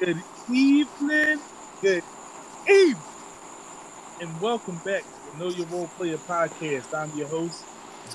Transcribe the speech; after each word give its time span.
Good 0.00 0.22
evening. 0.50 1.40
Good 1.82 2.02
evening. 2.66 2.96
And 4.22 4.40
welcome 4.40 4.76
back 4.76 5.02
to 5.02 5.30
the 5.30 5.44
Know 5.44 5.50
Your 5.50 5.66
Role 5.66 5.88
Player 5.88 6.16
podcast. 6.16 6.94
I'm 6.94 7.14
your 7.18 7.28
host, 7.28 7.62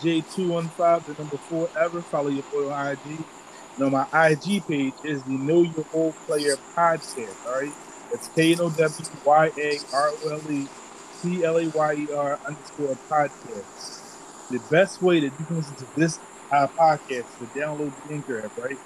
J215, 0.01 1.05
the 1.05 1.13
number 1.21 1.37
four 1.37 1.69
ever. 1.77 2.01
Follow 2.01 2.29
your 2.29 2.41
boy 2.51 2.71
on 2.71 2.87
IG. 2.93 3.23
Now, 3.77 3.89
my 3.89 4.07
IG 4.31 4.65
page 4.65 4.95
is 5.03 5.21
the 5.25 5.37
Know 5.37 5.61
Your 5.61 5.85
Role 5.93 6.13
Player 6.25 6.55
podcast. 6.75 7.45
All 7.45 7.61
right. 7.61 7.73
It's 8.11 8.29
K 8.29 8.53
N 8.53 8.61
O 8.61 8.71
W 8.71 9.05
Y 9.23 9.51
A 9.55 9.79
R 9.93 10.09
O 10.09 10.29
L 10.29 10.51
E 10.51 10.67
C 11.21 11.43
L 11.45 11.57
A 11.57 11.67
Y 11.67 11.93
E 11.93 12.07
R 12.11 12.39
underscore 12.47 12.97
podcast. 13.07 14.49
The 14.49 14.59
best 14.71 15.03
way 15.03 15.19
that 15.19 15.39
you 15.39 15.45
can 15.45 15.57
listen 15.57 15.75
to 15.75 15.85
this 15.95 16.17
uh, 16.51 16.65
podcast 16.65 17.09
is 17.11 17.25
to 17.37 17.45
download 17.59 17.93
the 18.07 18.15
Anchor 18.15 18.43
app, 18.43 18.57
right? 18.57 18.79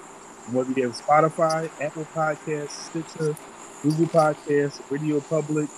Whether 0.48 0.72
you 0.72 0.82
have 0.84 0.96
Spotify, 0.96 1.70
Apple 1.80 2.06
Podcasts, 2.14 2.70
Stitcher, 2.70 3.36
Google 3.82 4.06
Podcasts, 4.06 4.80
Radio 4.90 5.20
Public, 5.20 5.68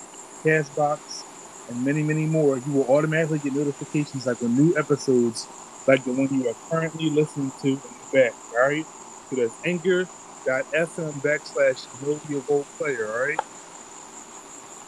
Castbox, 0.43 1.23
and 1.69 1.85
many, 1.85 2.03
many 2.03 2.25
more, 2.25 2.57
you 2.57 2.71
will 2.73 2.87
automatically 2.87 3.39
get 3.39 3.53
notifications 3.53 4.25
like 4.25 4.41
when 4.41 4.55
new 4.55 4.75
episodes, 4.77 5.47
like 5.87 6.03
the 6.03 6.11
one 6.11 6.27
you 6.31 6.49
are 6.49 6.55
currently 6.69 7.09
listening 7.09 7.51
to 7.61 7.69
in 7.69 7.75
the 7.75 8.07
back. 8.11 8.33
All 8.53 8.67
right, 8.67 8.85
so 9.29 9.35
that's 9.35 9.53
Anchor.fm 9.63 11.13
backslash 11.21 12.29
Your 12.29 12.41
Role 12.49 12.65
Player. 12.77 13.07
All 13.07 13.19
right, 13.25 13.39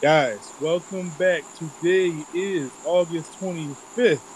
guys, 0.02 0.52
welcome 0.60 1.10
back. 1.10 1.44
Today 1.54 2.24
is 2.34 2.70
August 2.84 3.32
twenty 3.38 3.74
fifth. 3.94 4.35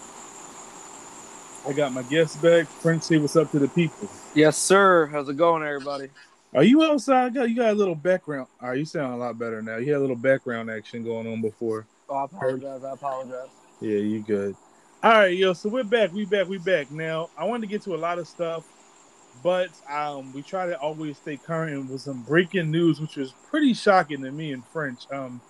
I 1.69 1.73
got 1.73 1.93
my 1.93 2.03
guests 2.03 2.37
back. 2.37 2.67
Frank, 2.67 3.03
say 3.03 3.19
what's 3.19 3.37
up 3.37 3.51
to 3.51 3.59
the 3.59 3.69
people. 3.69 4.09
Yes, 4.35 4.57
sir. 4.57 5.07
How's 5.07 5.29
it 5.29 5.37
going, 5.37 5.63
everybody? 5.63 6.09
Are 6.55 6.65
you 6.65 6.83
outside? 6.83 7.35
You 7.35 7.55
got 7.55 7.71
a 7.71 7.75
little 7.75 7.95
background. 7.95 8.49
Are 8.61 8.75
you 8.75 8.85
sound 8.85 9.15
a 9.15 9.17
lot 9.17 9.39
better 9.39 9.61
now? 9.63 9.77
You 9.77 9.93
had 9.93 9.99
a 9.99 10.01
little 10.01 10.17
background 10.17 10.71
action 10.71 11.05
going 11.05 11.31
on 11.31 11.43
before. 11.43 11.87
Oh, 12.09 12.17
I 12.17 12.25
apologize. 12.25 12.83
I 12.83 12.93
apologize. 12.93 13.49
Yeah, 13.81 13.99
you 13.99 14.21
good. 14.21 14.57
All 15.03 15.13
right, 15.13 15.37
yo. 15.37 15.53
So 15.53 15.69
we're 15.69 15.85
back. 15.85 16.13
We 16.13 16.25
back. 16.25 16.49
We 16.49 16.59
back. 16.59 16.91
Now 16.91 17.31
I 17.37 17.45
wanted 17.45 17.63
to 17.63 17.67
get 17.69 17.83
to 17.83 17.95
a 17.95 17.97
lot 17.97 18.19
of 18.19 18.27
stuff, 18.27 18.65
but 19.43 19.69
um, 19.89 20.33
we 20.33 20.43
try 20.43 20.67
to 20.67 20.79
always 20.81 21.19
stay 21.19 21.37
current 21.37 21.91
with 21.91 22.01
some 22.01 22.23
breaking 22.23 22.71
news, 22.71 23.01
which 23.01 23.17
was 23.17 23.33
pretty 23.49 23.75
shocking 23.75 24.23
to 24.23 24.33
me 24.33 24.53
in 24.53 24.63
French. 24.63 25.03
Um, 25.13 25.41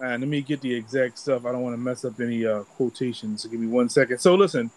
and 0.00 0.22
let 0.22 0.28
me 0.28 0.40
get 0.40 0.60
the 0.60 0.74
exact 0.74 1.18
stuff. 1.18 1.44
I 1.44 1.52
don't 1.52 1.62
want 1.62 1.74
to 1.74 1.80
mess 1.80 2.04
up 2.04 2.18
any 2.20 2.46
uh, 2.46 2.62
quotations. 2.62 3.42
So 3.42 3.48
give 3.48 3.60
me 3.60 3.66
one 3.66 3.88
second. 3.88 4.18
So 4.18 4.34
listen, 4.34 4.70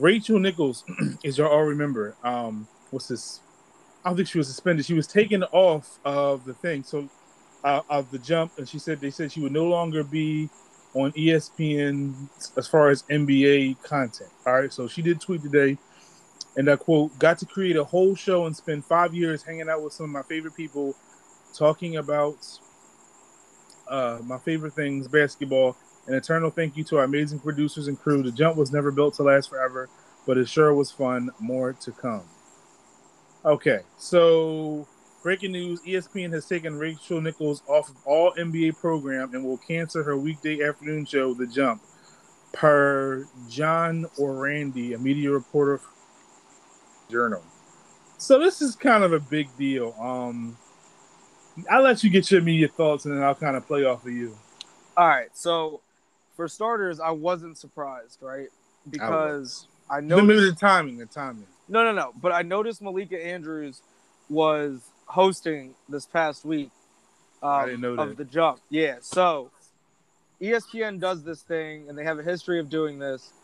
Rachel 0.00 0.38
Nichols, 0.38 0.84
as 1.24 1.36
y'all 1.36 1.48
all 1.48 1.62
remember, 1.62 2.16
um, 2.24 2.66
what's 2.90 3.08
this? 3.08 3.40
I 4.02 4.08
don't 4.08 4.16
think 4.16 4.28
she 4.28 4.38
was 4.38 4.48
suspended. 4.48 4.86
She 4.86 4.94
was 4.94 5.06
taken 5.06 5.44
off 5.44 5.98
of 6.06 6.46
the 6.46 6.54
thing, 6.54 6.82
so 6.84 7.08
uh, 7.62 7.82
of 7.90 8.10
the 8.10 8.18
jump, 8.18 8.52
and 8.56 8.66
she 8.66 8.78
said 8.78 9.00
they 9.00 9.10
said 9.10 9.30
she 9.30 9.40
would 9.40 9.52
no 9.52 9.66
longer 9.66 10.02
be 10.02 10.48
on 10.94 11.12
ESPN 11.12 12.14
as 12.56 12.66
far 12.66 12.88
as 12.88 13.02
NBA 13.04 13.82
content. 13.82 14.30
All 14.46 14.54
right, 14.54 14.72
so 14.72 14.88
she 14.88 15.02
did 15.02 15.20
tweet 15.20 15.42
today, 15.42 15.76
and 16.56 16.70
I 16.70 16.76
quote: 16.76 17.16
"Got 17.18 17.38
to 17.38 17.46
create 17.46 17.76
a 17.76 17.84
whole 17.84 18.14
show 18.14 18.46
and 18.46 18.56
spend 18.56 18.86
five 18.86 19.14
years 19.14 19.42
hanging 19.42 19.68
out 19.68 19.82
with 19.82 19.92
some 19.92 20.04
of 20.04 20.10
my 20.10 20.22
favorite 20.22 20.56
people, 20.56 20.96
talking 21.54 21.98
about 21.98 22.38
uh, 23.86 24.20
my 24.24 24.38
favorite 24.38 24.72
things, 24.72 25.08
basketball." 25.08 25.76
An 26.10 26.16
eternal 26.16 26.50
thank 26.50 26.76
you 26.76 26.82
to 26.82 26.98
our 26.98 27.04
amazing 27.04 27.38
producers 27.38 27.86
and 27.86 27.96
crew. 27.96 28.20
The 28.20 28.32
jump 28.32 28.56
was 28.56 28.72
never 28.72 28.90
built 28.90 29.14
to 29.14 29.22
last 29.22 29.48
forever, 29.48 29.88
but 30.26 30.38
it 30.38 30.48
sure 30.48 30.74
was 30.74 30.90
fun. 30.90 31.30
More 31.38 31.72
to 31.72 31.92
come. 31.92 32.24
Okay, 33.44 33.82
so 33.96 34.88
breaking 35.22 35.52
news 35.52 35.80
ESPN 35.82 36.32
has 36.32 36.46
taken 36.46 36.76
Rachel 36.76 37.20
Nichols 37.20 37.62
off 37.68 37.90
of 37.90 37.96
all 38.04 38.32
NBA 38.32 38.80
program 38.80 39.34
and 39.34 39.44
will 39.44 39.58
cancel 39.58 40.02
her 40.02 40.16
weekday 40.16 40.64
afternoon 40.64 41.06
show, 41.06 41.32
The 41.32 41.46
Jump, 41.46 41.80
per 42.52 43.24
John 43.48 44.04
Ourand, 44.20 44.76
a 44.76 44.98
media 44.98 45.30
reporter 45.30 45.78
for 45.78 45.92
Journal. 47.08 47.44
So 48.18 48.40
this 48.40 48.60
is 48.60 48.74
kind 48.74 49.04
of 49.04 49.12
a 49.12 49.20
big 49.20 49.46
deal. 49.56 49.94
Um, 50.00 50.56
I'll 51.70 51.82
let 51.82 52.02
you 52.02 52.10
get 52.10 52.32
your 52.32 52.40
immediate 52.40 52.74
thoughts 52.74 53.04
and 53.04 53.16
then 53.16 53.22
I'll 53.22 53.36
kind 53.36 53.56
of 53.56 53.64
play 53.64 53.84
off 53.84 54.04
of 54.04 54.10
you. 54.10 54.36
All 54.96 55.06
right. 55.06 55.28
So, 55.34 55.82
for 56.40 56.48
starters, 56.48 57.00
I 57.00 57.10
wasn't 57.10 57.58
surprised, 57.58 58.22
right? 58.22 58.48
Because 58.88 59.68
I, 59.90 60.00
No, 60.00 60.22
noticed. 60.22 60.54
the 60.54 60.66
timing, 60.66 60.96
the 60.96 61.04
timing. 61.04 61.44
No, 61.68 61.84
no, 61.84 61.92
no. 61.92 62.14
But 62.18 62.32
I 62.32 62.40
noticed 62.40 62.80
Malika 62.80 63.22
Andrews 63.22 63.82
was 64.30 64.80
hosting 65.04 65.74
this 65.86 66.06
past 66.06 66.46
week 66.46 66.70
um, 67.42 67.50
I 67.50 67.66
didn't 67.66 67.82
know 67.82 67.92
of 67.92 68.16
the 68.16 68.24
jump. 68.24 68.60
Yeah. 68.70 68.96
So, 69.02 69.50
ESPN 70.40 70.98
does 70.98 71.24
this 71.24 71.42
thing, 71.42 71.90
and 71.90 71.98
they 71.98 72.04
have 72.04 72.18
a 72.18 72.22
history 72.22 72.58
of 72.58 72.70
doing 72.70 72.98
this, 72.98 73.34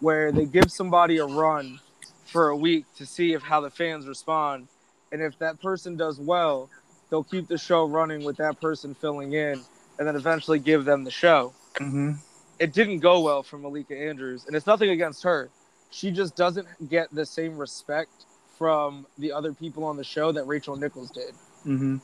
where 0.00 0.32
they 0.32 0.46
give 0.46 0.72
somebody 0.72 1.18
a 1.18 1.26
run 1.26 1.78
for 2.24 2.48
a 2.48 2.56
week 2.56 2.86
to 2.96 3.04
see 3.04 3.34
if 3.34 3.42
how 3.42 3.60
the 3.60 3.70
fans 3.70 4.08
respond, 4.08 4.68
and 5.12 5.20
if 5.20 5.38
that 5.40 5.60
person 5.60 5.94
does 5.98 6.18
well, 6.18 6.70
they'll 7.10 7.22
keep 7.22 7.48
the 7.48 7.58
show 7.58 7.84
running 7.84 8.24
with 8.24 8.38
that 8.38 8.62
person 8.62 8.94
filling 8.94 9.34
in, 9.34 9.60
and 9.98 10.08
then 10.08 10.16
eventually 10.16 10.58
give 10.58 10.86
them 10.86 11.04
the 11.04 11.10
show. 11.10 11.52
Mm-hmm. 11.74 12.12
It 12.58 12.72
didn't 12.72 13.00
go 13.00 13.20
well 13.20 13.42
for 13.42 13.58
Malika 13.58 13.96
Andrews, 13.96 14.44
and 14.46 14.56
it's 14.56 14.66
nothing 14.66 14.90
against 14.90 15.22
her. 15.24 15.50
She 15.90 16.10
just 16.10 16.36
doesn't 16.36 16.66
get 16.88 17.14
the 17.14 17.26
same 17.26 17.56
respect 17.56 18.10
from 18.58 19.06
the 19.18 19.32
other 19.32 19.52
people 19.52 19.84
on 19.84 19.96
the 19.96 20.04
show 20.04 20.32
that 20.32 20.44
Rachel 20.46 20.76
Nichols 20.76 21.10
did. 21.10 21.34
Mm-hmm. 21.66 21.98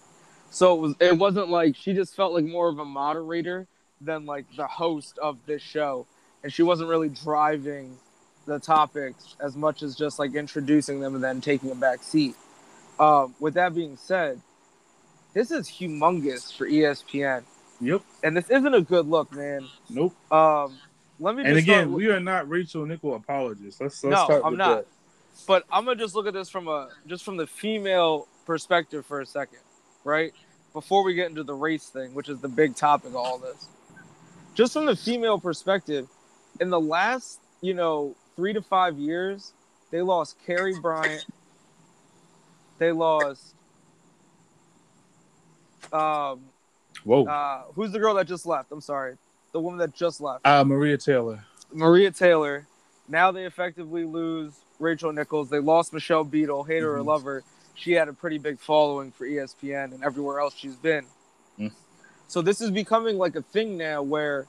So 0.50 0.74
it 0.74 0.80
was 0.80 0.94
it 1.00 1.18
wasn't 1.18 1.48
like 1.48 1.76
she 1.76 1.94
just 1.94 2.14
felt 2.14 2.34
like 2.34 2.44
more 2.44 2.68
of 2.68 2.78
a 2.78 2.84
moderator 2.84 3.66
than 4.00 4.26
like 4.26 4.44
the 4.56 4.66
host 4.66 5.18
of 5.18 5.38
this 5.46 5.62
show. 5.62 6.06
And 6.42 6.52
she 6.52 6.62
wasn't 6.62 6.90
really 6.90 7.08
driving 7.08 7.96
the 8.46 8.58
topics 8.58 9.36
as 9.40 9.56
much 9.56 9.82
as 9.82 9.94
just 9.94 10.18
like 10.18 10.34
introducing 10.34 11.00
them 11.00 11.14
and 11.14 11.24
then 11.24 11.40
taking 11.40 11.70
a 11.70 11.74
back 11.74 12.02
seat. 12.02 12.34
Um, 12.98 13.34
with 13.40 13.54
that 13.54 13.74
being 13.74 13.96
said, 13.96 14.40
this 15.32 15.50
is 15.50 15.68
humongous 15.68 16.54
for 16.54 16.68
ESPN. 16.68 17.44
Yep. 17.82 18.02
And 18.22 18.36
this 18.36 18.48
isn't 18.48 18.72
a 18.74 18.80
good 18.80 19.08
look, 19.08 19.32
man. 19.34 19.66
Nope. 19.90 20.14
Um, 20.32 20.78
let 21.18 21.34
me 21.34 21.42
just 21.42 21.48
And 21.50 21.58
again, 21.58 21.92
with- 21.92 22.04
we 22.04 22.10
are 22.10 22.20
not 22.20 22.48
Rachel 22.48 22.86
Nichol 22.86 23.16
apologists. 23.16 23.80
Let's, 23.80 24.02
let's 24.04 24.28
No, 24.28 24.42
I'm 24.44 24.56
not. 24.56 24.76
that. 24.76 24.86
but 25.46 25.64
I'm 25.70 25.84
gonna 25.84 25.96
just 25.98 26.14
look 26.14 26.26
at 26.26 26.32
this 26.32 26.48
from 26.48 26.68
a 26.68 26.88
just 27.06 27.24
from 27.24 27.36
the 27.36 27.46
female 27.46 28.28
perspective 28.46 29.04
for 29.04 29.20
a 29.20 29.26
second, 29.26 29.58
right? 30.04 30.32
Before 30.72 31.02
we 31.04 31.14
get 31.14 31.28
into 31.28 31.42
the 31.42 31.54
race 31.54 31.88
thing, 31.88 32.14
which 32.14 32.28
is 32.28 32.40
the 32.40 32.48
big 32.48 32.76
topic 32.76 33.08
of 33.10 33.16
all 33.16 33.38
this. 33.38 33.66
Just 34.54 34.72
from 34.74 34.86
the 34.86 34.96
female 34.96 35.38
perspective, 35.40 36.08
in 36.60 36.70
the 36.70 36.80
last, 36.80 37.40
you 37.62 37.74
know, 37.74 38.14
three 38.36 38.52
to 38.52 38.62
five 38.62 38.96
years, 38.98 39.52
they 39.90 40.02
lost 40.02 40.36
Carrie 40.46 40.78
Bryant. 40.80 41.26
They 42.78 42.92
lost 42.92 43.54
um 45.92 46.40
Whoa. 47.04 47.24
uh 47.26 47.62
who's 47.74 47.92
the 47.92 47.98
girl 47.98 48.14
that 48.14 48.26
just 48.26 48.46
left? 48.46 48.70
I'm 48.72 48.80
sorry. 48.80 49.16
The 49.52 49.60
woman 49.60 49.78
that 49.80 49.94
just 49.94 50.20
left. 50.20 50.46
Uh, 50.46 50.64
Maria 50.64 50.96
Taylor. 50.96 51.44
Maria 51.72 52.10
Taylor. 52.10 52.66
Now 53.08 53.30
they 53.32 53.44
effectively 53.44 54.04
lose 54.04 54.54
Rachel 54.78 55.12
Nichols. 55.12 55.50
They 55.50 55.58
lost 55.58 55.92
Michelle 55.92 56.24
Beadle, 56.24 56.64
hate 56.64 56.82
her 56.82 56.96
or 56.96 57.00
Mhm. 57.00 57.06
love 57.06 57.22
her. 57.24 57.42
She 57.74 57.92
had 57.92 58.08
a 58.08 58.12
pretty 58.12 58.38
big 58.38 58.58
following 58.58 59.10
for 59.12 59.26
ESPN 59.26 59.92
and 59.92 60.02
everywhere 60.04 60.40
else 60.40 60.54
she's 60.54 60.76
been. 60.76 61.04
Mm. 61.58 61.72
So 62.28 62.40
this 62.42 62.60
is 62.60 62.70
becoming 62.70 63.18
like 63.18 63.36
a 63.36 63.42
thing 63.42 63.76
now 63.76 64.02
where 64.02 64.46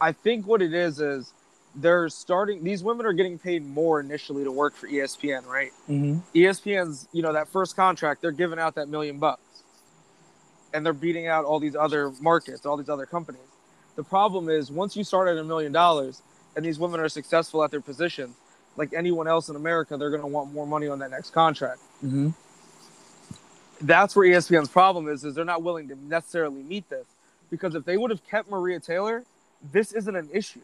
I 0.00 0.12
think 0.12 0.46
what 0.46 0.60
it 0.62 0.74
is 0.74 1.00
is 1.00 1.32
they're 1.74 2.08
starting 2.08 2.62
these 2.64 2.82
women 2.82 3.04
are 3.06 3.12
getting 3.12 3.38
paid 3.38 3.64
more 3.66 4.00
initially 4.00 4.44
to 4.44 4.52
work 4.52 4.74
for 4.74 4.86
ESPN, 4.88 5.44
right? 5.46 5.72
Mm-hmm. 5.88 6.18
ESPN's, 6.34 7.08
you 7.12 7.22
know, 7.22 7.32
that 7.32 7.48
first 7.48 7.76
contract, 7.76 8.20
they're 8.22 8.30
giving 8.32 8.58
out 8.58 8.74
that 8.76 8.88
million 8.88 9.18
bucks. 9.18 9.42
And 10.76 10.84
they're 10.84 10.92
beating 10.92 11.26
out 11.26 11.46
all 11.46 11.58
these 11.58 11.74
other 11.74 12.12
markets, 12.20 12.66
all 12.66 12.76
these 12.76 12.90
other 12.90 13.06
companies. 13.06 13.40
The 13.96 14.04
problem 14.04 14.50
is 14.50 14.70
once 14.70 14.94
you 14.94 15.04
start 15.04 15.26
at 15.26 15.38
a 15.38 15.44
million 15.44 15.72
dollars 15.72 16.20
and 16.54 16.62
these 16.62 16.78
women 16.78 17.00
are 17.00 17.08
successful 17.08 17.64
at 17.64 17.70
their 17.70 17.80
positions, 17.80 18.36
like 18.76 18.92
anyone 18.92 19.26
else 19.26 19.48
in 19.48 19.56
America, 19.56 19.96
they're 19.96 20.10
going 20.10 20.20
to 20.20 20.28
want 20.28 20.52
more 20.52 20.66
money 20.66 20.86
on 20.86 20.98
that 20.98 21.10
next 21.10 21.30
contract. 21.30 21.80
Mm-hmm. 22.04 22.28
That's 23.80 24.14
where 24.14 24.28
ESPN's 24.28 24.68
problem 24.68 25.08
is, 25.08 25.24
is 25.24 25.34
they're 25.34 25.46
not 25.46 25.62
willing 25.62 25.88
to 25.88 25.96
necessarily 26.06 26.62
meet 26.62 26.90
this. 26.90 27.06
Because 27.50 27.74
if 27.74 27.86
they 27.86 27.96
would 27.96 28.10
have 28.10 28.22
kept 28.26 28.50
Maria 28.50 28.78
Taylor, 28.78 29.24
this 29.72 29.92
isn't 29.92 30.14
an 30.14 30.28
issue. 30.30 30.60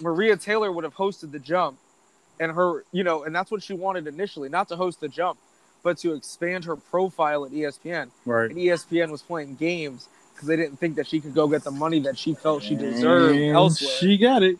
Maria 0.00 0.36
Taylor 0.36 0.72
would 0.72 0.82
have 0.82 0.96
hosted 0.96 1.30
the 1.30 1.38
jump 1.38 1.78
and 2.40 2.50
her, 2.50 2.84
you 2.90 3.04
know, 3.04 3.22
and 3.22 3.32
that's 3.32 3.52
what 3.52 3.62
she 3.62 3.72
wanted 3.72 4.08
initially, 4.08 4.48
not 4.48 4.68
to 4.70 4.76
host 4.76 5.00
the 5.00 5.08
jump, 5.08 5.38
but 5.82 5.98
to 5.98 6.14
expand 6.14 6.64
her 6.64 6.76
profile 6.76 7.44
at 7.44 7.52
ESPN. 7.52 8.08
Right. 8.24 8.50
And 8.50 8.58
ESPN 8.58 9.10
was 9.10 9.22
playing 9.22 9.54
games 9.56 10.08
because 10.34 10.48
they 10.48 10.56
didn't 10.56 10.78
think 10.78 10.96
that 10.96 11.06
she 11.06 11.20
could 11.20 11.34
go 11.34 11.46
get 11.48 11.64
the 11.64 11.70
money 11.70 12.00
that 12.00 12.18
she 12.18 12.34
felt 12.34 12.62
she 12.62 12.74
deserved 12.74 13.36
And 13.36 13.54
elsewhere. 13.54 13.90
She 13.90 14.16
got 14.18 14.42
it. 14.42 14.58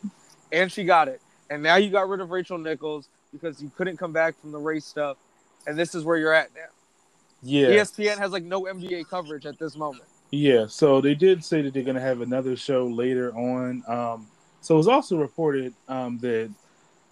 and 0.51 0.71
she 0.71 0.83
got 0.83 1.07
it. 1.07 1.21
And 1.49 1.61
now 1.63 1.75
you 1.75 1.89
got 1.89 2.09
rid 2.09 2.19
of 2.21 2.29
Rachel 2.31 2.57
Nichols 2.57 3.07
because 3.31 3.61
you 3.61 3.71
couldn't 3.77 3.97
come 3.97 4.11
back 4.13 4.39
from 4.39 4.51
the 4.51 4.57
race 4.57 4.85
stuff, 4.85 5.17
and 5.67 5.77
this 5.77 5.93
is 5.95 6.03
where 6.03 6.17
you're 6.17 6.33
at 6.33 6.49
now. 6.55 6.61
Yeah. 7.43 7.67
ESPN 7.67 8.17
has 8.17 8.31
like 8.31 8.43
no 8.43 8.63
NBA 8.63 9.07
coverage 9.09 9.45
at 9.45 9.59
this 9.59 9.75
moment. 9.77 10.03
Yeah, 10.31 10.65
so 10.67 10.99
they 10.99 11.13
did 11.15 11.43
say 11.43 11.61
that 11.61 11.73
they're 11.73 11.83
going 11.83 11.95
to 11.95 12.01
have 12.01 12.21
another 12.21 12.55
show 12.57 12.85
later 12.87 13.31
on. 13.33 13.83
Um, 13.87 14.27
so 14.61 14.75
it 14.75 14.77
was 14.77 14.87
also 14.87 15.17
reported 15.17 15.73
um, 15.87 16.17
that 16.19 16.49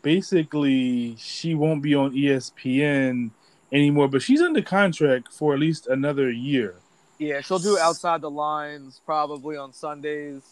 basically 0.01 1.15
she 1.17 1.55
won't 1.55 1.81
be 1.81 1.95
on 1.95 2.11
ESPN 2.13 3.31
anymore, 3.71 4.07
but 4.07 4.21
she's 4.21 4.41
under 4.41 4.61
contract 4.61 5.33
for 5.33 5.53
at 5.53 5.59
least 5.59 5.87
another 5.87 6.29
year. 6.29 6.75
Yeah, 7.17 7.41
she'll 7.41 7.59
do 7.59 7.77
outside 7.77 8.21
the 8.21 8.29
lines 8.29 9.01
probably 9.05 9.57
on 9.57 9.73
Sundays. 9.73 10.43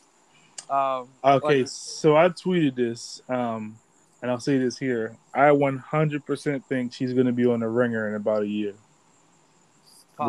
Um, 0.70 1.10
Okay, 1.24 1.60
like- 1.60 1.68
so 1.68 2.16
I 2.16 2.30
tweeted 2.30 2.76
this, 2.76 3.22
um, 3.28 3.78
and 4.22 4.32
I'll 4.32 4.40
say 4.40 4.58
this 4.58 4.78
here. 4.78 5.18
I 5.34 5.52
100% 5.52 6.64
think 6.66 6.94
she's 6.94 7.14
going 7.14 7.26
to 7.26 7.34
be 7.34 7.46
on 7.46 7.60
the 7.60 7.68
ringer 7.68 8.08
in 8.08 8.16
about 8.16 8.44
a 8.44 8.48
year. 8.48 8.74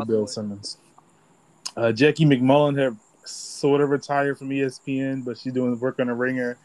Bill. 0.07 0.27
Simmons. 0.27 0.79
Uh, 1.77 1.93
Jackie 1.93 2.25
MacMullan 2.25 2.77
had 2.77 2.97
sort 3.25 3.81
of 3.81 3.91
retired 3.91 4.39
from 4.39 4.49
ESPN, 4.51 5.25
but 5.25 5.39
she's 5.39 5.53
doing 5.53 5.79
work 5.79 6.01
on 6.01 6.09
the 6.09 6.15
ringer. 6.15 6.57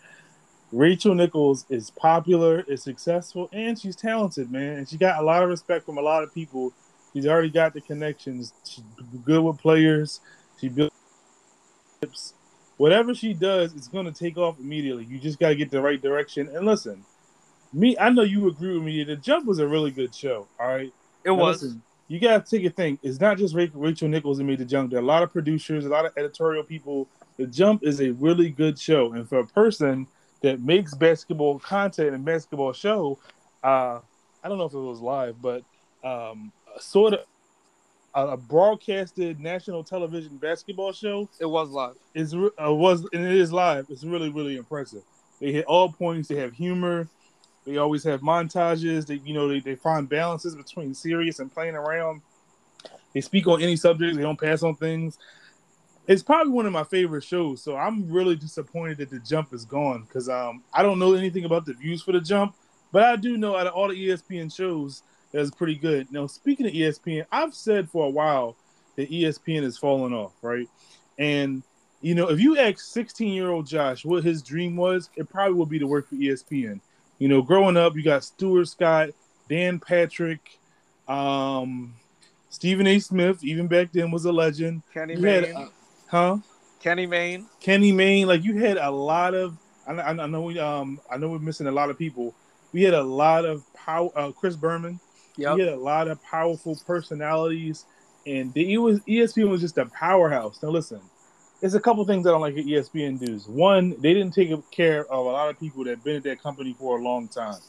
Rachel 0.71 1.16
Nichols 1.16 1.66
is 1.69 1.89
popular, 1.92 2.62
is 2.68 2.83
successful, 2.83 3.50
and 3.51 3.80
she's 3.80 3.95
talented, 3.95 4.51
man. 4.51 4.77
And 4.77 4.88
she 4.89 4.98
got 4.98 5.21
a 5.21 5.25
lot 5.25 5.42
of 5.44 5.50
respect 5.50 5.86
from 5.86 5.98
a 5.98 6.01
lot 6.01 6.24
of 6.24 6.33
people. 6.33 6.74
She's 7.13 7.25
already 7.25 7.50
got 7.50 7.74
the 7.74 7.81
connections. 7.81 8.54
She's 8.63 8.83
good 9.25 9.44
with 9.44 9.57
players. 9.57 10.21
She 10.62 10.69
builds. 10.69 10.94
Whatever 12.77 13.13
she 13.13 13.33
does, 13.33 13.74
it's 13.74 13.88
going 13.88 14.06
to 14.06 14.12
take 14.12 14.38
off 14.38 14.60
immediately. 14.60 15.06
You 15.06 15.19
just 15.19 15.39
got 15.39 15.50
to 15.50 15.56
get 15.56 15.69
the 15.71 15.81
right 15.81 16.01
direction. 16.01 16.48
And 16.56 16.66
listen, 16.66 17.04
me, 17.74 17.98
I 18.00 18.10
know 18.10 18.22
you 18.22 18.48
agree 18.48 18.75
with 18.75 18.83
me. 18.83 19.04
The 19.04 19.15
Jump 19.15 19.45
was 19.45 19.60
a 19.60 19.68
really 19.68 19.92
good 19.92 20.13
show. 20.15 20.48
All 20.60 20.68
right. 20.68 20.94
It 21.25 21.30
Now, 21.30 21.36
was. 21.36 21.63
listen, 21.63 21.81
you 22.07 22.19
gotta 22.19 22.44
take 22.44 22.65
a 22.65 22.69
thing. 22.69 22.98
It's 23.04 23.19
not 23.19 23.38
just 23.38 23.54
Rachel 23.56 24.07
Nichols 24.07 24.39
and 24.39 24.48
me. 24.48 24.56
the 24.56 24.65
jump. 24.65 24.89
There 24.89 25.00
are 25.00 25.04
a 25.04 25.06
lot 25.06 25.22
of 25.22 25.31
producers, 25.31 25.86
a 25.86 25.89
lot 25.89 26.06
of 26.06 26.13
editorial 26.18 26.63
people. 26.63 27.07
The 27.38 27.45
jump 27.45 27.83
is 27.83 28.01
a 28.01 28.12
really 28.12 28.50
good 28.50 28.80
show, 28.80 29.13
and 29.13 29.27
for 29.30 29.39
a 29.39 29.45
person 29.45 30.07
that 30.41 30.62
makes 30.62 30.94
basketball 30.94 31.59
content 31.59 32.13
and 32.15 32.24
basketball 32.24 32.74
show, 32.74 33.18
uh, 33.63 34.00
I 34.44 34.47
don't 34.50 34.57
know 34.57 34.65
if 34.65 34.74
it 34.74 34.77
was 34.77 35.01
live, 35.01 35.41
but 35.41 35.63
um, 36.03 36.51
sort 36.80 37.13
of 37.13 37.19
a, 38.13 38.38
broadcasted 38.38 39.39
national 39.39 39.83
television 39.83 40.38
basketball 40.38 40.91
show 40.94 41.30
It 41.39 41.45
was 41.45 41.69
live. 41.69 41.95
re- 42.15 42.50
uh, 42.63 42.74
was 42.74 43.07
and 43.13 43.25
it 43.25 43.36
is 43.36 43.51
live. 43.51 43.86
It's 43.89 44.03
really 44.03 44.30
really 44.30 44.57
impressive. 44.57 45.03
They 45.39 45.51
hit 45.51 45.65
all 45.65 45.91
points. 45.91 46.27
They 46.27 46.36
have 46.36 46.53
humor. 46.53 47.07
They 47.65 47.77
always 47.77 48.03
have 48.06 48.21
montages. 48.21 49.06
They 49.06 49.15
you 49.25 49.33
know 49.33 49.47
they, 49.47 49.59
they 49.59 49.75
find 49.75 50.09
balances 50.09 50.56
between 50.56 50.94
serious 50.94 51.39
and 51.39 51.53
playing 51.53 51.75
around. 51.75 52.21
They 53.13 53.21
speak 53.21 53.47
on 53.47 53.62
any 53.62 53.75
subject. 53.75 54.15
They 54.15 54.21
don't 54.21 54.39
pass 54.39 54.63
on 54.63 54.75
things. 54.75 55.18
It's 56.10 56.24
probably 56.24 56.52
one 56.52 56.66
of 56.66 56.74
my 56.74 56.84
favorite 56.84 57.24
shows. 57.24 57.62
So 57.62 57.78
I'm 57.78 58.12
really 58.12 58.36
disappointed 58.36 58.98
that 58.98 59.12
the 59.12 59.20
jump 59.20 59.54
is 59.54 59.64
gone 59.64 60.06
because 60.08 60.28
um 60.28 60.64
I 60.74 60.82
don't 60.82 60.98
know 60.98 61.14
anything 61.14 61.46
about 61.46 61.68
the 61.68 61.74
views 61.74 62.02
for 62.02 62.14
the 62.14 62.20
jump, 62.20 62.56
but 62.92 63.04
I 63.04 63.16
do 63.16 63.38
know 63.38 63.56
out 63.56 63.68
of 63.68 63.74
all 63.74 63.90
the 63.90 64.08
ESPN 64.08 64.54
shows 64.54 65.04
that's 65.32 65.52
pretty 65.52 65.76
good. 65.76 66.12
Now 66.12 66.26
speaking 66.26 66.66
of 66.66 66.74
ESPN, 66.74 67.28
I've 67.32 67.54
said 67.54 67.92
for 67.92 68.08
a 68.08 68.10
while 68.10 68.56
that 68.96 69.12
ESPN 69.12 69.62
is 69.62 69.78
falling 69.78 70.12
off, 70.12 70.34
right? 70.42 70.68
And 71.20 71.62
you 72.02 72.16
know, 72.16 72.30
if 72.30 72.40
you 72.40 72.58
ask 72.58 72.80
16 72.80 73.32
year 73.32 73.52
old 73.52 73.68
Josh 73.68 74.04
what 74.04 74.24
his 74.24 74.42
dream 74.42 74.76
was, 74.76 75.12
it 75.16 75.30
probably 75.30 75.54
would 75.60 75.70
be 75.70 75.78
to 75.78 75.86
work 75.86 76.10
for 76.10 76.16
ESPN. 76.16 76.80
You 77.20 77.28
know, 77.28 77.44
growing 77.44 77.78
up, 77.78 77.96
you 77.96 78.02
got 78.02 78.24
Stuart 78.24 78.66
Scott, 78.66 79.10
Dan 79.48 79.80
Patrick, 79.80 80.58
um, 81.08 81.94
Stephen 82.50 82.88
A. 82.88 82.98
Smith, 82.98 83.44
even 83.44 83.68
back 83.68 83.92
then 83.92 84.10
was 84.10 84.26
a 84.26 84.32
legend. 84.32 84.82
Kenny 84.92 85.16
You 85.16 85.24
had, 85.24 85.52
uh, 85.52 85.68
huh? 86.10 86.38
Kenny 86.80 87.06
Mayne. 87.06 87.46
Kenny 87.60 87.92
Mayne, 87.92 88.28
like 88.28 88.44
you 88.44 88.58
had 88.58 88.78
a 88.78 88.90
lot 88.90 89.34
of. 89.34 89.58
I, 89.88 89.94
I, 89.94 90.10
I 90.10 90.28
know 90.28 90.42
we 90.42 90.60
um 90.60 91.00
I 91.10 91.18
know 91.18 91.30
we're 91.30 91.40
missing 91.40 91.68
a 91.68 91.72
lot 91.72 91.90
of 91.90 91.98
people. 91.98 92.36
We 92.74 92.84
had 92.84 92.94
a 92.94 93.04
lot 93.04 93.46
of 93.46 93.64
power. 93.74 94.10
Uh, 94.16 94.32
Chris 94.32 94.56
Berman. 94.56 95.00
Yep. 95.38 95.56
We 95.56 95.62
had 95.62 95.74
a 95.74 95.78
lot 95.78 96.08
of 96.08 96.22
powerful 96.24 96.78
personalities, 96.86 97.86
and 98.26 98.54
the, 98.54 98.74
it 98.74 98.78
was 98.78 99.00
ESPN 99.02 99.50
was 99.50 99.62
just 99.62 99.78
a 99.78 99.86
powerhouse. 99.86 100.62
Now 100.62 100.70
listen, 100.70 101.02
there's 101.62 101.76
a 101.76 101.80
couple 101.80 102.06
things 102.06 102.26
I 102.26 102.32
don't 102.32 102.42
like 102.42 102.58
at 102.58 102.66
ESPN 102.66 103.20
does. 103.20 103.48
One, 103.48 103.92
they 104.02 104.14
didn't 104.14 104.32
take 104.32 104.52
care 104.72 105.06
of 105.06 105.26
a 105.26 105.30
lot 105.30 105.50
of 105.50 105.60
people 105.60 105.84
that 105.86 105.92
have 105.92 106.04
been 106.04 106.18
at 106.18 106.24
that 106.24 106.42
company 106.42 106.76
for 106.78 107.00
a 107.00 107.02
long 107.02 107.28
time. 107.28 107.60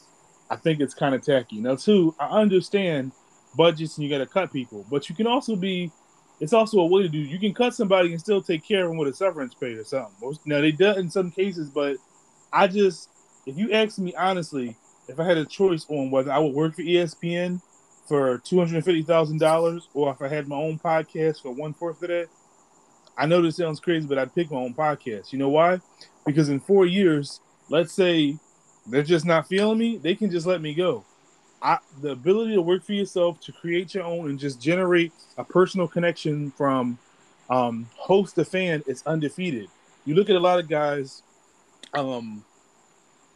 I 0.49 0.57
think 0.57 0.81
it's 0.81 0.93
kind 0.93 1.15
of 1.15 1.23
tacky. 1.23 1.61
Now, 1.61 1.75
two, 1.75 2.13
I 2.19 2.41
understand 2.41 3.13
budgets 3.55 3.97
and 3.97 4.03
you 4.03 4.09
got 4.09 4.19
to 4.19 4.25
cut 4.25 4.51
people, 4.51 4.85
but 4.89 5.09
you 5.09 5.15
can 5.15 5.27
also 5.27 5.55
be. 5.55 5.91
It's 6.41 6.53
also 6.53 6.79
a 6.79 6.85
way 6.87 7.03
to 7.03 7.07
do. 7.07 7.19
You 7.19 7.39
can 7.39 7.53
cut 7.53 7.75
somebody 7.75 8.11
and 8.11 8.19
still 8.19 8.41
take 8.41 8.65
care 8.67 8.83
of 8.83 8.89
them 8.89 8.97
with 8.97 9.07
a 9.07 9.13
severance 9.13 9.53
pay 9.53 9.73
or 9.73 9.83
something. 9.83 10.37
Now 10.45 10.59
they 10.59 10.71
do 10.71 10.95
in 10.95 11.09
some 11.09 11.29
cases, 11.31 11.69
but 11.69 11.97
I 12.51 12.67
just, 12.67 13.09
if 13.45 13.57
you 13.57 13.71
ask 13.71 13.99
me 13.99 14.13
honestly, 14.15 14.75
if 15.07 15.19
I 15.19 15.23
had 15.23 15.37
a 15.37 15.45
choice 15.45 15.85
on 15.87 16.09
whether 16.09 16.31
I 16.31 16.39
would 16.39 16.53
work 16.53 16.75
for 16.75 16.81
ESPN 16.81 17.61
for 18.07 18.39
two 18.39 18.57
hundred 18.57 18.83
fifty 18.83 19.03
thousand 19.03 19.39
dollars 19.39 19.87
or 19.93 20.11
if 20.11 20.21
I 20.21 20.27
had 20.27 20.47
my 20.47 20.55
own 20.55 20.79
podcast 20.79 21.43
for 21.43 21.51
one 21.51 21.73
fourth 21.73 22.01
of 22.01 22.09
that, 22.09 22.27
I 23.15 23.27
know 23.27 23.41
this 23.41 23.57
sounds 23.57 23.79
crazy, 23.79 24.07
but 24.07 24.17
I'd 24.17 24.33
pick 24.33 24.49
my 24.49 24.57
own 24.57 24.73
podcast. 24.73 25.31
You 25.31 25.37
know 25.37 25.49
why? 25.49 25.79
Because 26.25 26.49
in 26.49 26.59
four 26.59 26.87
years, 26.87 27.39
let's 27.69 27.93
say 27.93 28.37
they're 28.87 29.03
just 29.03 29.25
not 29.25 29.47
feeling 29.47 29.77
me, 29.77 29.97
they 29.97 30.15
can 30.15 30.31
just 30.31 30.47
let 30.47 30.59
me 30.59 30.73
go. 30.73 31.05
I, 31.61 31.77
the 32.01 32.11
ability 32.11 32.55
to 32.55 32.61
work 32.61 32.83
for 32.83 32.93
yourself, 32.93 33.39
to 33.41 33.51
create 33.51 33.93
your 33.93 34.03
own, 34.03 34.29
and 34.29 34.39
just 34.39 34.61
generate 34.61 35.13
a 35.37 35.43
personal 35.43 35.87
connection 35.87 36.51
from 36.51 36.97
um, 37.49 37.87
host 37.95 38.35
to 38.35 38.45
fan 38.45 38.83
is 38.87 39.03
undefeated. 39.05 39.69
You 40.05 40.15
look 40.15 40.29
at 40.29 40.35
a 40.35 40.39
lot 40.39 40.59
of 40.59 40.67
guys. 40.67 41.21
Um, 41.93 42.43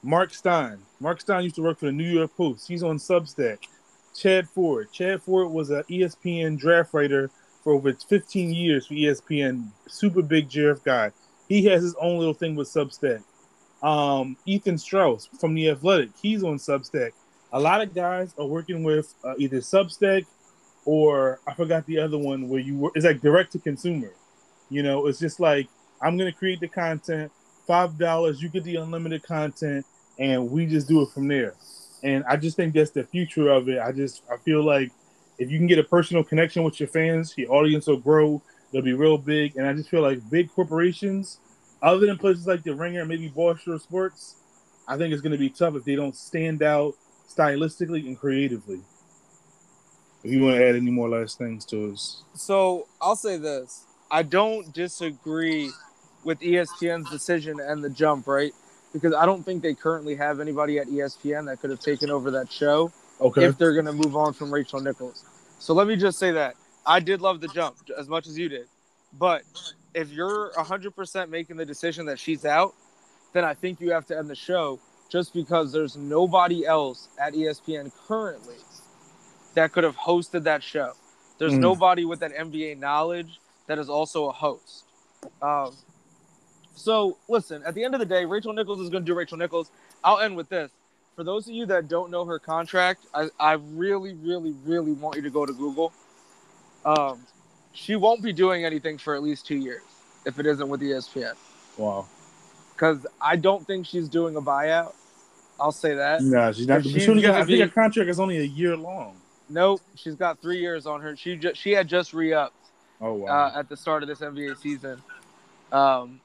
Mark 0.01 0.33
Stein. 0.33 0.79
Mark 0.99 1.19
Stein 1.21 1.43
used 1.43 1.55
to 1.55 1.63
work 1.63 1.79
for 1.79 1.87
the 1.87 1.91
New 1.91 2.09
York 2.09 2.35
Post. 2.37 2.67
He's 2.67 2.83
on 2.83 2.97
Substack. 2.97 3.67
Chad 4.15 4.47
Ford. 4.49 4.91
Chad 4.91 5.21
Ford 5.21 5.49
was 5.49 5.71
an 5.71 5.83
ESPN 5.89 6.57
draft 6.57 6.93
writer 6.93 7.29
for 7.63 7.73
over 7.73 7.91
15 7.91 8.53
years 8.53 8.87
for 8.87 8.93
ESPN. 8.93 9.67
Super 9.87 10.21
big 10.21 10.47
giraffe 10.47 10.83
guy. 10.83 11.11
He 11.49 11.65
has 11.65 11.83
his 11.83 11.95
own 11.95 12.19
little 12.19 12.33
thing 12.33 12.55
with 12.55 12.67
Substack. 12.67 13.23
Um, 13.83 14.37
Ethan 14.45 14.77
Strauss 14.77 15.27
from 15.39 15.53
The 15.53 15.69
Athletic. 15.69 16.11
He's 16.21 16.43
on 16.43 16.57
Substack. 16.57 17.11
A 17.55 17.59
lot 17.59 17.81
of 17.81 17.95
guys 17.95 18.35
are 18.37 18.45
working 18.45 18.83
with 18.83 19.15
uh, 19.23 19.33
either 19.37 19.59
Substack 19.59 20.25
or 20.83 21.39
I 21.47 21.53
forgot 21.53 21.85
the 21.85 21.99
other 21.99 22.17
one 22.17 22.49
where 22.49 22.59
you 22.59 22.75
work. 22.75 22.91
It's 22.95 23.05
like 23.05 23.21
direct 23.21 23.53
to 23.53 23.59
consumer. 23.59 24.11
You 24.69 24.83
know, 24.83 25.07
it's 25.07 25.19
just 25.19 25.39
like 25.39 25.69
I'm 26.01 26.17
gonna 26.17 26.33
create 26.33 26.59
the 26.59 26.67
content. 26.67 27.31
Five 27.65 27.97
dollars, 27.97 28.41
you 28.41 28.49
get 28.49 28.65
the 28.65 28.75
unlimited 28.75 29.23
content, 29.23 29.85
and 30.19 30.51
we 30.51 30.65
just 30.65 30.89
do 30.89 31.01
it 31.01 31.11
from 31.13 31.29
there. 31.29 31.55
And 32.03 32.25
I 32.27 32.35
just 32.35 32.57
think 32.57 32.73
that's 32.73 32.91
the 32.91 33.05
future 33.05 33.47
of 33.47 33.69
it. 33.69 33.79
I 33.79 33.93
just 33.93 34.23
I 34.29 34.35
feel 34.35 34.61
like 34.61 34.91
if 35.37 35.49
you 35.49 35.57
can 35.57 35.67
get 35.67 35.79
a 35.79 35.83
personal 35.83 36.25
connection 36.25 36.61
with 36.63 36.77
your 36.81 36.89
fans, 36.89 37.33
your 37.37 37.53
audience 37.53 37.87
will 37.87 38.01
grow. 38.01 38.41
They'll 38.73 38.81
be 38.81 38.91
real 38.91 39.17
big. 39.17 39.55
And 39.55 39.65
I 39.65 39.71
just 39.71 39.89
feel 39.89 40.01
like 40.01 40.29
big 40.29 40.51
corporations, 40.51 41.39
other 41.81 42.05
than 42.05 42.17
places 42.17 42.47
like 42.47 42.63
the 42.63 42.75
Ringer, 42.75 43.05
maybe 43.05 43.29
Boston 43.29 43.79
Sports, 43.79 44.35
I 44.89 44.97
think 44.97 45.13
it's 45.13 45.21
going 45.21 45.31
to 45.31 45.37
be 45.37 45.49
tough 45.49 45.75
if 45.75 45.85
they 45.85 45.95
don't 45.95 46.17
stand 46.17 46.61
out 46.61 46.95
stylistically 47.27 48.05
and 48.05 48.17
creatively. 48.17 48.81
If 50.23 50.31
you 50.31 50.43
want 50.43 50.55
to 50.55 50.67
add 50.67 50.75
any 50.75 50.91
more 50.91 51.07
last 51.09 51.37
things 51.37 51.65
to 51.65 51.91
us, 51.91 52.23
So 52.35 52.87
I'll 52.99 53.15
say 53.15 53.37
this: 53.37 53.85
I 54.09 54.23
don't 54.23 54.73
disagree 54.73 55.71
with 56.23 56.39
ESPN's 56.39 57.09
decision 57.09 57.59
and 57.59 57.83
the 57.83 57.89
jump, 57.89 58.27
right? 58.27 58.51
Because 58.91 59.13
I 59.13 59.25
don't 59.25 59.43
think 59.43 59.61
they 59.61 59.75
currently 59.75 60.15
have 60.15 60.39
anybody 60.39 60.79
at 60.79 60.87
ESPN 60.87 61.45
that 61.45 61.59
could 61.59 61.69
have 61.69 61.79
taken 61.79 62.09
over 62.09 62.31
that 62.31 62.51
show 62.51 62.91
okay. 63.21 63.45
if 63.45 63.57
they're 63.57 63.73
going 63.73 63.85
to 63.85 63.93
move 63.93 64.15
on 64.15 64.33
from 64.33 64.51
Rachel 64.51 64.79
Nichols. 64.79 65.25
So 65.59 65.73
let 65.73 65.87
me 65.87 65.95
just 65.95 66.17
say 66.17 66.31
that 66.31 66.55
I 66.85 66.99
did 66.99 67.21
love 67.21 67.41
the 67.41 67.47
jump 67.49 67.77
as 67.97 68.07
much 68.07 68.25
as 68.25 68.37
you 68.37 68.49
did, 68.49 68.67
but 69.19 69.43
if 69.93 70.11
you're 70.11 70.51
100% 70.57 71.29
making 71.29 71.57
the 71.57 71.65
decision 71.65 72.05
that 72.07 72.19
she's 72.19 72.45
out, 72.45 72.73
then 73.33 73.43
I 73.43 73.53
think 73.53 73.79
you 73.79 73.91
have 73.91 74.05
to 74.07 74.17
end 74.17 74.29
the 74.29 74.35
show 74.35 74.79
just 75.09 75.33
because 75.33 75.71
there's 75.71 75.95
nobody 75.95 76.65
else 76.65 77.09
at 77.19 77.33
ESPN 77.33 77.91
currently 78.07 78.55
that 79.53 79.71
could 79.71 79.83
have 79.83 79.95
hosted 79.95 80.43
that 80.43 80.63
show. 80.63 80.93
There's 81.37 81.53
Mm. 81.53 81.59
nobody 81.59 82.05
with 82.05 82.19
that 82.19 82.33
NBA 82.33 82.75
knowledge 82.75 83.39
that 83.67 83.77
is 83.79 83.89
also 83.89 84.27
a 84.27 84.31
host. 84.31 84.83
Um, 85.41 85.75
so 86.75 87.17
listen, 87.27 87.63
at 87.65 87.73
the 87.73 87.83
end 87.83 87.93
of 87.93 87.99
the 87.99 88.05
day, 88.05 88.25
Rachel 88.25 88.53
Nichols 88.53 88.79
is 88.79 88.89
going 88.89 89.03
to 89.03 89.05
do 89.05 89.15
Rachel 89.15 89.37
Nichols. 89.37 89.69
I'll 90.03 90.19
end 90.19 90.35
with 90.35 90.49
this. 90.49 90.71
For 91.15 91.23
those 91.23 91.47
of 91.47 91.53
you 91.53 91.65
that 91.67 91.87
don't 91.87 92.11
know 92.11 92.25
her 92.25 92.39
contract, 92.39 93.05
I, 93.13 93.29
I 93.39 93.53
really, 93.53 94.13
really, 94.15 94.53
really 94.65 94.91
want 94.91 95.15
you 95.15 95.21
to 95.21 95.29
go 95.29 95.45
to 95.45 95.53
Google. 95.53 95.93
Um, 96.85 97.25
she 97.73 97.95
won't 97.95 98.21
be 98.21 98.33
doing 98.33 98.65
anything 98.65 98.97
for 98.97 99.15
at 99.15 99.23
least 99.23 99.45
two 99.45 99.55
years 99.55 99.81
if 100.25 100.39
it 100.39 100.45
isn't 100.45 100.67
with 100.67 100.81
ESPN 100.81 101.33
wow. 101.77 102.05
Because 102.75 103.05
I 103.21 103.35
don't 103.37 103.65
think 103.65 103.85
she's 103.85 104.07
doing 104.09 104.35
a 104.35 104.41
buyout. 104.41 104.93
I'll 105.59 105.71
say 105.71 105.95
that. 105.95 106.21
No, 106.21 106.51
she's 106.51 106.67
not. 106.67 106.79
If 106.79 106.85
she's 106.91 107.03
she 107.03 107.09
only 107.09 107.21
got- 107.21 107.29
gonna 107.29 107.43
I 107.43 107.45
think 107.45 107.57
be- 107.57 107.61
her 107.61 107.67
contract 107.69 108.09
is 108.09 108.19
only 108.19 108.37
a 108.37 108.43
year 108.43 108.75
long. 108.75 109.15
Nope, 109.47 109.81
she's 109.95 110.15
got 110.15 110.41
three 110.41 110.59
years 110.59 110.85
on 110.87 111.01
her. 111.01 111.15
She 111.15 111.35
just 111.37 111.55
she 111.61 111.71
had 111.71 111.87
just 111.87 112.13
re 112.13 112.33
upped 112.33 112.55
Oh 112.99 113.13
wow. 113.13 113.27
uh, 113.55 113.59
at 113.59 113.69
the 113.69 113.77
start 113.77 114.01
of 114.03 114.09
this 114.09 114.19
NBA 114.19 114.57
season. 114.57 115.01
Um, 115.71 116.19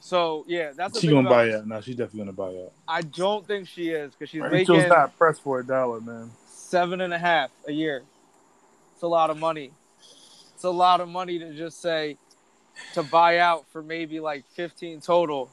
so 0.00 0.44
yeah, 0.46 0.72
that's 0.76 0.96
a 0.96 1.00
she 1.00 1.08
gonna 1.08 1.28
buy 1.28 1.52
out. 1.52 1.66
No, 1.66 1.80
she's 1.80 1.96
definitely 1.96 2.20
gonna 2.20 2.32
buy 2.32 2.58
out. 2.62 2.72
I 2.86 3.02
don't 3.02 3.46
think 3.46 3.68
she 3.68 3.90
is 3.90 4.12
because 4.12 4.30
she's 4.30 4.40
Rachel's 4.40 4.78
making 4.78 4.88
not 4.90 5.16
pressed 5.18 5.42
for 5.42 5.60
a 5.60 5.66
dollar, 5.66 6.00
man. 6.00 6.30
seven 6.46 7.00
and 7.00 7.12
a 7.12 7.18
half 7.18 7.50
a 7.68 7.72
year. 7.72 8.02
It's 8.92 9.02
a 9.02 9.06
lot 9.08 9.30
of 9.30 9.38
money. 9.38 9.72
It's 10.54 10.64
a 10.64 10.70
lot 10.70 11.00
of 11.00 11.08
money 11.08 11.38
to 11.40 11.52
just 11.54 11.82
say 11.82 12.16
to 12.94 13.02
buy 13.02 13.38
out 13.38 13.64
for 13.72 13.82
maybe 13.82 14.20
like 14.20 14.44
15 14.54 15.00
total. 15.00 15.50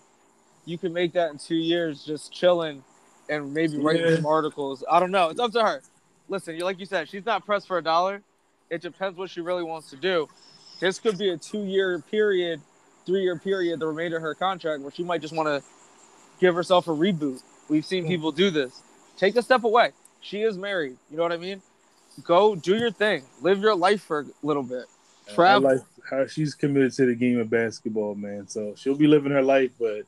You 0.72 0.78
can 0.78 0.94
make 0.94 1.12
that 1.14 1.32
in 1.32 1.38
two 1.38 1.56
years 1.56 2.06
just 2.06 2.32
chilling 2.32 2.82
and 3.28 3.54
maybe 3.54 3.78
writing 3.78 4.06
Yeah. 4.08 4.16
some 4.16 4.26
articles. 4.26 4.86
I 4.90 5.02
don't 5.02 5.12
know. 5.12 5.28
It's 5.28 5.40
up 5.40 5.52
to 5.52 5.62
her. 5.62 5.82
Listen, 6.30 6.56
you 6.56 6.64
like 6.64 6.80
you 6.80 6.86
said, 6.86 7.10
she's 7.10 7.26
not 7.26 7.46
pressed 7.46 7.68
for 7.68 7.78
a 7.78 7.84
dollar. 7.84 8.22
It 8.70 8.82
depends 8.82 9.18
what 9.18 9.30
she 9.30 9.42
really 9.42 9.64
wants 9.64 9.90
to 9.90 9.98
do. 9.98 10.30
This 10.80 10.98
could 10.98 11.18
be 11.18 11.30
a 11.30 11.38
two 11.38 11.66
year 11.66 12.00
period, 12.00 12.62
three 13.06 13.22
year 13.22 13.38
period, 13.38 13.82
the 13.82 13.88
remainder 13.88 14.16
of 14.16 14.24
her 14.24 14.34
contract, 14.34 14.82
where 14.82 14.94
she 14.94 15.04
might 15.04 15.22
just 15.22 15.36
want 15.36 15.48
to 15.48 15.62
give 16.40 16.56
herself 16.56 16.88
a 16.88 16.92
reboot. 16.92 17.44
We've 17.68 17.86
seen 17.86 18.08
people 18.08 18.32
do 18.32 18.50
this. 18.50 18.82
Take 19.18 19.36
a 19.36 19.42
step 19.42 19.66
away. 19.66 19.92
She 20.22 20.42
is 20.42 20.58
married. 20.58 20.96
You 21.10 21.18
know 21.18 21.24
what 21.24 21.34
I 21.34 21.38
mean? 21.38 21.62
Go 22.24 22.56
do 22.56 22.78
your 22.78 22.92
thing. 22.92 23.24
Live 23.42 23.60
your 23.60 23.76
life 23.76 24.04
for 24.04 24.22
a 24.22 24.26
little 24.42 24.64
bit. 24.64 24.86
Travel. 25.34 25.86
Her, 26.10 26.28
she's 26.30 26.56
committed 26.56 26.94
to 26.94 27.06
the 27.08 27.16
game 27.16 27.40
of 27.40 27.50
basketball, 27.50 28.16
man. 28.16 28.48
So 28.48 28.74
she'll 28.78 28.96
be 28.96 29.08
living 29.08 29.32
her 29.34 29.44
life, 29.44 29.72
but 29.78 30.06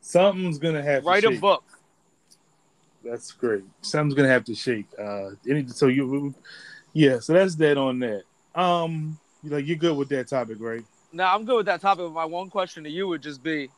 something's 0.00 0.58
gonna 0.58 0.82
have 0.82 1.04
Write 1.04 1.22
to 1.22 1.30
a 1.30 1.38
book. 1.38 1.64
That's 3.04 3.32
great. 3.32 3.64
Something's 3.82 4.14
gonna 4.14 4.28
have 4.28 4.44
to 4.44 4.54
shake. 4.54 4.86
Uh, 4.98 5.30
any 5.48 5.66
so 5.68 5.86
you, 5.86 6.34
yeah. 6.92 7.18
So 7.20 7.32
that's 7.32 7.54
that 7.56 7.78
on 7.78 8.00
that. 8.00 8.22
Um, 8.54 9.18
you 9.42 9.50
like 9.50 9.66
you're 9.66 9.76
good 9.76 9.96
with 9.96 10.08
that 10.10 10.28
topic, 10.28 10.58
right? 10.60 10.84
Now 11.12 11.34
I'm 11.34 11.44
good 11.44 11.56
with 11.56 11.66
that 11.66 11.80
topic. 11.80 12.04
But 12.06 12.12
my 12.12 12.24
one 12.24 12.50
question 12.50 12.84
to 12.84 12.90
you 12.90 13.08
would 13.08 13.22
just 13.22 13.42
be, 13.42 13.70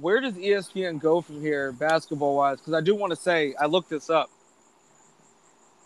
where 0.00 0.20
does 0.20 0.34
ESPN 0.34 1.00
go 1.00 1.20
from 1.20 1.40
here, 1.40 1.72
basketball 1.72 2.36
wise? 2.36 2.58
Because 2.58 2.74
I 2.74 2.80
do 2.80 2.94
want 2.94 3.10
to 3.10 3.16
say 3.16 3.54
I 3.58 3.66
looked 3.66 3.90
this 3.90 4.10
up. 4.10 4.30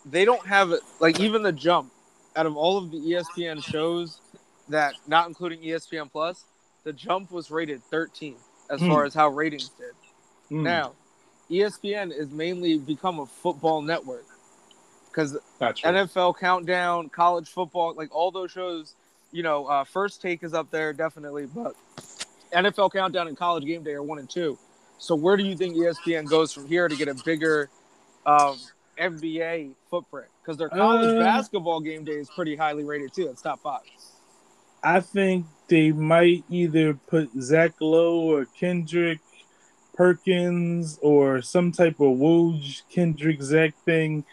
They 0.05 0.25
don't 0.25 0.45
have 0.45 0.71
it 0.71 0.81
like 0.99 1.19
even 1.19 1.41
the 1.41 1.51
jump. 1.51 1.91
Out 2.37 2.45
of 2.45 2.57
all 2.57 2.77
of 2.77 2.91
the 2.91 2.97
ESPN 2.97 3.63
shows, 3.63 4.19
that 4.67 4.95
not 5.07 5.29
including 5.29 5.61
ESPN 5.61 6.11
Plus, 6.11 6.43
the 6.83 6.91
jump 6.91 7.31
was 7.31 7.49
rated 7.49 7.81
13 7.85 8.35
as 8.69 8.81
Hmm. 8.81 8.87
far 8.89 9.05
as 9.05 9.13
how 9.13 9.29
ratings 9.29 9.69
did. 9.69 9.93
Mm, 10.51 10.63
Now, 10.63 10.91
ESPN 11.49 12.11
is 12.11 12.29
mainly 12.29 12.77
become 12.79 13.19
a 13.19 13.25
football 13.25 13.81
network 13.81 14.25
because. 15.09 15.37
NFL 15.59 16.37
Countdown, 16.39 17.09
college 17.09 17.49
football, 17.49 17.93
like 17.95 18.13
all 18.13 18.31
those 18.31 18.51
shows. 18.51 18.95
You 19.31 19.43
know, 19.43 19.65
uh, 19.67 19.83
First 19.83 20.21
Take 20.21 20.43
is 20.43 20.53
up 20.53 20.69
there 20.71 20.93
definitely, 20.93 21.45
but 21.47 21.75
NFL 22.53 22.91
Countdown 22.91 23.27
and 23.27 23.37
College 23.37 23.65
Game 23.65 23.83
Day 23.83 23.93
are 23.93 24.03
one 24.03 24.19
and 24.19 24.29
two. 24.29 24.57
So 24.97 25.13
where 25.15 25.35
do 25.35 25.43
you 25.43 25.57
think 25.57 25.75
ESPN 25.75 26.25
goes 26.29 26.53
from 26.53 26.67
here 26.67 26.87
to 26.87 26.95
get 26.95 27.07
a 27.09 27.15
bigger 27.25 27.69
um, 28.25 28.57
NBA 28.97 29.71
footprint? 29.89 30.27
Because 30.41 30.57
their 30.57 30.69
college 30.69 31.05
Uh, 31.15 31.19
basketball 31.19 31.81
game 31.81 32.03
day 32.05 32.13
is 32.13 32.29
pretty 32.29 32.55
highly 32.55 32.83
rated 32.83 33.13
too. 33.13 33.27
It's 33.27 33.41
top 33.41 33.59
five. 33.61 33.81
I 34.85 34.99
think 34.99 35.47
they 35.67 35.91
might 35.91 36.43
either 36.49 36.93
put 36.93 37.29
Zach 37.41 37.73
Lowe 37.81 38.19
or 38.19 38.45
Kendrick 38.45 39.19
Perkins 39.95 40.99
or 41.01 41.41
some 41.41 41.71
type 41.71 41.99
of 41.99 42.17
Woj 42.17 42.83
Kendrick 42.89 43.41
Zach 43.41 43.73
thing. 43.83 44.23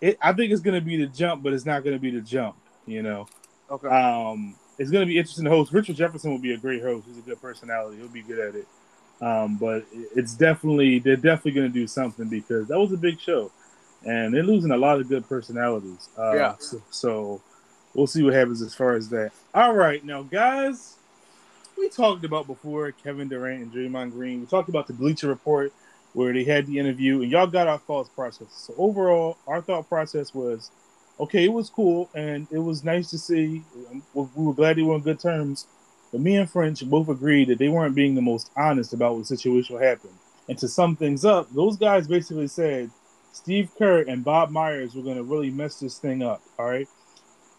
It, 0.00 0.16
I 0.22 0.32
think 0.32 0.52
it's 0.52 0.60
gonna 0.60 0.80
be 0.80 0.96
the 0.96 1.06
jump, 1.06 1.42
but 1.42 1.52
it's 1.52 1.66
not 1.66 1.82
gonna 1.82 1.98
be 1.98 2.10
the 2.10 2.20
jump. 2.20 2.56
You 2.86 3.02
know, 3.02 3.26
Okay. 3.70 3.88
um, 3.88 4.54
it's 4.78 4.90
gonna 4.90 5.06
be 5.06 5.18
interesting 5.18 5.44
to 5.44 5.50
host. 5.50 5.72
Richard 5.72 5.96
Jefferson 5.96 6.30
will 6.30 6.38
be 6.38 6.54
a 6.54 6.58
great 6.58 6.82
host. 6.82 7.06
He's 7.08 7.18
a 7.18 7.22
good 7.22 7.40
personality. 7.42 7.96
He'll 7.98 8.08
be 8.08 8.22
good 8.22 8.38
at 8.38 8.54
it. 8.54 8.66
Um, 9.20 9.56
but 9.56 9.84
it's 10.14 10.34
definitely 10.34 11.00
they're 11.00 11.16
definitely 11.16 11.52
gonna 11.52 11.68
do 11.70 11.88
something 11.88 12.28
because 12.28 12.68
that 12.68 12.78
was 12.78 12.92
a 12.92 12.96
big 12.96 13.18
show, 13.18 13.50
and 14.06 14.32
they're 14.32 14.44
losing 14.44 14.70
a 14.70 14.76
lot 14.76 15.00
of 15.00 15.08
good 15.08 15.28
personalities. 15.28 16.08
Uh, 16.16 16.34
Yeah. 16.36 16.54
So, 16.60 16.82
so 16.90 17.42
we'll 17.98 18.06
see 18.06 18.22
what 18.22 18.32
happens 18.32 18.62
as 18.62 18.74
far 18.74 18.94
as 18.94 19.08
that. 19.08 19.32
All 19.52 19.74
right, 19.74 20.04
now 20.04 20.22
guys, 20.22 20.96
we 21.76 21.88
talked 21.88 22.24
about 22.24 22.46
before 22.46 22.92
Kevin 22.92 23.28
Durant 23.28 23.62
and 23.62 23.72
Draymond 23.72 24.12
Green. 24.12 24.40
We 24.40 24.46
talked 24.46 24.68
about 24.68 24.86
the 24.86 24.92
Bleacher 24.92 25.26
Report 25.26 25.72
where 26.14 26.32
they 26.32 26.44
had 26.44 26.66
the 26.66 26.78
interview, 26.78 27.22
and 27.22 27.30
y'all 27.30 27.46
got 27.46 27.66
our 27.66 27.78
thoughts 27.78 28.08
process. 28.08 28.48
So 28.50 28.74
overall, 28.78 29.36
our 29.46 29.60
thought 29.60 29.88
process 29.88 30.32
was, 30.32 30.70
okay, 31.20 31.44
it 31.44 31.52
was 31.52 31.70
cool 31.70 32.08
and 32.14 32.46
it 32.50 32.58
was 32.58 32.84
nice 32.84 33.10
to 33.10 33.18
see. 33.18 33.62
We 34.14 34.24
were 34.36 34.54
glad 34.54 34.76
they 34.76 34.82
were 34.82 34.94
on 34.94 35.00
good 35.00 35.20
terms. 35.20 35.66
But 36.10 36.20
me 36.20 36.36
and 36.36 36.48
French 36.48 36.88
both 36.88 37.08
agreed 37.08 37.48
that 37.48 37.58
they 37.58 37.68
weren't 37.68 37.94
being 37.94 38.14
the 38.14 38.22
most 38.22 38.50
honest 38.56 38.94
about 38.94 39.16
what 39.16 39.26
situation 39.26 39.78
happened. 39.78 40.14
And 40.48 40.56
to 40.58 40.68
sum 40.68 40.96
things 40.96 41.24
up, 41.24 41.52
those 41.52 41.76
guys 41.76 42.08
basically 42.08 42.48
said 42.48 42.90
Steve 43.32 43.70
Kerr 43.76 44.02
and 44.02 44.24
Bob 44.24 44.50
Myers 44.50 44.94
were 44.94 45.02
going 45.02 45.18
to 45.18 45.22
really 45.22 45.50
mess 45.50 45.80
this 45.80 45.98
thing 45.98 46.22
up. 46.22 46.40
All 46.58 46.66
right. 46.66 46.88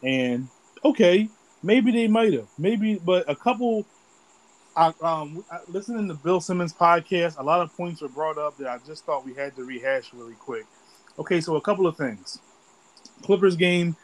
And 0.03 0.47
okay, 0.83 1.29
maybe 1.63 1.91
they 1.91 2.07
might 2.07 2.33
have. 2.33 2.47
Maybe, 2.57 2.95
but 2.95 3.29
a 3.29 3.35
couple. 3.35 3.85
I, 4.75 4.93
um, 5.01 5.43
I- 5.51 5.59
listening 5.67 6.07
to 6.07 6.13
Bill 6.13 6.39
Simmons' 6.39 6.73
podcast, 6.73 7.37
a 7.37 7.43
lot 7.43 7.61
of 7.61 7.75
points 7.75 8.01
were 8.01 8.07
brought 8.07 8.37
up 8.37 8.57
that 8.57 8.67
I 8.67 8.77
just 8.85 9.05
thought 9.05 9.25
we 9.25 9.33
had 9.33 9.55
to 9.55 9.63
rehash 9.63 10.13
really 10.13 10.35
quick. 10.35 10.65
Okay, 11.17 11.41
so 11.41 11.55
a 11.57 11.61
couple 11.61 11.85
of 11.85 11.97
things. 11.97 12.39
Clippers 13.23 13.55
game, 13.57 13.95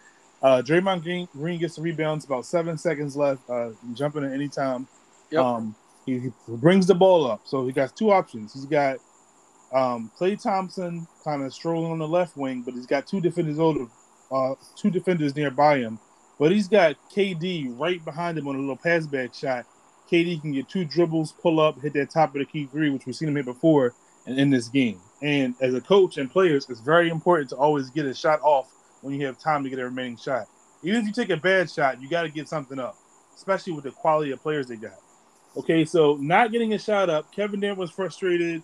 uh, 0.42 0.62
Draymond 0.66 1.04
Green, 1.04 1.28
Green 1.32 1.60
gets 1.60 1.76
the 1.76 1.82
rebounds, 1.82 2.26
about 2.26 2.46
seven 2.46 2.78
seconds 2.78 3.16
left, 3.16 3.50
uh, 3.50 3.70
jumping 3.94 4.26
at 4.26 4.34
any 4.34 4.50
time. 4.50 4.88
Yep. 5.32 5.42
Um, 5.42 5.76
he, 6.06 6.20
he 6.20 6.32
brings 6.48 6.88
the 6.88 6.96
ball 6.96 7.30
up, 7.30 7.42
so 7.46 7.66
he 7.66 7.72
got 7.72 7.96
two 7.96 8.12
options. 8.12 8.54
He's 8.54 8.66
got 8.66 8.98
um, 9.74 10.12
Klay 10.20 10.42
Thompson 10.42 11.08
kind 11.24 11.44
of 11.44 11.54
strolling 11.54 11.92
on 11.92 12.00
the 12.00 12.08
left 12.08 12.38
wing, 12.38 12.62
but 12.62 12.74
he's 12.74 12.86
got 12.86 13.08
two 13.08 13.22
defenders 13.22 13.60
over, 13.60 13.88
uh, 14.32 14.56
two 14.76 14.90
defenders 14.90 15.36
nearby 15.36 15.80
him. 15.80 16.00
But 16.40 16.52
he's 16.52 16.68
got 16.68 16.96
KD 17.12 17.80
right 17.80 18.04
behind 18.04 18.38
him 18.38 18.48
on 18.48 18.56
a 18.56 18.60
little 18.60 18.76
pass 18.76 19.08
back 19.08 19.34
shot. 19.34 19.66
KD 20.12 20.42
can 20.42 20.52
get 20.52 20.70
two 20.70 20.86
dribbles, 20.86 21.32
pull 21.32 21.60
up, 21.60 21.82
hit 21.82 21.94
that 21.94 22.10
top 22.10 22.36
of 22.36 22.40
the 22.40 22.46
key 22.46 22.66
three, 22.66 22.90
which 22.90 23.06
we've 23.06 23.16
seen 23.16 23.30
him 23.30 23.36
hit 23.36 23.46
before, 23.46 23.94
and 24.26 24.38
in 24.38 24.50
this 24.50 24.68
game. 24.68 25.00
And 25.22 25.56
as 25.62 25.74
a 25.74 25.82
coach 25.82 26.18
and 26.18 26.30
players, 26.30 26.70
it's 26.70 26.82
very 26.82 27.10
important 27.10 27.50
to 27.50 27.56
always 27.56 27.90
get 27.90 28.06
a 28.06 28.14
shot 28.14 28.40
off 28.42 28.72
when 29.02 29.14
you 29.20 29.26
have 29.26 29.40
time 29.40 29.64
to 29.64 29.70
get 29.70 29.80
a 29.80 29.86
remaining 29.86 30.18
shot. 30.18 30.48
Even 30.84 31.02
if 31.02 31.08
you 31.08 31.14
take 31.14 31.30
a 31.30 31.38
bad 31.38 31.70
shot, 31.70 32.02
you 32.02 32.10
got 32.10 32.24
to 32.24 32.30
get 32.30 32.48
something 32.48 32.80
up, 32.80 32.98
especially 33.36 33.74
with 33.74 33.86
the 33.86 33.92
quality 33.92 34.32
of 34.32 34.42
players 34.42 34.68
they 34.68 34.76
got. 34.76 35.00
Okay, 35.58 35.86
so 35.86 36.18
not 36.20 36.52
getting 36.52 36.74
a 36.74 36.78
shot 36.78 37.10
up, 37.10 37.32
Kevin 37.32 37.60
Durant 37.60 37.78
was 37.78 37.90
frustrated. 37.90 38.62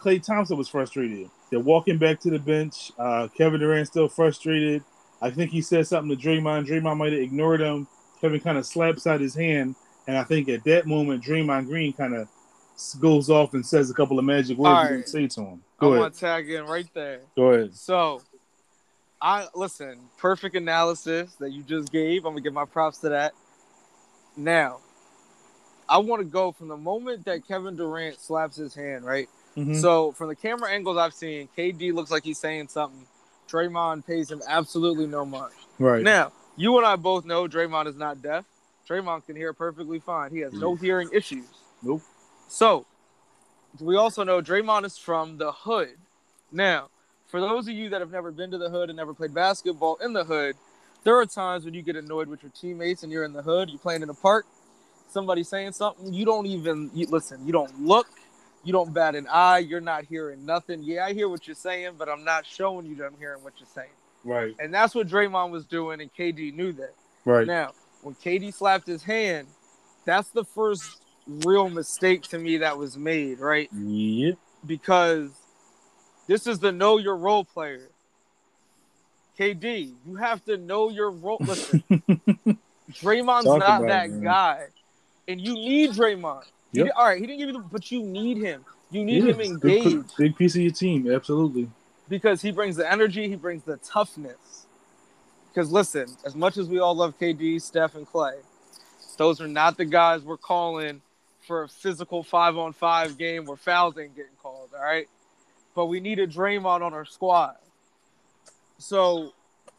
Klay 0.00 0.24
Thompson 0.24 0.56
was 0.56 0.68
frustrated. 0.68 1.30
They're 1.50 1.60
walking 1.60 1.98
back 1.98 2.20
to 2.20 2.30
the 2.30 2.38
bench. 2.38 2.92
Uh, 2.98 3.28
Kevin 3.36 3.60
Durant 3.60 3.86
still 3.88 4.08
frustrated. 4.08 4.84
I 5.20 5.30
think 5.30 5.50
he 5.50 5.60
said 5.60 5.86
something 5.86 6.16
to 6.16 6.22
Draymond. 6.28 6.66
Draymond 6.66 6.96
might 6.96 7.12
have 7.12 7.20
ignored 7.20 7.60
him. 7.60 7.86
Kevin 8.20 8.40
kind 8.40 8.56
of 8.58 8.66
slaps 8.66 9.06
out 9.06 9.20
his 9.20 9.34
hand, 9.34 9.74
and 10.06 10.16
I 10.16 10.24
think 10.24 10.48
at 10.48 10.64
that 10.64 10.86
moment, 10.86 11.24
Draymond 11.24 11.66
Green 11.66 11.92
kind 11.92 12.14
of 12.14 12.28
goes 13.00 13.28
off 13.28 13.54
and 13.54 13.64
says 13.64 13.90
a 13.90 13.94
couple 13.94 14.18
of 14.18 14.24
magic 14.24 14.56
words 14.56 14.68
All 14.76 14.82
he 14.84 14.88
didn't 14.94 15.08
say 15.08 15.26
to 15.26 15.40
him. 15.42 15.62
I 15.78 15.80
Go 15.80 15.88
ahead. 15.88 16.00
want 16.00 16.14
to 16.14 16.20
tag 16.20 16.50
in 16.50 16.64
right 16.64 16.88
there. 16.94 17.20
Go 17.36 17.52
ahead. 17.52 17.74
So, 17.74 18.22
I 19.20 19.46
listen. 19.54 19.98
Perfect 20.18 20.54
analysis 20.54 21.34
that 21.40 21.50
you 21.50 21.62
just 21.62 21.92
gave. 21.92 22.24
I'm 22.24 22.32
gonna 22.32 22.40
give 22.42 22.52
my 22.54 22.64
props 22.64 22.98
to 22.98 23.10
that. 23.10 23.32
Now, 24.36 24.78
I 25.88 25.98
want 25.98 26.20
to 26.20 26.24
go 26.24 26.52
from 26.52 26.68
the 26.68 26.76
moment 26.76 27.24
that 27.26 27.46
Kevin 27.46 27.76
Durant 27.76 28.18
slaps 28.20 28.56
his 28.56 28.74
hand, 28.74 29.04
right? 29.04 29.28
Mhm. 29.56 29.80
So, 29.80 30.12
from 30.12 30.28
the 30.28 30.36
camera 30.36 30.70
angles 30.70 30.96
I've 30.96 31.14
seen, 31.14 31.48
KD 31.56 31.92
looks 31.92 32.10
like 32.10 32.24
he's 32.24 32.38
saying 32.38 32.68
something. 32.68 33.06
Draymond 33.48 34.06
pays 34.06 34.30
him 34.30 34.40
absolutely 34.46 35.06
no 35.06 35.24
mind. 35.26 35.52
right. 35.78 36.02
Now, 36.02 36.32
you 36.56 36.76
and 36.78 36.86
I 36.86 36.96
both 36.96 37.24
know 37.24 37.48
Draymond 37.48 37.86
is 37.86 37.96
not 37.96 38.22
deaf. 38.22 38.44
Draymond 38.88 39.26
can 39.26 39.34
hear 39.36 39.52
perfectly 39.52 39.98
fine. 39.98 40.30
He 40.30 40.40
has 40.40 40.52
no 40.52 40.74
hearing 40.74 41.08
issues. 41.12 41.46
Nope. 41.82 42.02
So, 42.48 42.86
we 43.80 43.96
also 43.96 44.24
know 44.24 44.40
Draymond 44.40 44.84
is 44.84 44.98
from 44.98 45.38
the 45.38 45.52
hood. 45.52 45.96
Now, 46.52 46.88
for 47.28 47.40
those 47.40 47.66
of 47.68 47.74
you 47.74 47.88
that 47.90 48.00
have 48.00 48.10
never 48.10 48.30
been 48.30 48.50
to 48.50 48.58
the 48.58 48.68
hood 48.68 48.88
and 48.90 48.96
never 48.96 49.14
played 49.14 49.32
basketball 49.32 49.96
in 49.96 50.12
the 50.12 50.24
hood, 50.24 50.56
there 51.04 51.16
are 51.16 51.26
times 51.26 51.64
when 51.64 51.74
you 51.74 51.82
get 51.82 51.96
annoyed 51.96 52.28
with 52.28 52.42
your 52.42 52.52
teammates 52.52 53.02
and 53.02 53.10
you're 53.12 53.24
in 53.24 53.32
the 53.32 53.42
hood, 53.42 53.70
you're 53.70 53.78
playing 53.78 54.02
in 54.02 54.10
a 54.10 54.14
park, 54.14 54.44
somebody 55.08 55.42
saying 55.42 55.72
something, 55.72 56.12
you 56.12 56.24
don't 56.24 56.46
even 56.46 56.90
you, 56.92 57.06
listen, 57.06 57.46
you 57.46 57.52
don't 57.52 57.80
look, 57.80 58.06
you 58.64 58.72
don't 58.72 58.92
bat 58.92 59.14
an 59.14 59.26
eye, 59.30 59.58
you're 59.58 59.80
not 59.80 60.04
hearing 60.04 60.44
nothing. 60.44 60.82
Yeah, 60.82 61.04
I 61.06 61.12
hear 61.12 61.28
what 61.28 61.46
you're 61.46 61.54
saying, 61.54 61.92
but 61.98 62.08
I'm 62.08 62.24
not 62.24 62.46
showing 62.46 62.86
you 62.86 62.94
that 62.96 63.06
I'm 63.06 63.18
hearing 63.18 63.42
what 63.42 63.54
you're 63.58 63.68
saying. 63.74 63.88
Right. 64.24 64.54
And 64.58 64.72
that's 64.72 64.94
what 64.94 65.08
Draymond 65.08 65.50
was 65.50 65.64
doing, 65.64 66.00
and 66.00 66.12
KD 66.12 66.54
knew 66.54 66.72
that. 66.72 66.94
Right. 67.24 67.46
Now, 67.46 67.72
when 68.02 68.14
KD 68.14 68.52
slapped 68.52 68.86
his 68.86 69.02
hand, 69.02 69.48
that's 70.04 70.30
the 70.30 70.44
first 70.44 71.00
real 71.26 71.68
mistake 71.70 72.22
to 72.22 72.38
me 72.38 72.58
that 72.58 72.76
was 72.76 72.96
made, 72.98 73.40
right? 73.40 73.70
Yep. 73.72 74.36
Because 74.66 75.30
this 76.26 76.46
is 76.46 76.58
the 76.58 76.72
know 76.72 76.98
your 76.98 77.16
role 77.16 77.44
player. 77.44 77.88
KD, 79.38 79.94
you 80.06 80.16
have 80.16 80.44
to 80.44 80.58
know 80.58 80.90
your 80.90 81.10
role. 81.10 81.38
Listen, 81.40 81.82
Draymond's 82.90 83.46
Talk 83.46 83.60
not 83.60 83.82
that 83.82 84.10
man. 84.10 84.22
guy, 84.22 84.66
and 85.26 85.40
you 85.40 85.54
need 85.54 85.92
Draymond. 85.92 86.44
He 86.72 86.78
Yep. 86.78 86.86
di- 86.86 86.92
all 86.92 87.06
right, 87.06 87.20
he 87.20 87.26
didn't 87.26 87.38
give 87.38 87.48
you 87.48 87.54
the, 87.54 87.68
but 87.68 87.90
you 87.90 88.02
need 88.02 88.36
him. 88.38 88.64
You 88.90 89.04
need 89.04 89.24
Yeah, 89.24 89.32
him 89.32 89.40
a 89.40 89.54
big, 89.58 89.86
engaged 89.86 90.16
big 90.16 90.36
piece 90.36 90.54
of 90.54 90.62
your 90.62 90.72
team. 90.72 91.10
Absolutely. 91.10 91.70
because 92.08 92.42
he 92.42 92.50
brings 92.52 92.76
the 92.76 92.90
energy, 92.90 93.28
he 93.28 93.36
brings 93.36 93.62
the 93.62 93.76
toughness. 93.78 94.66
Because 95.48 95.70
listen, 95.72 96.06
as 96.24 96.34
much 96.36 96.56
as 96.58 96.68
we 96.68 96.78
all 96.78 96.94
love 96.94 97.18
KD, 97.18 97.60
Steph, 97.60 97.94
and 97.96 98.06
Klay, 98.06 98.34
those 99.16 99.40
are 99.40 99.48
not 99.48 99.76
the 99.76 99.84
guys 99.84 100.22
we're 100.22 100.36
calling 100.36 101.02
for 101.40 101.64
a 101.64 101.68
physical 101.68 102.22
five 102.22 102.56
on 102.56 102.72
five 102.72 103.18
game 103.18 103.44
where 103.46 103.56
fouls 103.56 103.98
ain't 103.98 104.14
getting 104.14 104.36
called. 104.42 104.70
All 104.76 104.82
right, 104.82 105.08
but 105.74 105.86
we 105.86 106.00
needed 106.00 106.30
Draymond 106.30 106.82
on 106.82 106.94
our 106.94 107.04
squad. 107.04 107.56
So 108.78 109.32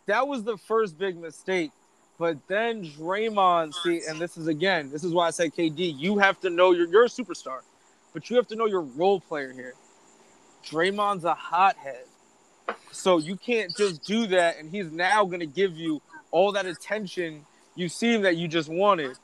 that 0.08 0.28
was 0.28 0.44
the 0.44 0.58
first 0.58 0.98
big 0.98 1.18
mistake. 1.18 1.72
But 2.22 2.38
then 2.48 2.86
Draymond, 2.86 3.74
see, 3.74 4.04
and 4.08 4.20
this 4.22 4.38
is 4.38 4.46
again, 4.46 4.92
this 4.92 5.04
is 5.04 5.12
why 5.12 5.26
I 5.26 5.32
say 5.32 5.50
KD, 5.50 5.98
you 5.98 6.20
have 6.20 6.40
to 6.42 6.52
know 6.52 6.72
you're 6.72 6.88
you're 6.88 7.06
a 7.06 7.10
superstar, 7.10 7.62
but 8.14 8.30
you 8.30 8.36
have 8.36 8.48
to 8.50 8.56
know 8.56 8.68
your 8.68 8.82
role 8.82 9.20
player 9.20 9.52
here. 9.52 9.74
Draymond's 10.64 11.24
a 11.24 11.34
hothead. 11.34 12.04
So 12.92 13.18
you 13.18 13.38
can't 13.38 13.76
just 13.76 14.04
do 14.04 14.28
that, 14.28 14.60
and 14.60 14.70
he's 14.70 14.92
now 14.92 15.26
gonna 15.26 15.48
give 15.48 15.76
you 15.76 16.00
all 16.30 16.52
that 16.52 16.68
attention 16.68 17.44
you 17.74 17.90
seem 17.90 18.22
that 18.22 18.38
you 18.38 18.48
just 18.48 18.70
wanted. 18.70 19.18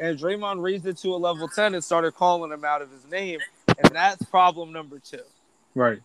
And 0.00 0.18
Draymond 0.18 0.60
raised 0.60 0.84
it 0.84 0.96
to 0.98 1.14
a 1.14 1.18
level 1.18 1.46
10 1.46 1.74
and 1.74 1.84
started 1.84 2.16
calling 2.16 2.50
him 2.50 2.64
out 2.64 2.82
of 2.82 2.90
his 2.90 3.06
name. 3.06 3.38
And 3.68 3.94
that's 3.94 4.24
problem 4.24 4.72
number 4.72 4.98
two 4.98 5.22
Right. 5.76 6.00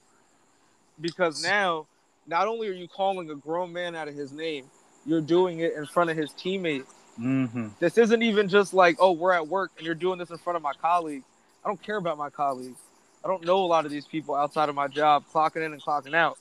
because 1.00 1.44
now 1.44 1.88
not 2.28 2.48
only 2.48 2.68
are 2.68 2.74
you 2.74 2.88
calling 2.88 3.28
a 3.32 3.36
grown 3.36 3.74
man 3.74 3.96
out 3.96 4.08
of 4.08 4.14
his 4.14 4.32
name, 4.32 4.66
you're 5.06 5.22
doing 5.22 5.60
it 5.60 5.74
in 5.74 5.86
front 5.86 6.10
of 6.10 6.18
his 6.18 6.32
teammates. 6.34 6.94
Mm-hmm. 7.20 7.70
This 7.80 7.98
isn't 7.98 8.22
even 8.22 8.48
just 8.48 8.74
like, 8.74 8.98
oh, 9.00 9.12
we're 9.12 9.34
at 9.34 9.48
work 9.48 9.72
and 9.78 9.86
you're 9.86 9.96
doing 9.96 10.20
this 10.20 10.30
in 10.30 10.38
front 10.38 10.58
of 10.58 10.64
my 10.64 10.74
colleagues. 10.74 11.26
I 11.64 11.68
don't 11.68 11.82
care 11.82 11.98
about 11.98 12.18
my 12.18 12.30
colleagues. 12.30 12.78
I 13.24 13.28
don't 13.28 13.46
know 13.46 13.58
a 13.64 13.68
lot 13.68 13.86
of 13.86 13.92
these 13.92 14.06
people 14.06 14.34
outside 14.34 14.70
of 14.70 14.76
my 14.76 14.88
job, 14.88 15.26
clocking 15.32 15.66
in 15.66 15.74
and 15.74 15.82
clocking 15.82 16.16
out. 16.16 16.38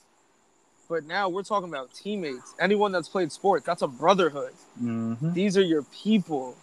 But 0.89 1.05
now 1.05 1.29
we're 1.29 1.43
talking 1.43 1.69
about 1.69 1.93
teammates. 1.93 2.53
Anyone 2.59 2.91
that's 2.91 3.07
played 3.07 3.31
sports, 3.31 3.65
that's 3.65 3.81
a 3.81 3.87
brotherhood. 3.87 4.53
Mm-hmm. 4.81 5.33
These 5.33 5.57
are 5.57 5.63
your 5.63 5.83
people. 5.83 6.57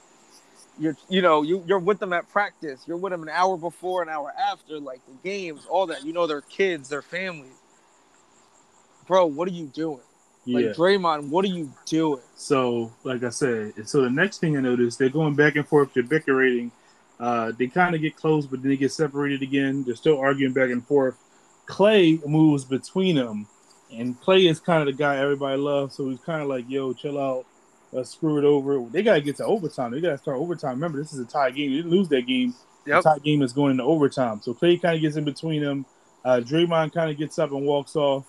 You're, 0.78 0.96
you 1.08 1.22
know, 1.22 1.42
you, 1.42 1.64
you're 1.66 1.78
with 1.78 1.98
them 1.98 2.12
at 2.12 2.28
practice. 2.28 2.82
You're 2.86 2.98
with 2.98 3.12
them 3.12 3.22
an 3.22 3.30
hour 3.30 3.56
before, 3.56 4.02
an 4.02 4.08
hour 4.08 4.32
after, 4.38 4.80
like 4.80 5.00
the 5.06 5.14
games, 5.28 5.66
all 5.70 5.86
that. 5.86 6.04
You 6.04 6.12
know, 6.12 6.26
their 6.26 6.42
kids, 6.42 6.88
their 6.88 7.02
families. 7.02 7.54
Bro, 9.06 9.26
what 9.26 9.48
are 9.48 9.52
you 9.52 9.66
doing? 9.66 10.00
Like 10.48 10.64
Yeah. 10.64 10.72
Draymond, 10.72 11.28
what 11.28 11.44
are 11.44 11.48
you 11.48 11.70
doing? 11.86 12.20
So, 12.36 12.92
like 13.04 13.22
I 13.22 13.28
said, 13.28 13.86
so 13.86 14.02
the 14.02 14.10
next 14.10 14.38
thing 14.38 14.56
I 14.56 14.60
noticed, 14.60 14.98
they're 14.98 15.08
going 15.08 15.34
back 15.34 15.56
and 15.56 15.66
forth. 15.68 15.92
They're 15.92 16.02
bickering. 16.02 16.72
Uh, 17.20 17.52
they 17.58 17.66
kind 17.66 17.94
of 17.94 18.00
get 18.00 18.16
close, 18.16 18.46
but 18.46 18.62
then 18.62 18.70
they 18.70 18.76
get 18.76 18.92
separated 18.92 19.42
again. 19.42 19.84
They're 19.84 19.96
still 19.96 20.18
arguing 20.18 20.52
back 20.54 20.70
and 20.70 20.86
forth. 20.86 21.16
Klay 21.66 22.24
moves 22.26 22.64
between 22.64 23.16
them, 23.16 23.46
and 23.92 24.18
Klay 24.20 24.48
is 24.50 24.60
kind 24.60 24.80
of 24.80 24.86
the 24.86 24.98
guy 24.98 25.16
everybody 25.16 25.58
loves. 25.60 25.96
So 25.96 26.08
he's 26.08 26.20
kind 26.20 26.40
of 26.40 26.48
like, 26.48 26.64
"Yo, 26.68 26.92
chill 26.94 27.18
out. 27.20 27.44
Let's 27.92 28.10
screw 28.12 28.38
it 28.38 28.44
over." 28.44 28.88
They 28.90 29.02
gotta 29.02 29.20
get 29.20 29.36
to 29.36 29.44
overtime. 29.44 29.90
They 29.90 30.00
gotta 30.00 30.16
start 30.18 30.38
overtime. 30.38 30.76
Remember, 30.76 30.98
this 30.98 31.12
is 31.12 31.18
a 31.18 31.26
tie 31.26 31.50
game. 31.50 31.70
They 31.72 31.76
didn't 31.78 31.90
lose 31.90 32.08
that 32.08 32.22
game. 32.26 32.54
Yep. 32.86 33.02
The 33.02 33.10
tie 33.10 33.18
game 33.18 33.42
is 33.42 33.52
going 33.52 33.72
into 33.72 33.84
overtime. 33.84 34.40
So 34.40 34.54
Klay 34.54 34.80
kind 34.80 34.94
of 34.96 35.02
gets 35.02 35.16
in 35.16 35.24
between 35.24 35.62
them. 35.62 35.84
Uh, 36.24 36.40
Draymond 36.42 36.94
kind 36.94 37.10
of 37.10 37.18
gets 37.18 37.38
up 37.38 37.50
and 37.50 37.66
walks 37.66 37.96
off. 37.96 38.26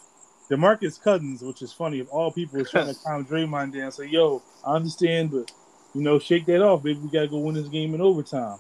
Demarcus 0.49 1.01
Cousins, 1.01 1.41
which 1.41 1.61
is 1.61 1.71
funny, 1.71 1.99
of 1.99 2.09
all 2.09 2.31
people, 2.31 2.59
is 2.59 2.71
trying 2.71 2.93
to 2.93 2.99
calm 3.01 3.25
Draymond 3.25 3.73
down. 3.73 3.83
And 3.83 3.93
say, 3.93 4.07
"Yo, 4.07 4.41
I 4.65 4.75
understand, 4.75 5.31
but 5.31 5.51
you 5.93 6.01
know, 6.01 6.19
shake 6.19 6.45
that 6.47 6.61
off, 6.61 6.83
baby. 6.83 6.99
We 6.99 7.09
gotta 7.09 7.27
go 7.27 7.39
win 7.39 7.55
this 7.55 7.67
game 7.67 7.93
in 7.93 8.01
overtime." 8.01 8.57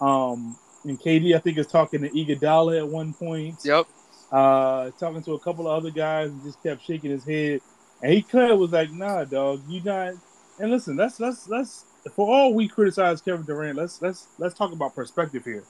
Um, 0.00 0.56
and 0.84 0.98
KD, 0.98 1.34
I 1.34 1.38
think, 1.38 1.58
is 1.58 1.66
talking 1.66 2.02
to 2.02 2.08
Iguodala 2.08 2.78
at 2.78 2.88
one 2.88 3.12
point. 3.12 3.56
Yep. 3.64 3.86
Uh, 4.32 4.90
talking 4.98 5.22
to 5.22 5.34
a 5.34 5.38
couple 5.40 5.68
of 5.68 5.76
other 5.76 5.90
guys, 5.90 6.30
and 6.30 6.42
just 6.42 6.62
kept 6.62 6.84
shaking 6.84 7.10
his 7.10 7.24
head. 7.24 7.60
And 8.02 8.12
he 8.12 8.22
kind 8.22 8.52
of 8.52 8.58
was 8.58 8.72
like, 8.72 8.90
"Nah, 8.90 9.24
dog, 9.24 9.62
you 9.68 9.82
not." 9.82 10.14
And 10.58 10.70
listen, 10.70 10.96
let's 10.96 11.20
let's 11.20 11.48
let's 11.48 11.84
for 12.14 12.28
all 12.28 12.54
we 12.54 12.68
criticize 12.68 13.20
Kevin 13.20 13.44
Durant, 13.44 13.76
let's 13.76 14.00
let's 14.00 14.28
let's 14.38 14.54
talk 14.54 14.72
about 14.72 14.94
perspective 14.94 15.44
here. 15.44 15.64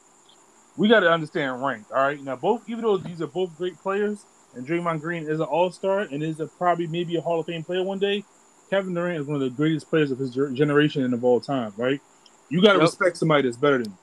We 0.77 0.88
got 0.88 1.01
to 1.01 1.11
understand 1.11 1.62
rank. 1.62 1.87
All 1.90 1.97
right, 1.97 2.23
now 2.23 2.37
both 2.37 2.68
even 2.68 2.85
though 2.85 2.97
these 2.97 3.21
are 3.21 3.27
both 3.27 3.57
great 3.57 3.79
players, 3.79 4.25
and 4.59 4.66
Draymond 4.66 5.01
Green 5.01 5.23
is 5.29 5.38
an 5.38 5.47
All 5.47 5.71
Star 5.71 6.01
and 6.01 6.21
is 6.23 6.40
a 6.40 6.47
probably 6.47 6.88
maybe 6.88 7.16
a 7.16 7.21
Hall 7.21 7.38
of 7.38 7.47
Fame 7.47 7.62
player 7.62 7.85
one 7.85 8.01
day. 8.01 8.25
Kevin 8.71 8.92
Durant 8.92 9.21
is 9.21 9.27
one 9.27 9.37
of 9.37 9.40
the 9.40 9.51
greatest 9.51 9.88
players 9.88 10.11
of 10.11 10.18
his 10.18 10.35
generation 10.35 11.05
and 11.05 11.14
of 11.14 11.25
all 11.25 11.40
time. 11.40 11.73
Right? 11.77 12.01
You 12.51 12.61
got 12.61 12.73
to 12.73 12.79
Yep. 12.79 12.83
respect 12.83 13.16
somebody 13.16 13.44
that's 13.44 13.57
better 13.57 13.79
than 13.79 13.92
you. 13.92 13.99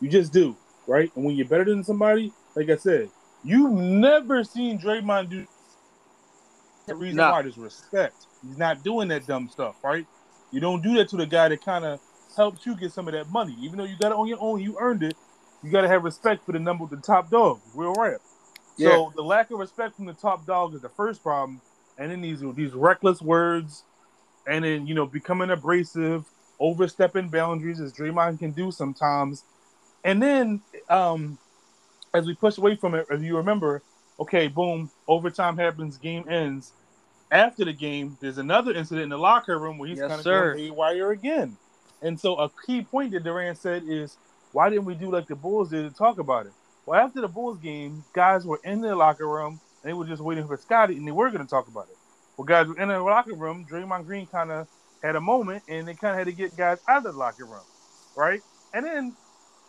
You 0.00 0.10
just 0.10 0.32
do. 0.32 0.56
Right? 0.88 1.10
And 1.14 1.24
when 1.24 1.36
you're 1.36 1.46
better 1.46 1.64
than 1.64 1.84
somebody, 1.84 2.32
like 2.56 2.68
I 2.68 2.76
said, 2.76 3.10
you've 3.44 3.72
never 3.72 4.42
seen 4.42 4.78
Draymond 4.78 5.30
do. 5.30 5.46
The 6.88 6.96
reason 6.96 7.18
Nah. 7.18 7.30
why 7.30 7.40
is 7.42 7.56
respect. 7.56 8.26
He's 8.44 8.58
not 8.58 8.82
doing 8.82 9.06
that 9.08 9.24
dumb 9.24 9.48
stuff, 9.48 9.76
right? 9.84 10.04
You 10.50 10.60
don't 10.60 10.82
do 10.82 10.94
that 10.94 11.08
to 11.10 11.16
the 11.16 11.26
guy 11.26 11.48
that 11.48 11.64
kind 11.64 11.84
of 11.84 12.00
helps 12.36 12.66
you 12.66 12.74
get 12.74 12.92
some 12.92 13.06
of 13.06 13.14
that 13.14 13.30
money. 13.30 13.56
Even 13.60 13.78
though 13.78 13.84
you 13.84 13.96
got 14.00 14.10
it 14.10 14.18
on 14.18 14.26
your 14.26 14.38
own, 14.40 14.60
you 14.60 14.76
earned 14.80 15.04
it. 15.04 15.16
You 15.62 15.70
got 15.70 15.82
to 15.82 15.88
have 15.88 16.02
respect 16.02 16.44
for 16.44 16.50
the 16.50 16.58
number, 16.58 16.84
the 16.86 16.96
top 16.96 17.30
dog, 17.30 17.60
real 17.72 17.94
rap. 17.94 18.20
Yeah. 18.76 18.98
So 18.98 19.12
the 19.16 19.22
lack 19.22 19.50
of 19.50 19.58
respect 19.58 19.96
from 19.96 20.06
the 20.06 20.14
top 20.14 20.46
dog 20.46 20.74
is 20.74 20.82
the 20.82 20.88
first 20.90 21.22
problem, 21.22 21.62
and 21.98 22.10
then 22.10 22.20
these 22.20 22.42
these 22.54 22.74
reckless 22.74 23.20
words, 23.22 23.84
and 24.46 24.64
then 24.64 24.86
you 24.86 24.94
know 24.94 25.06
becoming 25.06 25.50
abrasive, 25.50 26.24
overstepping 26.60 27.28
boundaries 27.30 27.80
as 27.80 27.92
Draymond 27.92 28.38
can 28.38 28.52
do 28.52 28.70
sometimes, 28.70 29.44
and 30.04 30.22
then 30.22 30.62
um, 30.88 31.38
as 32.14 32.26
we 32.26 32.34
push 32.34 32.58
away 32.58 32.76
from 32.76 32.94
it, 32.94 33.06
if 33.10 33.22
you 33.22 33.36
remember, 33.36 33.82
okay, 34.20 34.48
boom, 34.48 34.90
overtime 35.08 35.56
happens, 35.56 35.98
game 35.98 36.28
ends. 36.28 36.72
After 37.30 37.64
the 37.64 37.72
game, 37.72 38.18
there's 38.20 38.38
another 38.38 38.72
incident 38.72 39.04
in 39.04 39.08
the 39.10 39.18
locker 39.18 39.58
room 39.58 39.78
where 39.78 39.88
he's 39.88 40.00
Yes, 40.00 40.08
kind 40.08 40.20
of 40.20 40.24
sir. 40.24 40.54
going 40.54 40.56
haywire 40.58 41.12
again. 41.12 41.56
And 42.02 42.18
so 42.20 42.36
a 42.36 42.50
key 42.66 42.82
point 42.82 43.12
that 43.12 43.24
Durant 43.24 43.58
said 43.58 43.84
is, 43.86 44.18
why 44.52 44.68
didn't 44.68 44.84
we 44.84 44.94
do 44.94 45.10
like 45.10 45.28
the 45.28 45.36
Bulls 45.36 45.70
did 45.70 45.88
to 45.88 45.94
talk 45.96 46.18
about 46.18 46.46
it? 46.46 46.52
Well, 46.86 47.00
after 47.00 47.20
the 47.20 47.28
Bulls 47.28 47.58
game, 47.58 48.04
guys 48.12 48.44
were 48.44 48.60
in 48.64 48.80
the 48.80 48.94
locker 48.94 49.28
room 49.28 49.60
and 49.82 49.90
they 49.90 49.94
were 49.94 50.06
just 50.06 50.22
waiting 50.22 50.46
for 50.46 50.56
Scotty, 50.56 50.96
and 50.96 51.06
they 51.06 51.12
were 51.12 51.30
going 51.30 51.44
to 51.44 51.48
talk 51.50 51.68
about 51.68 51.88
it. 51.88 51.96
Well, 52.36 52.44
guys 52.44 52.66
were 52.66 52.78
in 52.78 52.88
the 52.88 52.98
locker 53.00 53.34
room. 53.34 53.66
Draymond 53.70 54.06
Green 54.06 54.26
kind 54.26 54.50
of 54.50 54.68
had 55.02 55.16
a 55.16 55.20
moment, 55.20 55.62
and 55.68 55.86
they 55.86 55.94
kind 55.94 56.12
of 56.12 56.18
had 56.18 56.26
to 56.26 56.32
get 56.32 56.56
guys 56.56 56.78
out 56.88 56.98
of 56.98 57.12
the 57.12 57.18
locker 57.18 57.44
room, 57.44 57.64
right? 58.16 58.40
And 58.72 58.84
then 58.86 59.16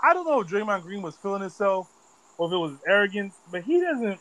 I 0.02 0.13
don't 0.13 0.26
know 0.26 0.41
if 0.41 0.47
Draymond 0.47 0.84
Green 0.84 1.02
was 1.02 1.15
feeling 1.15 1.41
himself 1.41 1.89
or 2.38 2.47
if 2.47 2.54
it 2.54 2.58
was 2.58 2.73
arrogance, 2.88 3.36
but 3.52 3.63
he 3.63 3.80
doesn't. 3.82 4.19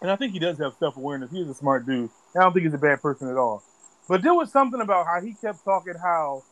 And 0.00 0.10
I 0.10 0.16
think 0.16 0.32
he 0.32 0.38
does 0.38 0.58
have 0.58 0.74
self 0.78 0.96
awareness. 0.96 1.30
He's 1.30 1.48
a 1.48 1.54
smart 1.54 1.86
dude. 1.86 2.10
I 2.36 2.40
don't 2.40 2.52
think 2.52 2.64
he's 2.64 2.74
a 2.74 2.78
bad 2.78 3.00
person 3.00 3.28
at 3.28 3.36
all. 3.36 3.62
But 4.08 4.22
there 4.22 4.34
was 4.34 4.50
something 4.50 4.80
about 4.80 5.06
how 5.06 5.20
he 5.20 5.34
kept 5.34 5.64
talking 5.64 5.94
how 5.94 6.42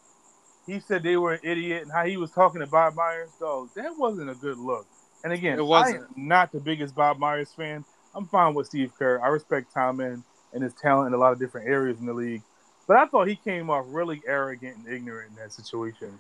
he 0.67 0.81
said 0.81 1.03
they 1.03 1.17
were 1.17 1.33
an 1.33 1.41
idiot 1.43 1.83
and 1.83 1.91
how 1.91 2.05
he 2.05 2.17
was 2.17 2.31
talking 2.31 2.61
to 2.61 2.67
Bob 2.67 2.95
Myers. 2.95 3.31
Dog, 3.41 3.71
that 3.75 3.99
wasn't 3.99 4.31
a 4.31 4.35
good 4.35 4.59
look. 4.59 4.87
And 5.25 5.33
again, 5.33 5.59
It 5.59 5.65
wasn't. 5.67 6.03
I 6.03 6.21
am 6.21 6.29
not 6.29 6.53
the 6.53 6.61
biggest 6.61 6.95
Bob 6.95 7.19
Myers 7.19 7.53
fan. 7.57 7.85
I'm 8.15 8.27
fine 8.27 8.55
with 8.55 8.67
Steve 8.67 8.93
Kerr. 8.99 9.21
I 9.23 9.29
respect 9.29 9.73
Tom 9.73 10.01
and, 10.01 10.23
and 10.53 10.63
his 10.63 10.73
talent 10.75 11.09
in 11.09 11.15
a 11.15 11.19
lot 11.19 11.33
of 11.33 11.39
different 11.39 11.69
areas 11.69 11.99
in 12.01 12.07
the 12.07 12.13
league. 12.15 12.43
But 12.89 12.97
I 12.97 13.07
thought 13.07 13.29
he 13.29 13.37
came 13.37 13.71
off 13.71 13.85
really 13.89 14.21
arrogant 14.27 14.79
and 14.79 14.89
ignorant 14.89 15.31
in 15.31 15.37
that 15.37 15.53
situation. 15.53 16.19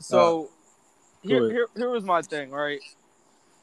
So 0.00 0.50
here, 1.22 1.50
here, 1.50 1.66
here 1.76 1.90
was 1.90 2.04
my 2.04 2.22
thing, 2.22 2.50
right? 2.50 2.80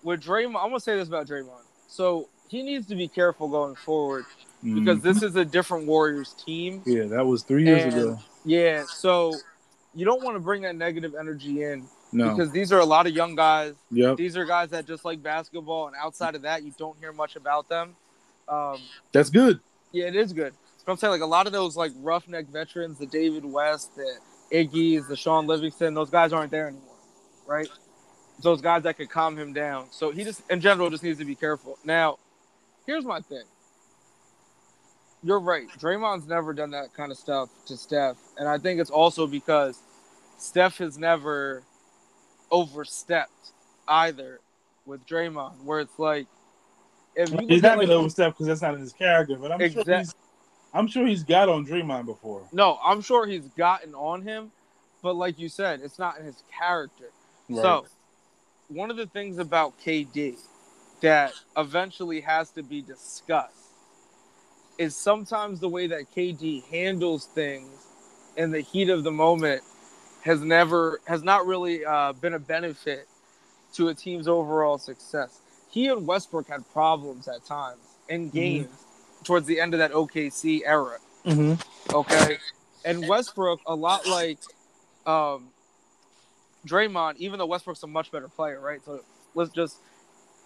With 0.03 0.21
Draymond, 0.23 0.55
I'm 0.57 0.69
gonna 0.69 0.79
say 0.79 0.95
this 0.97 1.07
about 1.07 1.27
Draymond. 1.27 1.63
So 1.87 2.27
he 2.49 2.63
needs 2.63 2.87
to 2.87 2.95
be 2.95 3.07
careful 3.07 3.47
going 3.47 3.75
forward 3.75 4.25
because 4.63 5.01
this 5.01 5.21
is 5.21 5.35
a 5.35 5.45
different 5.45 5.85
Warriors 5.85 6.33
team. 6.45 6.79
Mm-hmm. 6.79 6.89
yeah, 6.91 7.03
that 7.17 7.25
was 7.25 7.43
three 7.43 7.65
years 7.65 7.83
And- 7.93 7.93
ago. 7.93 8.19
Yeah, 8.43 8.83
so 8.87 9.33
you 9.95 10.05
don't 10.05 10.23
want 10.23 10.35
to 10.35 10.39
bring 10.39 10.61
that 10.63 10.75
negative 10.75 11.15
energy 11.19 11.63
in 11.63 11.87
No. 12.15 12.29
because 12.29 12.51
these 12.51 12.71
are 12.71 12.79
a 12.79 12.85
lot 12.85 13.07
of 13.07 13.13
young 13.13 13.35
guys. 13.35 13.73
yep. 13.91 14.17
These 14.17 14.37
are 14.37 14.45
guys 14.45 14.69
that 14.69 14.87
just 14.87 15.05
like 15.05 15.21
basketball, 15.21 15.87
and 15.87 15.95
outside 15.95 16.35
of 16.35 16.43
that, 16.43 16.63
you 16.63 16.73
don't 16.77 16.97
hear 16.99 17.11
much 17.11 17.35
about 17.35 17.67
them. 17.69 17.95
Um, 18.47 18.77
That's 19.11 19.29
good. 19.29 19.59
yeah, 19.91 20.05
it 20.05 20.15
is 20.15 20.33
good. 20.33 20.53
But 20.85 20.91
I'm 20.91 20.97
saying 20.97 21.11
like 21.11 21.21
a 21.21 21.25
lot 21.25 21.47
of 21.47 21.53
those 21.53 21.75
like 21.75 21.91
roughneck 21.97 22.47
veterans, 22.47 22.99
the 22.99 23.07
David 23.07 23.43
West, 23.43 23.95
the 23.95 24.19
Iggy's, 24.51 25.07
the 25.07 25.15
Shaun 25.15 25.47
Livingston, 25.47 25.93
those 25.93 26.09
guys 26.11 26.31
aren't 26.31 26.51
there 26.51 26.67
anymore, 26.67 26.95
right? 27.47 27.67
Those 28.43 28.61
guys 28.61 28.83
that 28.83 28.97
could 28.97 29.09
calm 29.09 29.37
him 29.37 29.51
down. 29.53 29.87
So 29.91 30.11
he 30.11 30.23
just, 30.23 30.41
in 30.49 30.61
general, 30.61 30.89
just 30.89 31.03
needs 31.03 31.19
to 31.19 31.25
be 31.25 31.35
careful. 31.35 31.77
Now, 31.83 32.17
here's 32.85 33.05
my 33.05 33.19
thing. 33.21 33.43
You're 35.23 35.39
right. 35.39 35.67
Draymond's 35.79 36.27
never 36.27 36.53
done 36.53 36.71
that 36.71 36.93
kind 36.93 37.11
of 37.11 37.17
stuff 37.17 37.49
to 37.65 37.75
Steph, 37.77 38.17
and 38.37 38.47
I 38.47 38.59
think 38.59 38.79
it's 38.79 38.91
also 38.91 39.25
because 39.25 39.79
Steph 40.37 40.77
has 40.77 40.99
never 40.99 41.63
overstepped 42.55 43.51
either 43.87 44.39
with 44.85 45.05
Draymond, 45.05 45.61
where 45.65 45.81
it's 45.81 45.99
like 45.99 46.27
if 47.15 47.29
you 47.31 47.47
He's 47.47 47.61
not 47.61 47.77
like, 47.77 47.87
to 47.87 47.93
overstep 47.93 48.33
because 48.33 48.47
that's 48.47 48.61
not 48.61 48.73
in 48.75 48.79
his 48.79 48.93
character. 48.93 49.35
But 49.35 49.51
I'm 49.51 49.69
sure 49.69 49.83
he's 49.97 50.15
I'm 50.73 50.87
sure 50.87 51.05
he's 51.05 51.23
got 51.23 51.49
on 51.49 51.65
Draymond 51.65 52.05
before. 52.05 52.47
No, 52.53 52.79
I'm 52.83 53.01
sure 53.01 53.27
he's 53.27 53.47
gotten 53.49 53.93
on 53.93 54.21
him, 54.21 54.51
but 55.03 55.15
like 55.15 55.37
you 55.37 55.49
said, 55.49 55.81
it's 55.83 55.99
not 55.99 56.17
in 56.17 56.25
his 56.25 56.43
character. 56.57 57.11
Right. 57.49 57.61
So, 57.61 57.85
one 58.69 58.89
of 58.89 58.97
the 58.97 59.07
things 59.07 59.37
about 59.37 59.73
KD 59.79 60.35
that 61.01 61.33
eventually 61.57 62.21
has 62.21 62.51
to 62.51 62.63
be 62.63 62.81
discussed 62.81 63.51
is 64.77 64.95
sometimes 64.95 65.59
the 65.59 65.69
way 65.69 65.87
that 65.87 66.13
KD 66.15 66.65
handles 66.69 67.25
things 67.27 67.87
in 68.37 68.51
the 68.51 68.61
heat 68.61 68.89
of 68.89 69.03
the 69.03 69.11
moment 69.11 69.61
has 70.25 70.41
never 70.41 70.99
has 71.05 71.21
not 71.23 71.45
really 71.45 71.85
uh, 71.85 72.11
been 72.13 72.33
a 72.33 72.39
benefit 72.39 73.07
to 73.73 73.89
a 73.89 73.93
team's 73.93 74.27
overall 74.27 74.77
success. 74.79 75.39
He 75.69 75.87
and 75.87 76.07
Westbrook 76.07 76.47
had 76.47 76.67
problems 76.73 77.27
at 77.27 77.45
times 77.45 77.79
in 78.09 78.29
games 78.29 78.69
towards 79.23 79.45
the 79.45 79.59
end 79.59 79.73
of 79.73 79.79
that 79.79 79.91
OKC 79.91 80.61
era. 80.65 80.97
Mm-hmm. 81.25 81.95
Okay, 81.95 82.37
and 82.83 83.07
Westbrook, 83.07 83.59
a 83.67 83.75
lot 83.75 84.07
like 84.07 84.39
um, 85.05 85.49
Draymond, 86.67 87.17
even 87.17 87.37
though 87.37 87.45
Westbrook's 87.45 87.83
a 87.83 87.87
much 87.87 88.11
better 88.11 88.27
player, 88.27 88.59
right? 88.59 88.83
So 88.83 89.01
let's 89.35 89.51
just, 89.51 89.77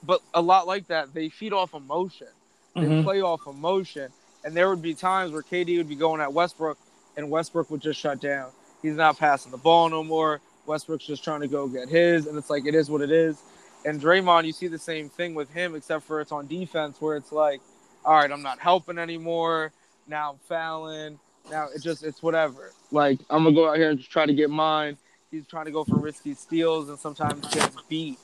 but 0.03 0.21
a 0.33 0.41
lot 0.41 0.67
like 0.67 0.87
that, 0.87 1.13
they 1.13 1.29
feed 1.29 1.53
off 1.53 1.73
emotion. 1.73 2.27
They 2.75 2.81
Mhm. 2.81 3.03
play 3.03 3.21
off 3.21 3.47
emotion, 3.47 4.11
and 4.43 4.55
there 4.55 4.69
would 4.69 4.81
be 4.81 4.93
times 4.93 5.31
where 5.31 5.41
KD 5.41 5.77
would 5.77 5.87
be 5.89 5.95
going 5.95 6.19
at 6.21 6.33
Westbrook, 6.33 6.77
and 7.15 7.29
Westbrook 7.31 7.69
would 7.69 7.81
just 7.81 7.99
shut 7.99 8.19
down. 8.19 8.51
He's 8.81 8.95
not 8.95 9.17
passing 9.17 9.51
the 9.51 9.57
ball 9.57 9.89
no 9.89 10.03
more. 10.03 10.41
Westbrook's 10.65 11.05
just 11.05 11.23
trying 11.23 11.41
to 11.41 11.47
go 11.47 11.67
get 11.67 11.89
his, 11.89 12.27
and 12.27 12.37
it's 12.37 12.49
like 12.49 12.65
it 12.65 12.75
is 12.75 12.89
what 12.89 13.01
it 13.01 13.11
is. 13.11 13.41
And 13.85 13.99
Draymond, 13.99 14.45
you 14.45 14.51
see 14.51 14.67
the 14.67 14.77
same 14.77 15.09
thing 15.09 15.33
with 15.33 15.51
him, 15.51 15.75
except 15.75 16.05
for 16.05 16.21
it's 16.21 16.31
on 16.31 16.47
defense, 16.47 17.01
where 17.01 17.15
it's 17.15 17.31
like, 17.31 17.61
all 18.05 18.13
right, 18.13 18.31
I'm 18.31 18.41
not 18.41 18.59
helping 18.59 18.97
anymore. 18.97 19.71
Now 20.07 20.31
I'm 20.31 20.37
fouling. 20.47 21.19
Now 21.49 21.67
it 21.73 21.81
just 21.81 22.03
it's 22.03 22.21
whatever. 22.21 22.71
Like 22.91 23.19
I'm 23.29 23.43
gonna 23.43 23.55
go 23.55 23.69
out 23.69 23.77
here 23.77 23.89
and 23.89 23.99
just 23.99 24.11
try 24.11 24.25
to 24.25 24.33
get 24.33 24.49
mine. 24.49 24.97
He's 25.31 25.47
trying 25.47 25.65
to 25.65 25.71
go 25.71 25.83
for 25.83 25.97
risky 25.97 26.33
steals 26.33 26.89
and 26.89 26.97
sometimes 26.97 27.47
gets 27.53 27.75
beat. 27.87 28.17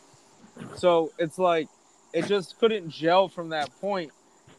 So 0.76 1.12
it's 1.20 1.38
like 1.38 1.68
it 2.14 2.26
just 2.26 2.58
couldn't 2.60 2.90
gel 2.90 3.28
from 3.28 3.50
that 3.50 3.70
point. 3.80 4.12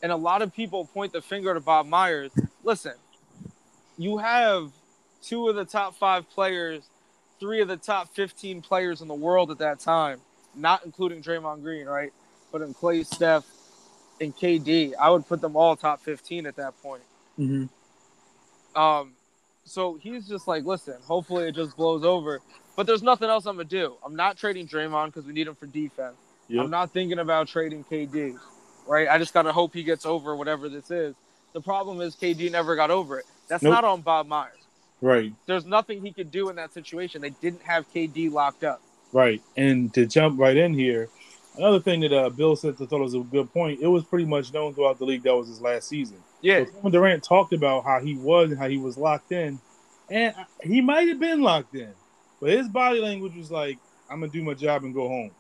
And 0.03 0.13
a 0.13 0.17
lot 0.17 0.43
of 0.43 0.55
people 0.55 0.85
point 0.85 1.13
the 1.13 1.23
finger 1.23 1.55
to 1.55 1.61
Bob 1.61 1.87
Myers. 1.87 2.31
Listen, 2.63 2.95
you 3.99 4.19
have 4.19 4.71
two 5.27 5.49
of 5.49 5.57
the 5.57 5.65
top 5.65 5.97
five 5.97 6.29
players, 6.31 6.83
three 7.41 7.61
of 7.61 7.69
the 7.69 7.77
top 7.77 8.15
15 8.15 8.63
players 8.63 9.01
in 9.01 9.09
the 9.09 9.15
world 9.15 9.51
at 9.51 9.59
that 9.59 9.81
time, 9.81 10.21
not 10.55 10.85
including 10.85 11.23
Draymond 11.23 11.63
Green, 11.63 11.87
right? 11.87 12.13
But 12.53 12.63
in 12.63 12.73
Klay, 12.75 13.05
Steph, 13.05 13.45
and 14.21 14.35
KD, 14.35 14.93
I 14.99 15.11
would 15.11 15.27
put 15.27 15.41
them 15.41 15.57
all 15.57 15.77
top 15.77 16.01
15 16.01 16.47
at 16.47 16.57
that 16.57 16.81
point. 16.83 17.03
Mm-hmm. 17.39 18.81
Um, 18.81 19.13
so 19.65 19.99
he's 20.01 20.29
just 20.29 20.47
like, 20.47 20.65
listen, 20.65 20.95
hopefully 21.03 21.49
it 21.49 21.55
just 21.55 21.77
blows 21.77 22.05
over. 22.05 22.41
But 22.77 22.87
there's 22.87 23.03
nothing 23.03 23.29
else 23.29 23.47
I'm 23.47 23.57
gonna 23.57 23.69
do. 23.69 23.97
I'm 24.05 24.17
not 24.17 24.37
trading 24.37 24.69
Draymond 24.69 25.07
because 25.07 25.25
we 25.25 25.33
need 25.33 25.47
him 25.47 25.55
for 25.55 25.67
defense. 25.67 26.15
Yep. 26.49 26.65
I'm 26.65 26.71
not 26.71 26.93
thinking 26.93 27.19
about 27.19 27.49
trading 27.49 27.85
KD, 27.85 28.39
right? 28.87 29.09
I 29.09 29.19
just 29.19 29.35
gotta 29.35 29.53
hope 29.53 29.73
he 29.75 29.83
gets 29.83 30.07
over 30.07 30.37
whatever 30.37 30.69
this 30.69 30.91
is. 30.91 31.15
The 31.55 31.61
problem 31.61 32.01
is 32.01 32.15
KD 32.15 32.51
never 32.53 32.77
got 32.77 32.91
over 32.91 33.19
it. 33.19 33.25
That's 33.49 33.63
Nope. 33.63 33.73
not 33.73 33.85
on 33.85 34.03
Bob 34.03 34.27
Myers. 34.27 34.66
Right. 35.01 35.33
There's 35.47 35.67
nothing 35.67 36.03
he 36.03 36.13
could 36.13 36.31
do 36.31 36.49
in 36.49 36.57
that 36.57 36.73
situation. 36.73 37.21
They 37.21 37.31
didn't 37.31 37.63
have 37.63 37.91
KD 37.93 38.33
locked 38.33 38.65
up. 38.65 38.81
Right. 39.13 39.43
And 39.57 39.93
to 39.95 40.07
jump 40.07 40.39
right 40.39 40.57
in 40.57 40.75
here, 40.75 41.09
another 41.57 41.81
thing 41.81 42.01
that 42.01 42.13
uh, 42.13 42.31
Bill 42.31 42.57
said 42.57 42.77
that 42.79 42.85
I 42.85 42.87
thought 42.87 43.01
was 43.01 43.15
a 43.15 43.21
good 43.21 43.53
point. 43.53 43.81
It 43.81 43.87
was 43.87 44.05
pretty 44.05 44.25
much 44.25 44.53
known 44.53 44.75
throughout 44.75 44.99
the 44.99 45.05
league 45.05 45.23
that 45.25 45.35
was 45.35 45.49
his 45.49 45.61
last 45.61 45.89
season. 45.89 46.23
Yeah, 46.43 46.65
So 46.65 46.73
Kevin 46.73 46.93
Durant 46.93 47.25
talked 47.25 47.53
about 47.53 47.85
how 47.85 48.01
he 48.01 48.17
was 48.17 48.51
and 48.51 48.59
how 48.59 48.69
he 48.69 48.79
was 48.79 48.97
locked 48.97 49.33
in, 49.33 49.59
and 50.11 50.35
he 50.63 50.81
might 50.81 51.09
have 51.09 51.19
been 51.19 51.41
locked 51.41 51.75
in, 51.75 51.93
but 52.41 52.51
his 52.51 52.69
body 52.69 53.01
language 53.01 53.35
was 53.35 53.51
like, 53.51 53.79
"I'm 54.11 54.21
gonna 54.21 54.31
do 54.31 54.45
my 54.45 54.55
job 54.55 54.85
and 54.85 54.95
go 54.95 55.09
home." 55.09 55.31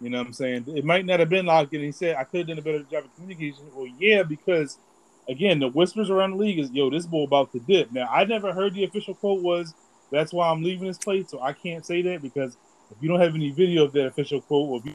You 0.00 0.10
know 0.10 0.18
what 0.18 0.26
I'm 0.26 0.32
saying? 0.32 0.64
It 0.66 0.84
might 0.84 1.06
not 1.06 1.20
have 1.20 1.28
been 1.28 1.46
locked 1.46 1.72
in. 1.74 1.80
He 1.80 1.92
said, 1.92 2.16
"I 2.16 2.24
could 2.24 2.40
have 2.40 2.48
done 2.48 2.58
a 2.58 2.62
better 2.62 2.82
job 2.82 3.04
of 3.04 3.14
communication." 3.14 3.64
Well, 3.72 3.86
yeah, 3.98 4.24
because 4.24 4.78
again, 5.28 5.58
the 5.58 5.68
whispers 5.68 6.10
around 6.10 6.32
the 6.32 6.36
league 6.36 6.58
is, 6.58 6.70
"Yo, 6.70 6.90
this 6.90 7.06
boy 7.06 7.24
about 7.24 7.52
to 7.52 7.60
dip." 7.60 7.92
Now, 7.92 8.08
I 8.10 8.24
never 8.24 8.52
heard 8.52 8.74
the 8.74 8.84
official 8.84 9.14
quote 9.14 9.42
was, 9.42 9.74
"That's 10.10 10.32
why 10.32 10.48
I'm 10.48 10.62
leaving 10.62 10.88
this 10.88 10.98
place," 10.98 11.30
so 11.30 11.40
I 11.40 11.52
can't 11.52 11.84
say 11.84 12.02
that 12.02 12.22
because 12.22 12.56
if 12.90 12.96
you 13.00 13.08
don't 13.08 13.20
have 13.20 13.34
any 13.34 13.50
video 13.50 13.84
of 13.84 13.92
that 13.92 14.06
official 14.06 14.40
quote, 14.40 14.68
or 14.68 14.80
you 14.84 14.94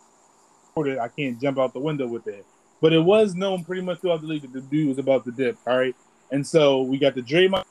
I 1.00 1.08
can't 1.08 1.42
jump 1.42 1.58
out 1.58 1.74
the 1.74 1.80
window 1.80 2.08
with 2.08 2.24
that. 2.26 2.46
But 2.82 2.94
it 2.94 3.00
was 3.00 3.34
known 3.34 3.64
pretty 3.64 3.82
much 3.82 4.00
throughout 4.00 4.22
the 4.22 4.28
league 4.28 4.44
that 4.44 4.54
the 4.54 4.62
dude 4.62 4.90
was 4.90 5.00
about 5.00 5.26
to 5.26 5.32
dip. 5.32 5.58
All 5.66 5.78
right. 5.78 5.96
And 6.32 6.46
so 6.46 6.84
we 6.84 7.00
got 7.00 7.16
the 7.16 7.22
Draymond, 7.22 7.66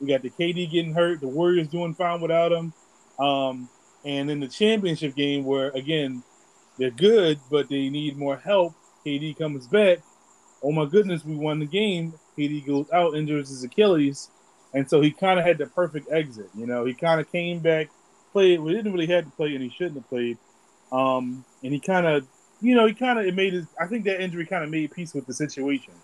we 0.00 0.08
got 0.08 0.22
the 0.22 0.30
KD 0.30 0.70
getting 0.70 0.92
hurt, 0.92 1.20
the 1.20 1.28
Warriors 1.28 1.68
doing 1.68 1.94
fine 1.94 2.20
without 2.20 2.52
him. 2.52 2.72
Um, 3.18 3.68
and 4.04 4.30
in 4.30 4.40
the 4.40 4.48
championship 4.48 5.14
game, 5.14 5.44
where 5.44 5.70
again, 5.70 6.22
they're 6.78 6.90
good, 6.90 7.38
but 7.50 7.68
they 7.68 7.88
need 7.88 8.16
more 8.16 8.36
help. 8.36 8.74
KD 9.06 9.38
comes 9.38 9.66
back. 9.66 9.98
Oh 10.62 10.72
my 10.72 10.84
goodness, 10.84 11.24
we 11.24 11.34
won 11.34 11.58
the 11.58 11.66
game. 11.66 12.14
He 12.36 12.60
goes 12.60 12.90
out, 12.90 13.14
injures 13.14 13.48
his 13.48 13.64
Achilles. 13.64 14.30
And 14.72 14.88
so 14.88 15.00
he 15.00 15.10
kind 15.10 15.38
of 15.38 15.44
had 15.44 15.58
the 15.58 15.66
perfect 15.66 16.10
exit. 16.12 16.48
You 16.56 16.66
know, 16.66 16.84
he 16.84 16.94
kind 16.94 17.20
of 17.20 17.30
came 17.30 17.58
back, 17.58 17.88
played. 18.32 18.60
We 18.60 18.72
didn't 18.72 18.92
really 18.92 19.06
have 19.08 19.24
to 19.24 19.30
play, 19.30 19.54
and 19.54 19.62
he 19.62 19.70
shouldn't 19.70 19.96
have 19.96 20.08
played. 20.08 20.38
Um, 20.92 21.44
and 21.62 21.72
he 21.72 21.80
kind 21.80 22.06
of, 22.06 22.26
you 22.60 22.74
know, 22.74 22.86
he 22.86 22.94
kind 22.94 23.18
of 23.18 23.26
it 23.26 23.34
made 23.34 23.52
his. 23.52 23.66
I 23.80 23.86
think 23.86 24.04
that 24.04 24.20
injury 24.20 24.46
kind 24.46 24.62
of 24.62 24.70
made 24.70 24.92
peace 24.92 25.12
with 25.14 25.26
the 25.26 25.34
situation. 25.34 25.94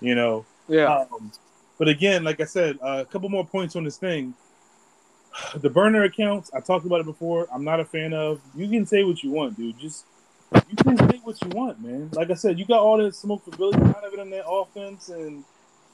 You 0.00 0.14
know, 0.14 0.44
yeah. 0.68 1.06
um, 1.12 1.32
but 1.78 1.88
again, 1.88 2.24
like 2.24 2.40
I 2.40 2.44
said, 2.44 2.78
uh, 2.82 2.98
a 3.00 3.04
couple 3.04 3.28
more 3.28 3.46
points 3.46 3.76
on 3.76 3.84
this 3.84 3.96
thing. 3.96 4.34
The 5.56 5.70
burner 5.70 6.02
accounts, 6.02 6.50
I 6.52 6.60
talked 6.60 6.84
about 6.84 7.00
it 7.00 7.06
before. 7.06 7.48
I'm 7.52 7.64
not 7.64 7.80
a 7.80 7.86
fan 7.86 8.12
of. 8.12 8.40
You 8.54 8.68
can 8.68 8.84
say 8.84 9.02
what 9.02 9.22
you 9.22 9.30
want, 9.30 9.56
dude. 9.56 9.78
Just 9.78 10.04
you 10.68 10.76
can 10.76 10.96
say 10.98 11.20
what 11.22 11.42
you 11.42 11.48
want, 11.50 11.80
man. 11.80 12.10
Like 12.12 12.30
I 12.30 12.34
said, 12.34 12.58
you 12.58 12.64
got 12.64 12.80
all 12.80 12.98
that 12.98 13.14
smoke 13.14 13.44
for 13.44 13.56
Billy 13.56 13.72
Donovan 13.72 14.20
in 14.20 14.30
that 14.30 14.46
offense, 14.46 15.08
and 15.08 15.44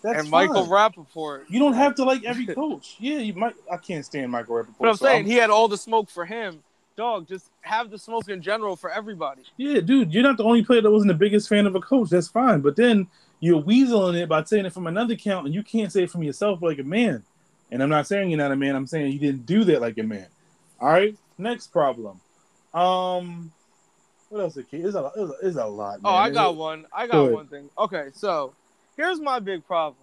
that's 0.03 0.21
and 0.21 0.31
Michael 0.31 0.67
fine. 0.67 0.93
Rapaport. 0.93 1.45
You 1.49 1.59
don't 1.59 1.75
have 1.75 1.95
to 1.97 2.05
like 2.05 2.25
every 2.25 2.47
coach. 2.55 2.97
Yeah, 2.99 3.19
you 3.19 3.35
might. 3.35 3.55
I 3.71 3.77
can't 3.77 4.05
stand 4.05 4.31
Michael 4.31 4.57
Rapaport. 4.57 4.75
But 4.81 4.89
I'm 4.89 4.97
so 4.97 5.07
saying 5.07 5.27
he 5.27 5.35
had 5.35 5.51
all 5.51 5.69
the 5.69 5.79
smoke 5.79 6.11
for 6.11 6.25
him. 6.25 6.63
Dog, 6.97 7.29
just 7.29 7.47
have 7.61 7.91
the 7.91 7.99
smoke 7.99 8.29
in 8.29 8.43
general 8.43 8.75
for 8.75 8.91
everybody. 8.91 9.43
Yeah, 9.57 9.81
dude, 9.81 10.13
you're 10.13 10.25
not 10.25 10.37
the 10.37 10.43
only 10.43 10.65
player 10.65 10.81
that 10.81 10.91
wasn't 10.91 11.09
the 11.09 11.19
biggest 11.19 11.49
fan 11.49 11.67
of 11.67 11.77
a 11.77 11.81
coach. 11.81 12.11
That's 12.11 12.27
fine. 12.27 12.61
But 12.61 12.75
then 12.75 13.07
you're 13.39 13.63
weaseling 13.63 14.21
it 14.21 14.29
by 14.29 14.43
saying 14.43 14.67
it 14.67 14.73
from 14.73 14.89
another 14.89 15.15
count, 15.15 15.47
and 15.47 15.55
you 15.55 15.63
can't 15.63 15.93
say 15.93 16.03
it 16.05 16.11
from 16.11 16.25
yourself 16.25 16.61
like 16.61 16.81
a 16.81 16.85
man. 16.85 17.23
And 17.71 17.83
I'm 17.83 17.89
not 17.89 18.07
saying 18.07 18.31
you're 18.31 18.39
not 18.39 18.51
a 18.51 18.57
man. 18.57 18.75
I'm 18.75 18.87
saying 18.87 19.13
you 19.13 19.19
didn't 19.19 19.47
do 19.47 19.65
that 19.65 19.81
like 19.81 19.99
a 19.99 20.03
man. 20.03 20.27
All 20.81 20.89
right. 20.89 21.17
Next 21.37 21.69
problem. 21.69 22.21
Um, 22.75 23.53
what 24.29 24.41
else? 24.41 24.57
Is 24.57 24.67
There's 24.71 24.95
a, 24.95 25.63
a, 25.63 25.67
lot. 25.69 26.01
Oh. 26.05 26.11
I 26.11 26.31
got 26.31 26.57
one. 26.57 26.87
I 26.93 27.07
got 27.07 27.31
one 27.31 27.47
thing. 27.47 27.71
Okay, 27.79 28.09
so 28.13 28.55
here's 28.97 29.21
my 29.21 29.39
big 29.39 29.67
problem. 29.67 29.97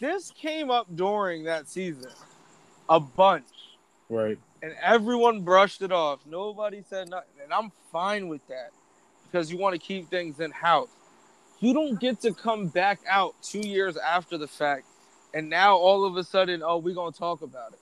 This 0.00 0.30
came 0.32 0.70
up 0.70 0.86
during 0.94 1.44
that 1.44 1.68
season 1.68 2.10
a 2.88 3.00
bunch, 3.00 3.46
Right. 4.10 4.38
and 4.62 4.74
everyone 4.82 5.42
brushed 5.42 5.82
it 5.82 5.92
off. 5.92 6.20
Nobody 6.26 6.82
said 6.88 7.08
nothing, 7.08 7.30
and 7.42 7.52
I'm 7.52 7.70
fine 7.92 8.28
with 8.28 8.46
that 8.48 8.70
because 9.30 9.50
you 9.50 9.56
want 9.58 9.74
to 9.74 9.78
keep 9.78 10.10
things 10.10 10.40
in 10.40 10.50
house. 10.50 10.88
You 11.60 11.72
don't 11.72 11.98
get 11.98 12.20
to 12.22 12.32
come 12.34 12.66
back 12.68 13.00
out 13.08 13.34
two 13.42 13.60
years 13.60 13.96
after 13.96 14.36
the 14.36 14.48
fact, 14.48 14.84
and 15.32 15.48
now 15.48 15.76
all 15.76 16.04
of 16.04 16.16
a 16.16 16.24
sudden, 16.24 16.62
oh, 16.62 16.78
we're 16.78 16.94
gonna 16.94 17.12
talk 17.12 17.40
about 17.42 17.72
it. 17.72 17.78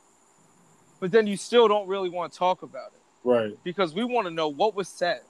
But 1.01 1.11
then 1.11 1.27
you 1.27 1.37
still 1.37 1.67
don't 1.67 1.89
really 1.89 2.09
want 2.11 2.33
to 2.33 2.39
talk 2.39 2.63
about 2.63 2.93
it 2.95 3.01
Right. 3.29 3.59
because 3.65 3.93
we 3.95 4.05
want 4.05 4.29
to 4.29 4.33
know 4.33 4.49
what 4.49 4.77
was 4.77 4.89
said. 4.89 5.23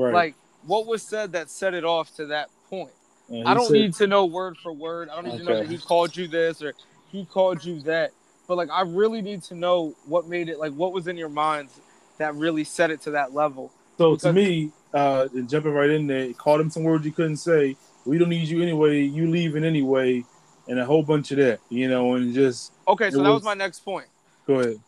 Right. 0.00 0.14
Like 0.14 0.34
what 0.66 0.86
was 0.86 1.02
said 1.02 1.32
that 1.32 1.50
set 1.50 1.74
it 1.74 1.84
off 1.84 2.14
to 2.16 2.26
that 2.26 2.50
point. 2.68 2.90
And 3.28 3.46
I 3.46 3.54
don't 3.54 3.66
said- 3.66 3.74
need 3.74 3.94
to 3.94 4.06
know 4.06 4.26
word 4.26 4.56
for 4.56 4.72
word. 4.72 5.08
I 5.08 5.16
don't 5.16 5.26
need 5.26 5.38
to 5.38 5.44
know 5.44 5.56
that 5.58 5.68
he 5.68 5.78
called 5.78 6.16
you 6.16 6.26
this 6.26 6.62
or 6.62 6.74
he 7.12 7.24
called 7.24 7.64
you 7.64 7.80
that. 7.82 8.12
But 8.48 8.56
like 8.56 8.70
I 8.70 8.82
really 8.82 9.22
need 9.22 9.42
to 9.44 9.54
know 9.54 9.94
what 10.06 10.26
made 10.26 10.48
it 10.48 10.58
like 10.58 10.72
what 10.72 10.92
was 10.92 11.06
in 11.06 11.16
your 11.16 11.28
minds 11.28 11.78
that 12.18 12.34
really 12.34 12.64
set 12.64 12.90
it 12.90 13.00
to 13.02 13.12
that 13.12 13.32
level. 13.34 13.72
So 13.98 14.16
to 14.16 14.32
me, 14.32 14.72
uh, 14.94 15.28
and 15.34 15.48
jumping 15.48 15.72
right 15.72 15.90
in 15.90 16.06
there, 16.06 16.32
called 16.32 16.60
him 16.60 16.70
some 16.70 16.84
words 16.84 17.04
you 17.04 17.12
couldn't 17.12 17.36
say. 17.36 17.76
We 18.06 18.18
don't 18.18 18.30
need 18.30 18.48
you 18.48 18.62
anyway. 18.62 19.02
You 19.02 19.30
leaving 19.30 19.62
anyway, 19.62 20.24
and 20.66 20.78
a 20.78 20.84
whole 20.86 21.02
bunch 21.02 21.30
of 21.32 21.36
that, 21.36 21.60
you 21.68 21.88
know, 21.88 22.14
and 22.14 22.34
just 22.34 22.72
Okay, 22.88 23.10
so 23.10 23.18
that 23.18 23.24
was 23.24 23.34
was- 23.34 23.44
my 23.44 23.54
next 23.54 23.80
point. 23.80 24.06
go 24.46 24.60
ahead. 24.60 24.80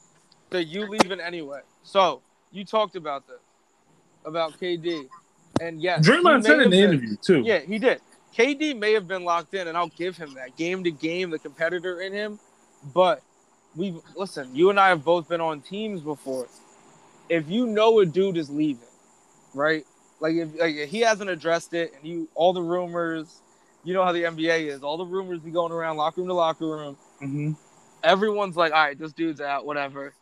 That 0.50 0.64
you 0.64 0.86
leaving 0.86 1.20
anyway. 1.20 1.60
So 1.82 2.20
you 2.50 2.64
talked 2.64 2.96
about 2.96 3.26
this. 3.28 3.41
About 4.24 4.58
KD. 4.60 5.08
And 5.60 5.80
yes, 5.80 6.06
he 6.06 6.12
Draymond 6.12 6.42
said 6.44 6.60
in 6.60 6.70
the 6.70 6.70
been- 6.70 6.90
interview 6.90 7.16
too. 7.16 7.42
Yeah, 7.42 7.58
he 7.60 7.78
did. 7.78 8.00
KD 8.36 8.78
may 8.78 8.92
have 8.94 9.06
been 9.06 9.24
locked 9.24 9.52
in, 9.54 9.68
and 9.68 9.76
I'll 9.76 9.88
give 9.88 10.16
him 10.16 10.34
that. 10.34 10.56
Game 10.56 10.82
to 10.84 10.90
game, 10.90 11.30
the 11.30 11.38
competitor 11.38 12.00
in 12.00 12.12
him. 12.12 12.38
But 12.94 13.22
we've 13.76 13.96
listen, 14.16 14.54
you 14.54 14.70
and 14.70 14.80
I 14.80 14.88
have 14.88 15.04
both 15.04 15.28
been 15.28 15.40
on 15.40 15.60
teams 15.60 16.00
before. 16.00 16.48
If 17.28 17.48
you 17.48 17.66
know 17.66 17.98
a 18.00 18.06
dude 18.06 18.36
is 18.36 18.48
leaving, 18.50 18.88
right? 19.54 19.84
Like 20.20 20.34
if, 20.34 20.58
like 20.58 20.74
if 20.76 20.88
he 20.90 21.00
hasn't 21.00 21.28
addressed 21.30 21.74
it, 21.74 21.92
and 21.94 22.04
you 22.04 22.28
all 22.34 22.52
the 22.52 22.62
rumors 22.62 23.40
you 23.84 23.94
know 23.94 24.04
how 24.04 24.12
the 24.12 24.22
NBA 24.22 24.68
is. 24.68 24.82
All 24.82 24.96
the 24.96 25.04
rumors 25.04 25.40
be 25.40 25.50
going 25.50 25.72
around 25.72 25.96
locker 25.96 26.20
room 26.20 26.28
to 26.28 26.34
locker 26.34 26.66
room. 26.66 26.96
hmm 27.18 27.52
Everyone's 28.04 28.56
like, 28.56 28.72
all 28.72 28.82
right, 28.82 28.98
this 28.98 29.12
dude's 29.12 29.40
out, 29.40 29.64
whatever. 29.66 30.12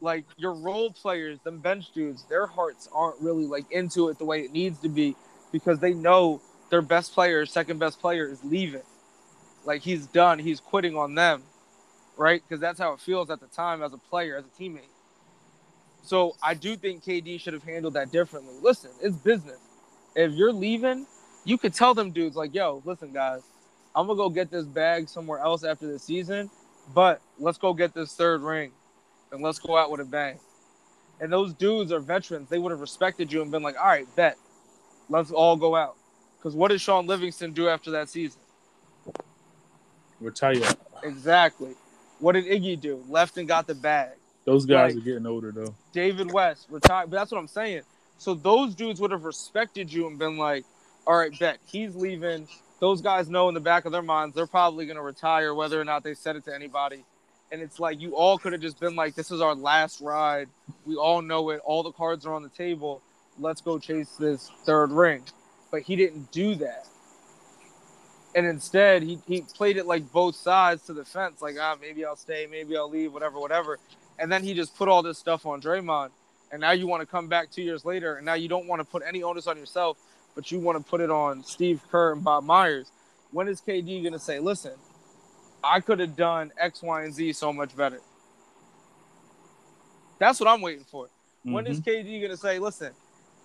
Like 0.00 0.24
your 0.36 0.52
role 0.52 0.90
players, 0.90 1.38
them 1.40 1.58
bench 1.58 1.92
dudes, 1.92 2.24
their 2.24 2.46
hearts 2.46 2.88
aren't 2.94 3.20
really 3.20 3.46
like 3.46 3.70
into 3.70 4.08
it 4.08 4.18
the 4.18 4.24
way 4.24 4.42
it 4.42 4.52
needs 4.52 4.78
to 4.80 4.88
be 4.88 5.16
because 5.52 5.78
they 5.78 5.94
know 5.94 6.40
their 6.70 6.82
best 6.82 7.14
player, 7.14 7.46
second 7.46 7.78
best 7.78 8.00
player 8.00 8.28
is 8.28 8.44
leaving. 8.44 8.82
Like 9.64 9.82
he's 9.82 10.06
done, 10.06 10.38
he's 10.38 10.60
quitting 10.60 10.96
on 10.96 11.14
them, 11.14 11.42
right? 12.16 12.42
Because 12.46 12.60
that's 12.60 12.78
how 12.78 12.92
it 12.92 13.00
feels 13.00 13.30
at 13.30 13.40
the 13.40 13.46
time 13.46 13.82
as 13.82 13.92
a 13.92 13.98
player, 13.98 14.36
as 14.36 14.44
a 14.44 14.62
teammate. 14.62 14.90
So 16.02 16.36
I 16.42 16.54
do 16.54 16.76
think 16.76 17.04
KD 17.04 17.40
should 17.40 17.54
have 17.54 17.64
handled 17.64 17.94
that 17.94 18.12
differently. 18.12 18.54
Listen, 18.62 18.90
it's 19.02 19.16
business. 19.16 19.58
If 20.14 20.32
you're 20.32 20.52
leaving, 20.52 21.06
you 21.44 21.58
could 21.58 21.74
tell 21.74 21.94
them 21.94 22.10
dudes 22.12 22.36
like, 22.36 22.54
"Yo, 22.54 22.82
listen, 22.84 23.12
guys, 23.12 23.42
I'm 23.94 24.06
gonna 24.06 24.16
go 24.16 24.28
get 24.28 24.50
this 24.50 24.66
bag 24.66 25.08
somewhere 25.08 25.38
else 25.40 25.64
after 25.64 25.86
the 25.86 25.98
season, 25.98 26.50
but 26.94 27.20
let's 27.38 27.58
go 27.58 27.72
get 27.72 27.94
this 27.94 28.14
third 28.14 28.42
ring, 28.42 28.72
and 29.36 29.44
let's 29.44 29.58
go 29.58 29.76
out 29.76 29.90
with 29.90 30.00
a 30.00 30.04
bang." 30.04 30.38
And 31.20 31.32
those 31.32 31.54
dudes 31.54 31.92
are 31.92 32.00
veterans. 32.00 32.48
They 32.50 32.58
would 32.58 32.70
have 32.72 32.80
respected 32.80 33.32
you 33.32 33.40
and 33.42 33.50
been 33.50 33.62
like, 33.62 33.78
"All 33.78 33.86
right, 33.86 34.06
bet, 34.16 34.36
let's 35.08 35.30
all 35.30 35.56
go 35.56 35.74
out." 35.74 35.96
Because 36.38 36.54
what 36.54 36.68
did 36.68 36.80
Shaun 36.80 37.06
Livingston 37.06 37.52
do 37.52 37.68
after 37.68 37.90
that 37.92 38.08
season? 38.08 38.40
Retire. 40.20 40.62
Exactly. 41.02 41.74
What 42.18 42.32
did 42.32 42.46
Iggy 42.46 42.80
do? 42.80 43.04
Left 43.08 43.36
and 43.36 43.46
got 43.46 43.66
the 43.66 43.74
bag. 43.74 44.10
Those 44.44 44.64
guys 44.64 44.94
Right. 44.94 45.02
are 45.02 45.04
getting 45.04 45.26
older 45.26 45.52
though. 45.52 45.74
David 45.92 46.32
West 46.32 46.66
retired. 46.70 47.10
But 47.10 47.16
that's 47.16 47.32
what 47.32 47.38
I'm 47.38 47.48
saying. 47.48 47.82
So 48.18 48.34
those 48.34 48.74
dudes 48.74 49.00
would 49.00 49.10
have 49.10 49.24
respected 49.24 49.92
you 49.92 50.06
and 50.06 50.18
been 50.18 50.38
like, 50.38 50.64
all 51.06 51.16
right, 51.16 51.36
bet 51.38 51.58
he's 51.66 51.94
leaving. 51.94 52.48
Those 52.80 53.00
guys 53.02 53.28
know 53.28 53.48
in 53.48 53.54
the 53.54 53.60
back 53.60 53.84
of 53.84 53.92
their 53.92 54.02
minds 54.02 54.34
they're 54.34 54.46
probably 54.46 54.86
going 54.86 54.96
to 54.96 55.02
retire, 55.02 55.54
whether 55.54 55.80
or 55.80 55.84
not 55.84 56.02
they 56.02 56.14
said 56.14 56.36
it 56.36 56.44
to 56.44 56.54
anybody. 56.54 57.04
And 57.56 57.62
it's 57.62 57.80
like 57.80 58.02
you 58.02 58.14
all 58.14 58.36
could 58.36 58.52
have 58.52 58.60
just 58.60 58.78
been 58.78 58.94
like, 58.94 59.14
this 59.14 59.30
is 59.30 59.40
our 59.40 59.54
last 59.54 60.02
ride. 60.02 60.48
We 60.84 60.96
all 60.96 61.22
know 61.22 61.48
it. 61.48 61.62
All 61.64 61.82
the 61.82 61.90
cards 61.90 62.26
are 62.26 62.34
on 62.34 62.42
the 62.42 62.50
table. 62.50 63.00
Let's 63.38 63.62
go 63.62 63.78
chase 63.78 64.10
this 64.18 64.50
third 64.66 64.92
ring. 64.92 65.22
But 65.70 65.80
he 65.80 65.96
didn't 65.96 66.30
do 66.32 66.54
that. 66.56 66.86
And 68.34 68.46
instead, 68.46 69.02
he, 69.02 69.18
he 69.26 69.40
played 69.54 69.78
it 69.78 69.86
like 69.86 70.12
both 70.12 70.36
sides 70.36 70.84
to 70.84 70.92
the 70.92 71.06
fence, 71.06 71.40
like, 71.40 71.56
ah, 71.58 71.76
maybe 71.80 72.04
I'll 72.04 72.16
stay, 72.16 72.46
maybe 72.50 72.76
I'll 72.76 72.90
leave, 72.90 73.14
whatever, 73.14 73.40
whatever. 73.40 73.78
And 74.18 74.30
then 74.30 74.44
he 74.44 74.52
just 74.52 74.76
put 74.76 74.90
all 74.90 75.02
this 75.02 75.18
stuff 75.18 75.46
on 75.46 75.62
Draymond 75.62 76.10
and 76.52 76.60
now 76.60 76.72
you 76.72 76.86
want 76.86 77.00
to 77.00 77.06
come 77.06 77.28
back 77.28 77.50
two 77.50 77.62
years 77.62 77.84
later, 77.86 78.16
and 78.16 78.26
now 78.26 78.34
you 78.34 78.48
don't 78.48 78.66
want 78.66 78.80
to 78.80 78.84
put 78.84 79.02
any 79.06 79.22
onus 79.22 79.46
on 79.46 79.56
yourself, 79.56 79.98
but 80.34 80.52
you 80.52 80.58
want 80.58 80.78
to 80.78 80.88
put 80.88 81.00
it 81.00 81.10
on 81.10 81.42
Steve 81.42 81.80
Kerr 81.90 82.12
and 82.12 82.22
Bob 82.22 82.44
Myers. 82.44 82.90
When 83.32 83.48
is 83.48 83.60
KD 83.60 84.02
going 84.02 84.12
to 84.12 84.18
say, 84.18 84.38
listen, 84.38 84.72
I 85.62 85.80
could 85.80 85.98
have 86.00 86.16
done 86.16 86.52
X, 86.58 86.82
Y, 86.82 87.02
and 87.04 87.12
Z 87.14 87.32
so 87.32 87.52
much 87.52 87.76
better? 87.76 88.00
That's 90.18 90.40
what 90.40 90.48
I'm 90.48 90.60
waiting 90.62 90.84
for. 90.84 91.08
When 91.42 91.66
is 91.66 91.80
Mhm. 91.80 91.84
KD 91.84 92.18
going 92.20 92.30
to 92.30 92.36
say, 92.36 92.58
listen, 92.58 92.92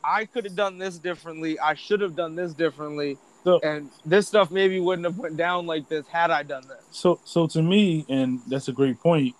I 0.04 0.26
could 0.26 0.46
have 0.46 0.56
done 0.56 0.78
this 0.78 0.98
differently, 0.98 1.60
I 1.60 1.76
should 1.76 2.02
have 2.02 2.16
done 2.16 2.36
this 2.36 2.54
differently, 2.54 3.18
So- 3.44 3.60
and 3.60 3.90
this 4.06 4.28
stuff 4.28 4.50
maybe 4.50 4.80
wouldn't 4.80 5.06
have 5.06 5.18
went 5.18 5.38
down 5.38 5.68
like 5.68 5.88
this 5.90 6.08
had 6.08 6.32
I 6.32 6.44
done 6.44 6.64
this. 6.68 6.84
So, 6.92 7.20
so 7.24 7.46
to 7.48 7.62
me, 7.62 8.06
and 8.10 8.42
that's 8.48 8.68
a 8.68 8.72
great 8.72 9.00
point. 9.00 9.36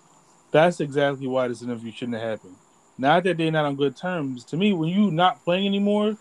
That's 0.52 0.80
exactly 0.80 1.26
why 1.26 1.48
this 1.48 1.62
interview 1.62 1.90
shouldn't 1.90 2.18
have 2.20 2.28
happened. 2.28 2.56
Not 2.98 3.24
that 3.24 3.38
they're 3.38 3.50
not 3.50 3.64
on 3.64 3.74
good 3.74 3.96
terms. 3.96 4.44
To 4.46 4.56
me, 4.56 4.72
when 4.72 4.90
you're 4.90 5.10
not 5.10 5.42
playing 5.44 5.66
anymore, 5.66 6.16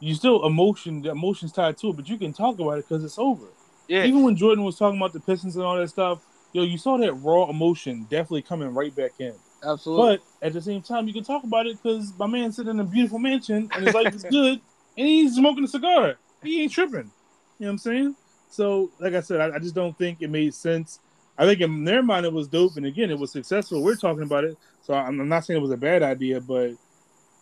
you 0.00 0.14
still 0.14 0.44
emotion. 0.44 1.02
The 1.02 1.10
emotions 1.10 1.52
tied 1.52 1.78
to 1.78 1.90
it, 1.90 1.96
but 1.96 2.08
you 2.08 2.18
can 2.18 2.32
talk 2.32 2.58
about 2.58 2.78
it 2.78 2.88
because 2.88 3.04
it's 3.04 3.18
over. 3.18 3.46
Yeah, 3.90 4.04
Even 4.04 4.22
when 4.22 4.36
Jordan 4.36 4.62
was 4.62 4.78
talking 4.78 5.00
about 5.00 5.12
the 5.12 5.18
Pistons 5.18 5.56
and 5.56 5.64
all 5.64 5.76
that 5.76 5.88
stuff, 5.88 6.20
yo, 6.52 6.62
you 6.62 6.78
saw 6.78 6.96
that 6.98 7.12
raw 7.14 7.50
emotion 7.50 8.06
definitely 8.08 8.42
coming 8.42 8.72
right 8.72 8.94
back 8.94 9.10
in. 9.18 9.34
absolutely. 9.64 10.18
But 10.40 10.46
at 10.46 10.52
the 10.52 10.62
same 10.62 10.80
time, 10.80 11.08
you 11.08 11.12
can 11.12 11.24
talk 11.24 11.42
about 11.42 11.66
it 11.66 11.76
because 11.82 12.12
my 12.16 12.28
man 12.28 12.52
sitting 12.52 12.70
in 12.70 12.78
a 12.78 12.84
beautiful 12.84 13.18
mansion 13.18 13.68
and 13.74 13.84
his 13.84 13.92
life 13.92 14.14
is 14.14 14.22
good, 14.30 14.60
and 14.96 15.08
he's 15.08 15.34
smoking 15.34 15.64
a 15.64 15.66
cigar. 15.66 16.14
He 16.40 16.62
ain't 16.62 16.70
tripping. 16.70 16.98
You 16.98 17.02
know 17.02 17.66
what 17.66 17.70
I'm 17.70 17.78
saying? 17.78 18.16
So, 18.48 18.92
like 19.00 19.14
I 19.14 19.20
said, 19.20 19.40
I, 19.40 19.56
I 19.56 19.58
just 19.58 19.74
don't 19.74 19.98
think 19.98 20.22
it 20.22 20.30
made 20.30 20.54
sense. 20.54 21.00
I 21.36 21.44
think 21.44 21.60
in 21.60 21.82
their 21.82 22.02
mind 22.04 22.26
it 22.26 22.32
was 22.32 22.46
dope, 22.46 22.76
and 22.76 22.86
again, 22.86 23.10
it 23.10 23.18
was 23.18 23.32
successful. 23.32 23.82
We're 23.82 23.96
talking 23.96 24.22
about 24.22 24.44
it, 24.44 24.56
so 24.82 24.94
I'm, 24.94 25.18
I'm 25.20 25.28
not 25.28 25.44
saying 25.44 25.58
it 25.58 25.62
was 25.62 25.72
a 25.72 25.76
bad 25.76 26.04
idea, 26.04 26.40
but 26.40 26.74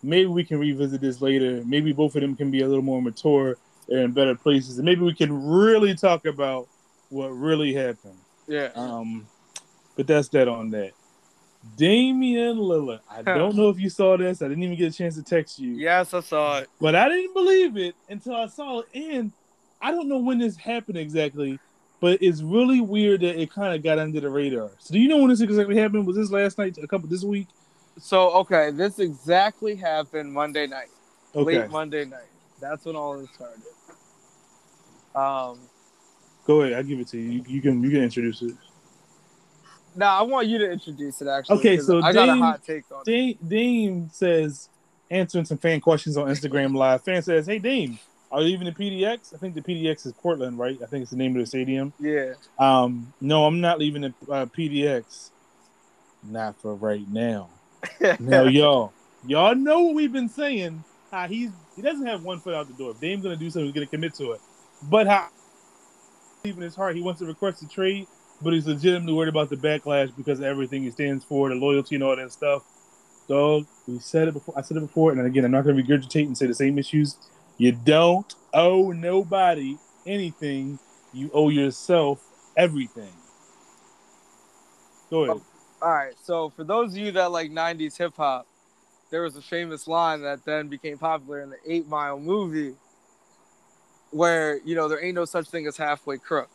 maybe 0.01 0.25
we 0.25 0.43
can 0.43 0.57
revisit 0.57 0.99
this 0.99 1.21
later. 1.21 1.61
Maybe 1.63 1.93
both 1.93 2.15
of 2.15 2.21
them 2.21 2.35
can 2.35 2.49
be 2.49 2.61
a 2.61 2.67
little 2.67 2.83
more 2.83 3.03
mature 3.03 3.57
and 3.89 3.99
in 3.99 4.11
better 4.11 4.35
places, 4.35 4.77
and 4.77 4.85
maybe 4.85 5.01
we 5.01 5.13
can 5.13 5.47
really 5.47 5.95
talk 5.95 6.25
about 6.25 6.67
what 7.09 7.29
really 7.29 7.73
happened. 7.73 8.17
yeah. 8.47 8.69
Um, 8.75 9.27
but 9.95 10.07
that's 10.07 10.29
that 10.29 10.47
on 10.47 10.69
that. 10.71 10.91
Damian 11.75 12.57
Lillard. 12.57 13.01
I 13.09 13.21
don't 13.21 13.55
know 13.55 13.69
if 13.69 13.79
you 13.79 13.89
saw 13.89 14.15
this. 14.15 14.41
I 14.41 14.47
didn't 14.47 14.63
even 14.63 14.77
get 14.77 14.93
a 14.93 14.97
chance 14.97 15.15
to 15.15 15.23
text 15.23 15.59
you, 15.59 15.71
Yes, 15.71 16.13
I 16.13 16.21
saw 16.21 16.59
it. 16.59 16.69
but 16.79 16.95
I 16.95 17.09
didn't 17.09 17.33
believe 17.33 17.75
it 17.77 17.95
until 18.07 18.35
I 18.35 18.47
saw 18.47 18.79
it. 18.79 18.87
And 18.93 19.31
I 19.81 19.91
don't 19.91 20.07
know 20.07 20.19
when 20.19 20.37
this 20.37 20.55
happened 20.55 20.97
exactly, 20.97 21.59
but 21.99 22.21
it's 22.21 22.41
really 22.41 22.79
weird 22.79 23.21
that 23.21 23.39
it 23.41 23.51
kind 23.51 23.75
of 23.75 23.83
got 23.83 23.99
under 23.99 24.21
the 24.21 24.29
radar. 24.29 24.69
So, 24.79 24.93
do 24.93 24.99
you 24.99 25.09
know 25.09 25.17
when 25.17 25.29
this 25.29 25.41
exactly 25.41 25.77
happened? 25.77 26.07
Was 26.07 26.15
this 26.15 26.31
last 26.31 26.57
night? 26.57 26.77
A 26.81 26.87
couple 26.87 27.09
this 27.09 27.23
week? 27.23 27.47
So 27.99 28.31
okay, 28.35 28.71
this 28.71 28.99
exactly 28.99 29.75
happened 29.75 30.31
Monday 30.31 30.65
night, 30.67 30.87
Okay, 31.35 31.59
late 31.59 31.69
Monday 31.69 32.05
night. 32.05 32.29
That's 32.61 32.85
when 32.85 32.95
all 32.95 33.19
this 33.19 33.29
started. 33.35 33.61
Um, 35.19 35.59
go 36.45 36.61
ahead. 36.61 36.77
I'll 36.77 36.83
give 36.83 36.99
it 36.99 37.07
to 37.09 37.17
you. 37.17 37.31
You, 37.31 37.43
you 37.47 37.61
can 37.61 37.83
you 37.83 37.89
can 37.89 38.03
introduce 38.03 38.41
it. 38.41 38.53
now 39.95 40.17
I 40.17 40.21
want 40.23 40.47
you 40.47 40.57
to 40.59 40.71
introduce 40.71 41.21
it. 41.21 41.27
Actually, 41.27 41.59
Okay, 41.59 41.77
so 41.77 42.01
I 42.01 42.13
got 42.13 42.29
a 42.29 42.35
hot 42.35 42.63
take 42.63 42.85
on 42.91 43.01
it. 43.01 43.05
Dame, 43.05 43.37
Dame 43.47 44.09
says, 44.11 44.69
answering 45.11 45.45
some 45.45 45.57
fan 45.57 45.81
questions 45.81 46.17
on 46.17 46.27
Instagram 46.27 46.75
Live. 46.75 47.03
Fan 47.03 47.21
says, 47.21 47.45
"Hey 47.47 47.59
Dame, 47.59 47.99
are 48.31 48.41
you 48.41 48.49
even 48.49 48.65
the 48.65 48.71
PDX? 48.71 49.33
I 49.33 49.37
think 49.37 49.55
the 49.55 49.61
PDX 49.61 50.05
is 50.05 50.13
Portland, 50.13 50.57
right? 50.59 50.77
I 50.81 50.85
think 50.85 51.01
it's 51.01 51.11
the 51.11 51.17
name 51.17 51.35
of 51.35 51.41
the 51.41 51.45
stadium. 51.47 51.93
Yeah, 51.99 52.33
Um, 52.57 53.11
no, 53.19 53.45
I'm 53.45 53.59
not 53.59 53.79
leaving 53.79 54.01
the 54.03 54.13
uh, 54.31 54.45
PDX. 54.45 55.31
Not 56.23 56.59
for 56.61 56.75
right 56.75 57.07
now. 57.09 57.49
Now, 58.19 58.43
y'all, 58.43 58.91
y'all 59.25 59.55
know 59.55 59.81
what 59.83 59.95
we've 59.95 60.11
been 60.11 60.29
saying. 60.29 60.83
How 61.11 61.27
he's 61.27 61.49
he 61.75 61.81
doesn't 61.81 62.05
have 62.05 62.23
one 62.23 62.39
foot 62.39 62.53
out 62.53 62.67
the 62.67 62.73
door. 62.73 62.91
If 62.91 62.99
Dame's 62.99 63.23
gonna 63.23 63.35
do 63.35 63.49
something, 63.49 63.65
he's 63.65 63.73
gonna 63.73 63.87
commit 63.87 64.13
to 64.15 64.33
it. 64.33 64.41
But 64.83 65.07
how 65.07 65.29
even 66.45 66.63
his 66.63 66.75
heart, 66.75 66.95
he 66.95 67.01
wants 67.01 67.19
to 67.19 67.25
request 67.25 67.61
a 67.63 67.67
trade, 67.67 68.07
but 68.41 68.53
he's 68.53 68.65
legitimately 68.65 69.13
worried 69.13 69.29
about 69.29 69.49
the 69.49 69.57
backlash 69.57 70.15
because 70.15 70.39
of 70.39 70.45
everything 70.45 70.83
he 70.83 70.91
stands 70.91 71.23
for, 71.25 71.49
the 71.49 71.55
loyalty 71.55 71.95
and 71.95 72.03
all 72.03 72.15
that 72.15 72.31
stuff. 72.31 72.63
Dog, 73.27 73.67
we 73.87 73.99
said 73.99 74.29
it 74.29 74.33
before. 74.33 74.57
I 74.57 74.61
said 74.61 74.77
it 74.77 74.81
before, 74.81 75.11
and 75.11 75.21
again, 75.21 75.45
I'm 75.45 75.51
not 75.51 75.65
gonna 75.65 75.81
regurgitate 75.81 76.25
and 76.25 76.37
say 76.37 76.47
the 76.47 76.55
same 76.55 76.79
issues. 76.79 77.17
You 77.57 77.73
don't 77.73 78.33
owe 78.53 78.91
nobody 78.91 79.77
anything. 80.05 80.79
You 81.13 81.29
owe 81.33 81.49
yourself 81.49 82.23
everything. 82.55 83.11
Go 85.09 85.25
ahead. 85.25 85.41
Oh, 85.81 85.85
all 85.85 85.93
right. 85.93 86.13
So 86.23 86.49
for 86.55 86.63
those 86.63 86.93
of 86.93 86.97
you 86.97 87.11
that 87.11 87.31
like 87.31 87.51
'90s 87.51 87.97
hip 87.97 88.13
hop, 88.15 88.47
there 89.11 89.21
was 89.21 89.35
a 89.35 89.41
famous 89.41 89.87
line 89.87 90.21
that 90.21 90.45
then 90.45 90.67
became 90.67 90.97
popular 90.97 91.41
in 91.41 91.49
the 91.49 91.57
Eight 91.67 91.87
Mile 91.87 92.19
movie, 92.19 92.75
where 94.11 94.59
you 94.65 94.75
know 94.75 94.87
there 94.87 95.03
ain't 95.03 95.15
no 95.15 95.25
such 95.25 95.47
thing 95.47 95.67
as 95.67 95.77
halfway 95.77 96.17
crooks. 96.17 96.51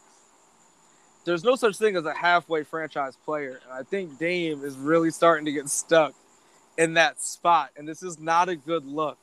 There's 1.24 1.44
no 1.44 1.56
such 1.56 1.78
thing 1.78 1.96
as 1.96 2.04
a 2.04 2.12
halfway 2.12 2.64
franchise 2.64 3.16
player, 3.24 3.60
and 3.64 3.72
I 3.72 3.82
think 3.82 4.18
Dame 4.18 4.62
is 4.62 4.76
really 4.76 5.10
starting 5.10 5.46
to 5.46 5.52
get 5.52 5.68
stuck 5.68 6.14
in 6.76 6.94
that 6.94 7.20
spot, 7.20 7.70
and 7.76 7.88
this 7.88 8.02
is 8.02 8.18
not 8.18 8.48
a 8.48 8.56
good 8.56 8.84
look. 8.84 9.18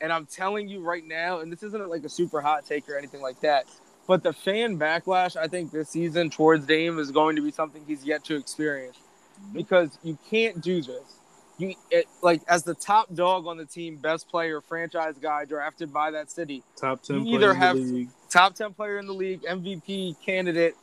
And 0.00 0.12
I'm 0.12 0.26
telling 0.26 0.68
you 0.68 0.80
right 0.80 1.06
now, 1.06 1.40
and 1.40 1.52
this 1.52 1.62
isn't 1.62 1.88
like 1.88 2.04
a 2.04 2.08
super 2.08 2.40
hot 2.40 2.66
take 2.66 2.88
or 2.88 2.96
anything 2.96 3.20
like 3.20 3.40
that, 3.40 3.66
but 4.06 4.22
the 4.22 4.32
fan 4.32 4.78
backlash 4.78 5.36
I 5.36 5.46
think 5.46 5.70
this 5.70 5.90
season 5.90 6.30
towards 6.30 6.66
Dame 6.66 6.98
is 6.98 7.10
going 7.10 7.36
to 7.36 7.42
be 7.42 7.50
something 7.50 7.82
he's 7.86 8.04
yet 8.04 8.24
to 8.24 8.36
experience 8.36 8.96
mm-hmm. 8.96 9.56
because 9.56 9.98
you 10.02 10.18
can't 10.30 10.60
do 10.60 10.82
this. 10.82 11.18
You 11.58 11.74
it, 11.90 12.06
like 12.22 12.40
as 12.48 12.62
the 12.62 12.74
top 12.74 13.14
dog 13.14 13.46
on 13.46 13.56
the 13.58 13.64
team, 13.66 13.96
best 13.96 14.28
player, 14.28 14.60
franchise 14.60 15.14
guy 15.20 15.44
drafted 15.44 15.92
by 15.92 16.10
that 16.12 16.30
city, 16.30 16.62
Top 16.76 17.02
ten 17.02 17.24
you 17.26 17.34
either 17.36 17.50
in 17.52 17.58
the 17.60 17.64
have- 17.66 17.76
league. 17.76 18.08
top 18.30 18.54
ten 18.54 18.72
player 18.72 18.98
in 18.98 19.06
the 19.06 19.12
league, 19.12 19.42
MVP 19.42 20.16
candidate, 20.24 20.74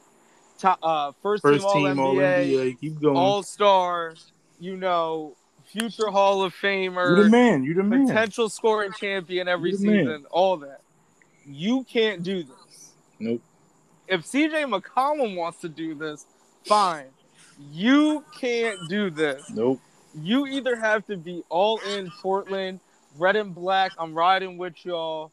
top 0.60 0.80
uh, 0.84 1.12
first, 1.24 1.42
First 1.42 1.62
team 1.62 1.66
All 1.68 1.74
team 1.74 2.00
All 2.00 2.16
NBA. 2.16 2.80
Keep 2.80 3.02
going. 3.02 3.18
All 3.18 3.44
Star, 3.44 4.14
you 4.60 4.78
know, 4.78 5.36
future 5.66 6.08
Hall 6.12 6.44
of 6.44 6.54
you 6.64 6.92
the 6.92 7.30
man. 7.30 7.64
You 7.64 7.74
the 7.74 7.84
man. 7.84 8.08
potential 8.08 8.48
scoring 8.48 8.92
champion 9.00 9.48
every 9.48 9.72
the 9.76 9.86
man. 9.86 10.06
season, 10.06 10.26
all 10.32 10.58
that. 10.58 10.82
You 11.48 11.84
can't 11.84 12.22
do 12.24 12.44
this. 12.44 12.94
Nope. 13.20 13.42
If 14.08 14.22
CJ 14.22 14.66
McCollum 14.72 15.36
wants 15.36 15.60
to 15.62 15.70
do 15.70 15.96
this, 15.96 16.26
fine. 16.66 17.06
You 17.72 18.24
can't 18.40 18.78
do 18.88 19.10
this. 19.10 19.50
Nope. 19.50 19.80
You 20.14 20.48
either 20.48 20.76
have 20.76 21.06
to 21.08 21.18
be 21.18 21.44
all 21.50 21.80
in 21.80 22.12
Portland, 22.22 22.80
red 23.18 23.36
and 23.36 23.54
black. 23.54 23.92
I'm 23.98 24.14
riding 24.14 24.58
with 24.58 24.74
y'all. 24.86 25.32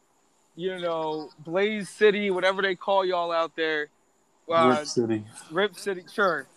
you 0.55 0.79
know, 0.79 1.29
Blaze 1.39 1.87
City, 1.89 2.31
whatever 2.31 2.61
they 2.61 2.75
call 2.75 3.05
y'all 3.05 3.31
out 3.31 3.55
there. 3.55 3.89
Uh, 4.51 4.75
Rip 4.77 4.87
City. 4.87 5.23
Rip 5.51 5.75
City, 5.75 6.03
sure. 6.11 6.47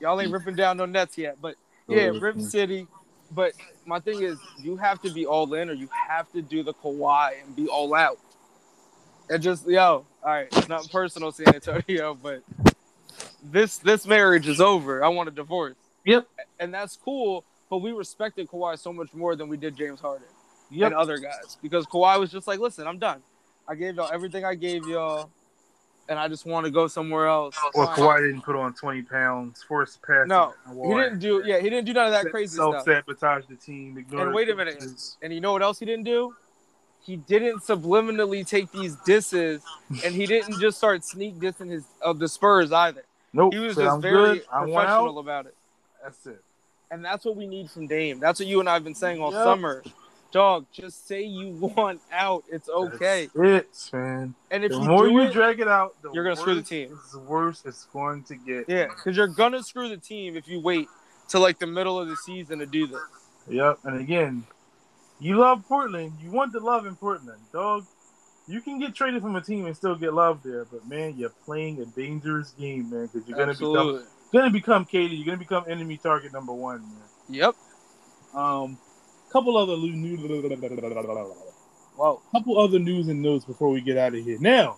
Y'all 0.00 0.20
ain't 0.20 0.30
ripping 0.32 0.56
down 0.56 0.76
no 0.76 0.84
nets 0.86 1.16
yet, 1.16 1.36
but 1.40 1.54
yeah, 1.88 2.10
Rip. 2.18 2.40
City. 2.40 2.86
But 3.30 3.52
my 3.86 3.98
thing 4.00 4.22
is, 4.22 4.38
you 4.62 4.76
have 4.76 5.00
to 5.02 5.10
be 5.10 5.26
all 5.26 5.52
in, 5.54 5.70
or 5.70 5.72
you 5.72 5.88
have 6.08 6.30
to 6.32 6.42
do 6.42 6.62
the 6.62 6.74
Kawhi 6.74 7.32
and 7.44 7.56
be 7.56 7.66
all 7.68 7.94
out. 7.94 8.18
And 9.30 9.42
just 9.42 9.66
yo, 9.68 10.04
all 10.22 10.32
right, 10.32 10.48
it's 10.52 10.68
not 10.68 10.88
personal, 10.90 11.32
San 11.32 11.54
Antonio, 11.54 12.14
but 12.22 12.42
this 13.42 13.78
this 13.78 14.06
marriage 14.06 14.46
is 14.48 14.60
over. 14.60 15.02
I 15.04 15.08
want 15.08 15.28
a 15.28 15.32
divorce, 15.32 15.76
Yep. 16.04 16.26
and 16.60 16.72
that's 16.74 16.96
cool. 16.96 17.44
But 17.68 17.78
we 17.78 17.92
respected 17.92 18.48
Kawhi 18.48 18.78
so 18.78 18.92
much 18.92 19.12
more 19.12 19.34
than 19.36 19.48
we 19.48 19.56
did 19.56 19.76
James 19.76 20.00
Harden 20.00 20.26
Yep. 20.70 20.86
and 20.86 20.94
other 20.96 21.18
guys 21.18 21.58
because 21.62 21.86
Kawhi 21.86 22.18
was 22.18 22.30
just 22.30 22.46
like, 22.46 22.58
listen, 22.58 22.86
I'm 22.86 22.98
done. 22.98 23.22
I 23.68 23.74
gave 23.74 23.96
y'all 23.96 24.10
everything 24.12 24.44
I 24.44 24.54
gave 24.54 24.86
y'all, 24.86 25.30
and 26.08 26.18
I 26.18 26.28
just 26.28 26.46
want 26.46 26.66
to 26.66 26.70
go 26.70 26.86
somewhere 26.86 27.26
else. 27.26 27.56
Well, 27.74 27.86
Fine. 27.88 27.96
Kawhi 27.96 28.18
didn't 28.28 28.42
put 28.42 28.54
on 28.56 28.74
20 28.74 29.02
pounds, 29.02 29.64
forced 29.66 30.00
pass. 30.02 30.26
No, 30.28 30.54
He 30.84 30.94
didn't 30.94 31.18
do 31.18 31.42
yeah, 31.44 31.58
he 31.58 31.68
didn't 31.70 31.84
do 31.86 31.92
none 31.92 32.06
of 32.06 32.12
that 32.12 32.30
crazy 32.30 32.54
stuff. 32.54 32.84
Self-sabotage 32.84 33.46
the 33.48 33.56
team. 33.56 34.04
And 34.12 34.32
wait 34.34 34.48
a 34.48 34.54
minute. 34.54 34.78
coaches. 34.78 35.16
And 35.22 35.32
you 35.32 35.40
know 35.40 35.52
what 35.52 35.62
else 35.62 35.78
he 35.80 35.84
didn't 35.86 36.04
do? 36.04 36.34
He 37.02 37.16
didn't 37.16 37.60
subliminally 37.60 38.44
take 38.46 38.70
these 38.72 38.96
disses, 39.06 39.62
and 40.04 40.12
he 40.14 40.26
didn't 40.26 40.58
just 40.60 40.78
start 40.78 41.04
sneak 41.04 41.36
dissing 41.36 41.70
his 41.70 41.84
of 42.02 42.18
the 42.18 42.26
Spurs 42.26 42.72
either. 42.72 43.04
Nope. 43.32 43.54
He 43.54 43.60
was 43.60 43.76
said, 43.76 43.84
just 43.84 43.94
I'm 43.94 44.02
very 44.02 44.38
good. 44.38 44.46
Professional 44.46 45.18
about 45.20 45.46
it. 45.46 45.54
That's 46.02 46.26
it. 46.26 46.42
And 46.90 47.04
that's 47.04 47.24
what 47.24 47.36
we 47.36 47.46
need 47.46 47.70
from 47.70 47.86
Dame. 47.86 48.20
That's 48.20 48.38
what 48.40 48.46
you 48.46 48.60
and 48.60 48.68
I 48.68 48.74
have 48.74 48.84
been 48.84 48.94
saying 48.94 49.20
all 49.20 49.32
Yep. 49.32 49.42
summer. 49.42 49.82
Dog, 50.32 50.66
just 50.72 51.06
say 51.06 51.22
you 51.22 51.50
want 51.76 52.00
out. 52.12 52.44
It's 52.48 52.68
okay. 52.68 53.28
It's 53.34 53.88
it, 53.88 53.96
man. 53.96 54.34
And 54.50 54.64
if 54.64 54.72
the 54.72 54.78
you 54.78 54.84
more 54.84 55.08
you 55.08 55.22
it, 55.22 55.32
drag 55.32 55.60
it 55.60 55.68
out, 55.68 55.94
the 56.02 56.12
you're 56.12 56.24
gonna 56.24 56.36
screw 56.36 56.54
the 56.54 56.62
team. 56.62 56.98
It's 57.04 57.14
worse 57.14 57.62
it's 57.64 57.84
going 57.92 58.22
to 58.24 58.36
get. 58.36 58.68
yeah, 58.68 58.86
because 58.86 59.16
you're 59.16 59.26
gonna 59.26 59.62
screw 59.62 59.88
the 59.88 59.96
team 59.96 60.36
if 60.36 60.46
you 60.46 60.60
wait 60.60 60.88
till 61.28 61.40
like 61.40 61.58
the 61.58 61.66
middle 61.66 61.98
of 61.98 62.08
the 62.08 62.16
season 62.16 62.60
to 62.60 62.66
do 62.66 62.86
this. 62.86 63.00
Yep. 63.48 63.78
And 63.84 64.00
again, 64.00 64.46
you 65.18 65.36
love 65.38 65.64
Portland. 65.66 66.12
You 66.20 66.30
want 66.30 66.52
the 66.52 66.60
love 66.60 66.86
in 66.86 66.94
Portland, 66.96 67.40
dog. 67.52 67.84
You 68.48 68.60
can 68.60 68.78
get 68.78 68.94
traded 68.94 69.22
from 69.22 69.34
a 69.34 69.40
team 69.40 69.66
and 69.66 69.76
still 69.76 69.96
get 69.96 70.14
love 70.14 70.40
there, 70.44 70.64
but 70.66 70.86
man, 70.86 71.14
you're 71.16 71.32
playing 71.44 71.80
a 71.80 71.86
dangerous 71.86 72.52
game, 72.52 72.90
man, 72.90 73.06
because 73.12 73.26
you're 73.26 73.36
gonna 73.36 73.48
be 73.48 73.64
Absolutely. 73.64 74.02
Gonna 74.32 74.50
become 74.50 74.84
KD. 74.84 75.16
You're 75.16 75.26
gonna 75.26 75.36
become 75.38 75.64
enemy 75.68 75.96
target 75.96 76.32
number 76.32 76.52
one, 76.52 76.80
man. 76.82 77.08
Yep. 77.28 77.54
Um, 78.34 78.78
couple 79.32 79.56
other 79.56 79.76
news, 79.76 80.20
Whoa. 81.96 82.20
couple 82.32 82.58
other 82.58 82.78
news 82.78 83.08
and 83.08 83.22
notes 83.22 83.44
before 83.44 83.70
we 83.70 83.80
get 83.80 83.96
out 83.96 84.14
of 84.14 84.24
here. 84.24 84.38
Now, 84.40 84.76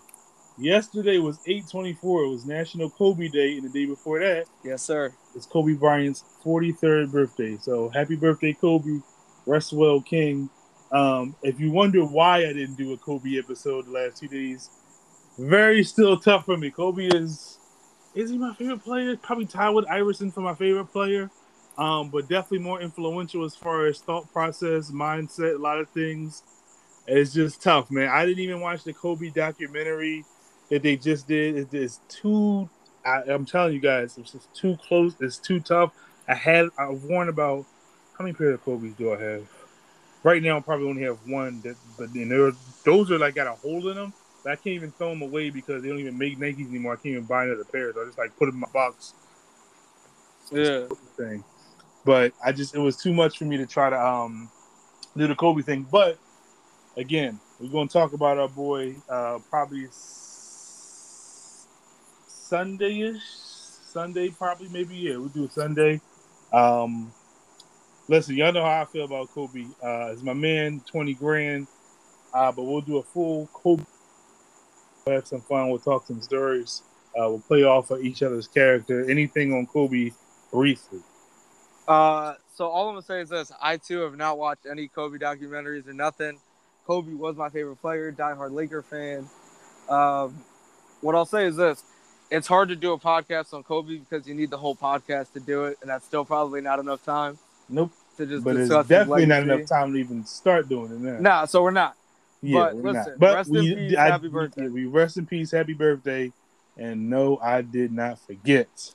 yesterday 0.57 1.17
was 1.17 1.39
824. 1.45 2.23
It 2.23 2.29
was 2.29 2.45
National 2.45 2.89
Kobe 2.89 3.27
Day, 3.27 3.57
and 3.57 3.63
the 3.63 3.69
day 3.69 3.85
before 3.85 4.19
that 4.19 4.45
Yes, 4.63 4.83
sir. 4.83 5.13
it's 5.35 5.45
Kobe 5.45 5.73
Bryant's 5.73 6.23
43rd 6.45 7.11
birthday. 7.11 7.57
So 7.57 7.89
happy 7.89 8.15
birthday, 8.15 8.53
Kobe. 8.53 8.99
Rest 9.45 9.73
well, 9.73 10.01
King. 10.01 10.49
Um, 10.91 11.35
if 11.43 11.59
you 11.59 11.71
wonder 11.71 12.01
why 12.05 12.37
I 12.37 12.53
didn't 12.53 12.75
do 12.75 12.93
a 12.93 12.97
Kobe 12.97 13.37
episode 13.37 13.85
the 13.87 13.91
last 13.91 14.17
two 14.17 14.27
days, 14.27 14.69
very 15.37 15.83
still 15.83 16.17
tough 16.19 16.45
for 16.45 16.57
me. 16.57 16.69
Kobe 16.69 17.07
is 17.07 17.48
is 18.19 18.29
he 18.29 18.37
my 18.37 18.53
favorite 18.53 18.83
player? 18.83 19.15
Probably 19.15 19.45
tied 19.45 19.69
with 19.69 19.87
Iverson 19.89 20.31
for 20.31 20.41
my 20.41 20.53
favorite 20.53 20.87
player. 20.87 21.29
Um, 21.77 22.09
but 22.09 22.27
definitely 22.27 22.59
more 22.59 22.81
influential 22.81 23.45
as 23.45 23.55
far 23.55 23.85
as 23.85 23.99
thought 23.99 24.31
process, 24.33 24.91
mindset, 24.91 25.55
a 25.55 25.57
lot 25.57 25.79
of 25.79 25.87
things. 25.89 26.43
It's 27.07 27.33
just 27.33 27.63
tough, 27.63 27.89
man. 27.89 28.09
I 28.09 28.25
didn't 28.25 28.43
even 28.43 28.59
watch 28.59 28.83
the 28.83 28.91
Kobe 28.91 29.29
documentary 29.29 30.25
that 30.69 30.83
they 30.83 30.97
just 30.97 31.27
did. 31.27 31.55
It 31.55 31.73
is 31.73 32.01
too. 32.09 32.69
I, 33.05 33.21
I'm 33.27 33.45
telling 33.45 33.73
you 33.73 33.79
guys, 33.79 34.17
it's 34.17 34.33
just 34.33 34.53
too 34.53 34.77
close. 34.85 35.15
It's 35.21 35.37
too 35.37 35.61
tough. 35.61 35.93
I 36.27 36.35
had. 36.35 36.67
I've 36.77 37.01
worn 37.05 37.29
about 37.29 37.65
how 38.17 38.25
many 38.25 38.35
pairs 38.35 38.55
of 38.55 38.65
Kobe's 38.65 38.93
do 38.95 39.13
I 39.13 39.21
have? 39.21 39.47
Right 40.21 40.43
now, 40.43 40.57
I 40.57 40.59
probably 40.59 40.89
only 40.89 41.03
have 41.03 41.19
one. 41.25 41.61
That, 41.61 41.77
but 41.97 42.13
then 42.13 42.27
there, 42.27 42.51
those 42.83 43.09
are 43.09 43.17
like 43.17 43.35
got 43.35 43.47
a 43.47 43.53
hole 43.53 43.87
in 43.87 43.95
them. 43.95 44.13
I 44.49 44.55
can't 44.55 44.75
even 44.75 44.91
throw 44.91 45.09
them 45.09 45.21
away 45.21 45.49
because 45.49 45.81
they 45.81 45.89
don't 45.89 45.99
even 45.99 46.17
make 46.17 46.37
Nikes 46.39 46.67
anymore. 46.69 46.93
I 46.93 46.95
can't 46.97 47.07
even 47.07 47.23
buy 47.25 47.45
another 47.45 47.65
pair. 47.65 47.93
So 47.93 48.01
I 48.01 48.05
just 48.05 48.17
like 48.17 48.35
put 48.37 48.45
them 48.47 48.55
in 48.55 48.61
my 48.61 48.67
box 48.73 49.13
Yeah. 50.51 50.87
thing. 51.17 51.43
But 52.05 52.33
I 52.43 52.51
just 52.51 52.73
it 52.75 52.79
was 52.79 52.97
too 52.97 53.13
much 53.13 53.37
for 53.37 53.45
me 53.45 53.57
to 53.57 53.65
try 53.67 53.89
to 53.89 53.99
um 53.99 54.49
do 55.15 55.27
the 55.27 55.35
Kobe 55.35 55.61
thing. 55.61 55.85
But 55.91 56.17
again, 56.97 57.39
we're 57.59 57.69
gonna 57.69 57.89
talk 57.89 58.13
about 58.13 58.37
our 58.37 58.47
boy 58.47 58.95
uh 59.09 59.39
probably 59.49 59.85
s- 59.85 61.67
Sunday-ish. 62.27 63.21
Sunday 63.21 64.29
probably 64.29 64.69
maybe 64.69 64.95
yeah, 64.95 65.17
we'll 65.17 65.29
do 65.29 65.45
a 65.45 65.49
Sunday. 65.49 65.99
Um 66.53 67.13
listen, 68.07 68.35
y'all 68.35 68.53
know 68.53 68.63
how 68.63 68.81
I 68.81 68.85
feel 68.85 69.05
about 69.05 69.29
Kobe. 69.31 69.65
Uh 69.83 70.11
it's 70.11 70.23
my 70.23 70.33
man, 70.33 70.81
twenty 70.89 71.13
grand. 71.13 71.67
Uh 72.33 72.51
but 72.51 72.63
we'll 72.63 72.81
do 72.81 72.97
a 72.97 73.03
full 73.03 73.47
Kobe 73.53 73.83
we'll 75.05 75.15
have 75.15 75.27
some 75.27 75.41
fun, 75.41 75.69
we'll 75.69 75.79
talk 75.79 76.07
some 76.07 76.21
stories. 76.21 76.83
Uh, 77.17 77.27
we'll 77.29 77.39
play 77.39 77.63
off 77.63 77.91
of 77.91 78.03
each 78.03 78.21
other's 78.21 78.47
character. 78.47 79.09
Anything 79.09 79.53
on 79.53 79.65
Kobe 79.65 80.11
briefly. 80.51 80.99
Uh, 81.87 82.35
so 82.53 82.67
all 82.67 82.89
I'm 82.89 82.95
gonna 82.95 83.01
say 83.01 83.21
is 83.21 83.29
this: 83.29 83.51
I 83.61 83.77
too 83.77 84.01
have 84.01 84.15
not 84.15 84.37
watched 84.37 84.65
any 84.69 84.87
Kobe 84.87 85.17
documentaries 85.17 85.87
or 85.87 85.93
nothing. 85.93 86.39
Kobe 86.85 87.13
was 87.13 87.35
my 87.35 87.49
favorite 87.49 87.77
player, 87.77 88.11
diehard 88.11 88.51
Laker 88.51 88.81
fan. 88.81 89.27
Um, 89.89 90.43
what 91.01 91.15
I'll 91.15 91.25
say 91.25 91.45
is 91.45 91.55
this: 91.55 91.83
it's 92.29 92.47
hard 92.47 92.69
to 92.69 92.75
do 92.75 92.93
a 92.93 92.99
podcast 92.99 93.53
on 93.53 93.63
Kobe 93.63 93.97
because 93.97 94.27
you 94.27 94.35
need 94.35 94.51
the 94.51 94.57
whole 94.57 94.75
podcast 94.75 95.33
to 95.33 95.39
do 95.39 95.65
it, 95.65 95.77
and 95.81 95.89
that's 95.89 96.05
still 96.05 96.25
probably 96.25 96.61
not 96.61 96.79
enough 96.79 97.03
time 97.03 97.39
Nope. 97.67 97.91
to 98.17 98.25
just 98.25 98.43
But 98.43 98.57
it's 98.57 98.69
definitely 98.69 99.25
not 99.25 99.43
enough 99.43 99.67
time 99.67 99.93
to 99.93 99.99
even 99.99 100.25
start 100.25 100.69
doing 100.69 100.91
it 100.91 100.99
now. 100.99 101.19
Nah, 101.19 101.45
so 101.45 101.63
we're 101.63 101.71
not. 101.71 101.95
Yeah, 102.41 102.59
but 102.59 102.75
we're 102.75 102.91
listen, 102.91 103.11
not. 103.11 103.19
But 103.19 103.35
rest 103.35 103.49
in 103.55 103.75
peace, 103.75 103.97
I- 103.97 104.07
happy 104.07 104.27
birthday. 104.27 104.67
We 104.67 104.85
rest 104.85 105.17
in 105.17 105.25
peace, 105.25 105.51
happy 105.51 105.73
birthday. 105.73 106.31
And 106.77 107.09
no, 107.09 107.37
I 107.41 107.61
did 107.61 107.91
not 107.91 108.19
forget. 108.19 108.93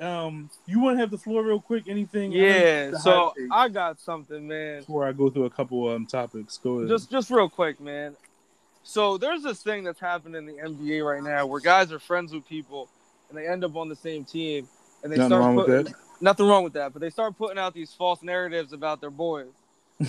Um, 0.00 0.50
you 0.66 0.80
want 0.80 0.96
to 0.96 1.00
have 1.00 1.10
the 1.10 1.18
floor 1.18 1.42
real 1.42 1.60
quick? 1.60 1.84
Anything? 1.88 2.32
Yeah. 2.32 2.92
So 2.98 3.32
I 3.50 3.68
got 3.68 3.98
something, 3.98 4.46
man. 4.46 4.80
before 4.80 5.06
I 5.06 5.12
go 5.12 5.30
through 5.30 5.44
a 5.44 5.50
couple 5.50 5.88
of 5.88 5.96
um 5.96 6.06
topics, 6.06 6.58
go 6.58 6.78
ahead. 6.78 6.88
just 6.88 7.10
just 7.10 7.30
real 7.30 7.48
quick, 7.48 7.80
man. 7.80 8.16
So 8.82 9.16
there's 9.18 9.42
this 9.42 9.62
thing 9.62 9.84
that's 9.84 9.98
happening 10.00 10.36
in 10.36 10.46
the 10.46 10.62
NBA 10.62 11.04
right 11.04 11.22
now 11.22 11.46
where 11.46 11.60
guys 11.60 11.92
are 11.92 11.98
friends 11.98 12.32
with 12.32 12.46
people 12.46 12.88
and 13.28 13.38
they 13.38 13.46
end 13.46 13.64
up 13.64 13.74
on 13.74 13.88
the 13.88 13.96
same 13.96 14.24
team 14.24 14.68
and 15.02 15.10
they 15.12 15.16
Nothing 15.16 15.28
start 15.30 15.40
wrong 15.42 15.54
with 15.56 15.66
putting, 15.66 15.84
that. 15.86 15.94
nothing 16.20 16.46
wrong 16.46 16.62
with 16.64 16.74
that, 16.74 16.92
but 16.92 17.00
they 17.00 17.10
start 17.10 17.36
putting 17.36 17.58
out 17.58 17.72
these 17.74 17.92
false 17.92 18.22
narratives 18.22 18.72
about 18.72 19.00
their 19.00 19.10
boys 19.10 19.48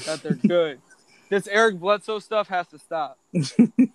that 0.05 0.21
they're 0.23 0.33
good. 0.35 0.79
this 1.29 1.47
Eric 1.47 1.79
Bledsoe 1.79 2.19
stuff 2.19 2.47
has 2.47 2.67
to 2.69 2.79
stop. 2.79 3.17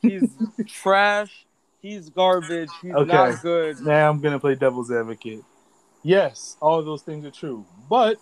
He's 0.03 0.35
trash. 0.67 1.47
He's 1.81 2.11
garbage. 2.11 2.71
He's 2.81 2.95
Okay. 2.95 3.13
not 3.13 3.43
good. 3.43 3.81
Now 3.81 4.09
I'm 4.11 4.21
gonna 4.21 4.39
play 4.41 4.55
devil's 4.55 4.91
advocate. 4.91 5.43
Yes, 6.05 6.57
all 6.61 6.79
of 6.79 6.85
those 6.85 7.03
things 7.03 7.25
are 7.25 7.31
true, 7.31 7.65
but 7.89 8.19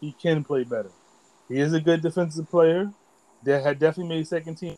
he 0.00 0.12
can 0.12 0.44
play 0.44 0.64
better. 0.64 0.90
He 1.48 1.58
is 1.58 1.72
a 1.72 1.80
good 1.80 2.02
defensive 2.02 2.48
player. 2.48 2.90
That 3.44 3.62
had 3.62 3.78
definitely 3.78 4.16
made 4.16 4.26
second 4.28 4.56
team. 4.56 4.76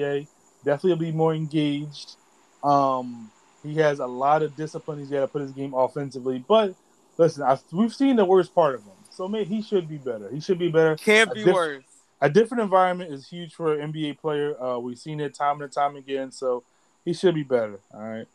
Okay, 0.00 0.26
definitely 0.64 1.06
be 1.10 1.16
more 1.16 1.34
engaged. 1.34 2.16
Um, 2.62 3.30
he 3.62 3.76
has 3.76 3.98
a 3.98 4.06
lot 4.06 4.42
of 4.42 4.54
discipline. 4.56 4.98
He's 4.98 5.08
got 5.08 5.20
to 5.20 5.26
put 5.26 5.40
his 5.42 5.52
game 5.52 5.72
offensively. 5.74 6.44
But 6.46 6.74
listen, 7.16 7.42
I, 7.44 7.58
we've 7.72 7.94
seen 7.94 8.16
the 8.16 8.24
worst 8.26 8.54
part 8.54 8.74
of 8.74 8.82
him, 8.82 8.92
so 9.14 9.28
man, 9.28 9.44
he 9.44 9.62
should 9.62 9.88
be 9.88 9.98
better. 9.98 10.30
He 10.30 10.40
should 10.40 10.58
be 10.58 10.68
better. 10.68 10.96
Can't 10.96 11.30
A 11.30 11.34
be 11.34 11.44
diff- 11.44 11.54
worse. 11.54 11.84
A 12.20 12.30
different 12.30 12.62
environment 12.62 13.12
is 13.12 13.28
huge 13.28 13.54
for 13.54 13.78
an 13.78 13.92
NBA 13.92 14.18
player. 14.18 14.60
Uh, 14.62 14.78
we've 14.78 14.98
seen 14.98 15.20
it 15.20 15.34
time 15.34 15.60
and 15.60 15.70
time 15.70 15.96
again, 15.96 16.30
so 16.30 16.62
he 17.04 17.12
should 17.12 17.34
be 17.34 17.42
better. 17.42 17.80
All 17.92 18.00
right. 18.00 18.26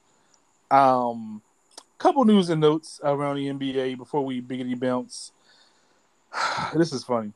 Um, 0.69 1.41
couple 1.97 2.23
news 2.23 2.49
and 2.49 2.61
notes 2.61 2.99
around 3.03 3.37
the 3.37 3.47
NBA 3.47 3.97
before 3.97 4.23
we 4.23 4.41
biggity 4.41 4.79
bounce. 4.79 5.31
this 6.73 6.93
is 6.93 7.03
funny. 7.03 7.33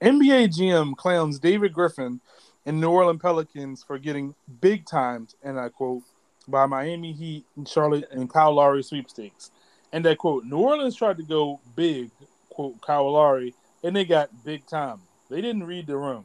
NBA 0.00 0.48
GM 0.56 0.96
clowns 0.96 1.38
David 1.38 1.72
Griffin 1.72 2.20
and 2.66 2.80
New 2.80 2.90
Orleans 2.90 3.20
Pelicans 3.20 3.82
for 3.82 3.98
getting 3.98 4.34
big 4.60 4.86
times, 4.86 5.34
and 5.42 5.58
I 5.58 5.68
quote, 5.68 6.02
by 6.46 6.66
Miami 6.66 7.12
Heat 7.12 7.44
and 7.56 7.66
Charlotte 7.66 8.08
and 8.10 8.28
Kyle 8.28 8.54
Lowry 8.54 8.82
sweepstakes. 8.82 9.50
And 9.92 10.06
I 10.06 10.14
quote, 10.14 10.44
New 10.44 10.58
Orleans 10.58 10.96
tried 10.96 11.16
to 11.18 11.22
go 11.22 11.60
big, 11.74 12.10
quote, 12.54 12.80
Kyle 12.80 13.10
Lowry, 13.12 13.54
and 13.82 13.94
they 13.94 14.04
got 14.04 14.44
big 14.44 14.66
time. 14.66 15.00
They 15.28 15.40
didn't 15.40 15.64
read 15.64 15.86
the 15.86 15.96
room. 15.98 16.24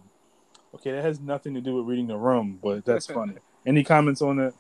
Okay, 0.75 0.91
that 0.91 1.03
has 1.03 1.19
nothing 1.19 1.55
to 1.55 1.61
do 1.61 1.75
with 1.75 1.85
reading 1.85 2.07
the 2.07 2.17
room, 2.17 2.59
but 2.61 2.85
that's 2.85 3.07
funny. 3.19 3.33
Any 3.65 3.83
comments 3.83 4.21
on 4.21 4.37
that? 4.37 4.53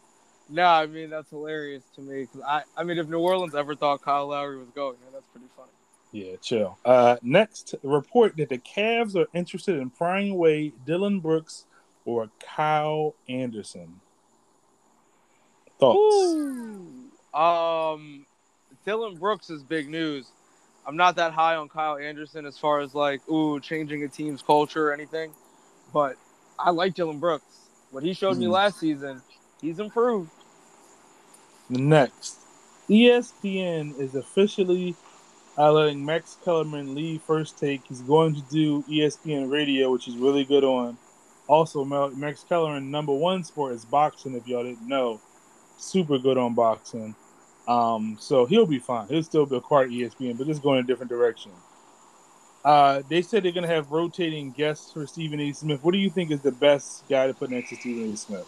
No, 0.49 0.65
I 0.65 0.87
mean 0.87 1.11
that's 1.11 1.29
hilarious 1.29 1.83
to 1.95 2.01
me. 2.01 2.25
'cause 2.25 2.41
I, 2.45 2.63
I 2.75 2.83
mean, 2.83 2.97
if 2.97 3.07
New 3.07 3.19
Orleans 3.19 3.53
ever 3.53 3.75
thought 3.75 4.01
Kyle 4.01 4.27
Lowry 4.27 4.57
was 4.57 4.69
going, 4.71 4.97
that's 5.13 5.25
pretty 5.27 5.45
funny. 5.55 5.69
Yeah, 6.11 6.37
chill. 6.41 6.79
Uh, 6.83 7.17
next, 7.21 7.75
report 7.83 8.35
that 8.37 8.49
the 8.49 8.57
Cavs 8.57 9.15
are 9.15 9.27
interested 9.33 9.77
in 9.77 9.91
prying 9.91 10.31
away 10.31 10.73
Dillon 10.87 11.19
Brooks 11.19 11.65
or 12.03 12.31
Kyle 12.43 13.13
Anderson? 13.29 14.01
Thoughts? 15.79 15.99
Ooh. 15.99 17.39
Um, 17.39 18.25
Dillon 18.85 19.17
Brooks 19.17 19.51
is 19.51 19.61
big 19.61 19.87
news. 19.87 20.31
I'm 20.85 20.95
not 20.97 21.15
that 21.17 21.33
high 21.33 21.55
on 21.55 21.69
Kyle 21.69 21.97
Anderson 21.97 22.45
as 22.45 22.57
far 22.57 22.79
as 22.79 22.95
like 22.95 23.27
ooh 23.29 23.59
changing 23.59 24.03
a 24.03 24.07
team's 24.07 24.41
culture 24.41 24.89
or 24.89 24.93
anything, 24.93 25.31
but 25.93 26.15
I 26.57 26.71
like 26.71 26.93
Dillon 26.95 27.19
Brooks. 27.19 27.69
What 27.91 28.03
he 28.03 28.13
showed 28.13 28.37
me 28.37 28.45
Mhm. 28.45 28.51
last 28.51 28.79
season, 28.79 29.21
he's 29.61 29.79
improved. 29.79 30.29
Next, 31.69 32.37
ESPN 32.89 33.99
is 33.99 34.15
officially 34.15 34.95
letting 35.57 36.05
Max 36.05 36.37
Kellerman 36.43 36.95
leave 36.95 37.21
first 37.21 37.59
take. 37.59 37.85
He's 37.87 38.01
going 38.01 38.33
to 38.35 38.41
do 38.49 38.83
ESPN 38.87 39.49
radio, 39.49 39.91
which 39.91 40.05
he's 40.05 40.15
really 40.15 40.45
good 40.45 40.63
on. 40.63 40.97
Also, 41.47 41.83
Max 41.83 42.43
Kellerman, 42.47 42.89
number 42.89 43.13
one 43.13 43.43
sport 43.43 43.73
is 43.73 43.83
boxing, 43.83 44.35
if 44.35 44.47
y'all 44.47 44.63
didn't 44.63 44.87
know. 44.87 45.19
Super 45.77 46.17
good 46.17 46.37
on 46.37 46.53
boxing. 46.53 47.15
Um, 47.69 48.17
so 48.19 48.45
he'll 48.47 48.65
be 48.65 48.79
fine. 48.79 49.07
He'll 49.07 49.21
still 49.23 49.45
be 49.45 49.57
a 49.57 49.61
part 49.61 49.87
of 49.87 49.93
ESPN, 49.93 50.37
but 50.37 50.47
just 50.47 50.63
going 50.63 50.79
a 50.79 50.83
different 50.83 51.11
direction. 51.11 51.51
Uh, 52.65 53.03
they 53.09 53.21
said 53.21 53.43
they're 53.43 53.51
going 53.51 53.67
to 53.67 53.73
have 53.73 53.91
rotating 53.91 54.51
guests 54.51 54.91
for 54.91 55.05
Stephen 55.05 55.39
A. 55.39 55.53
Smith. 55.53 55.83
What 55.83 55.91
do 55.91 55.99
you 55.99 56.09
think 56.09 56.31
is 56.31 56.41
the 56.41 56.51
best 56.51 57.07
guy 57.07 57.27
to 57.27 57.33
put 57.33 57.51
next 57.51 57.69
to 57.69 57.75
Stephen 57.75 58.11
A. 58.11 58.17
Smith? 58.17 58.47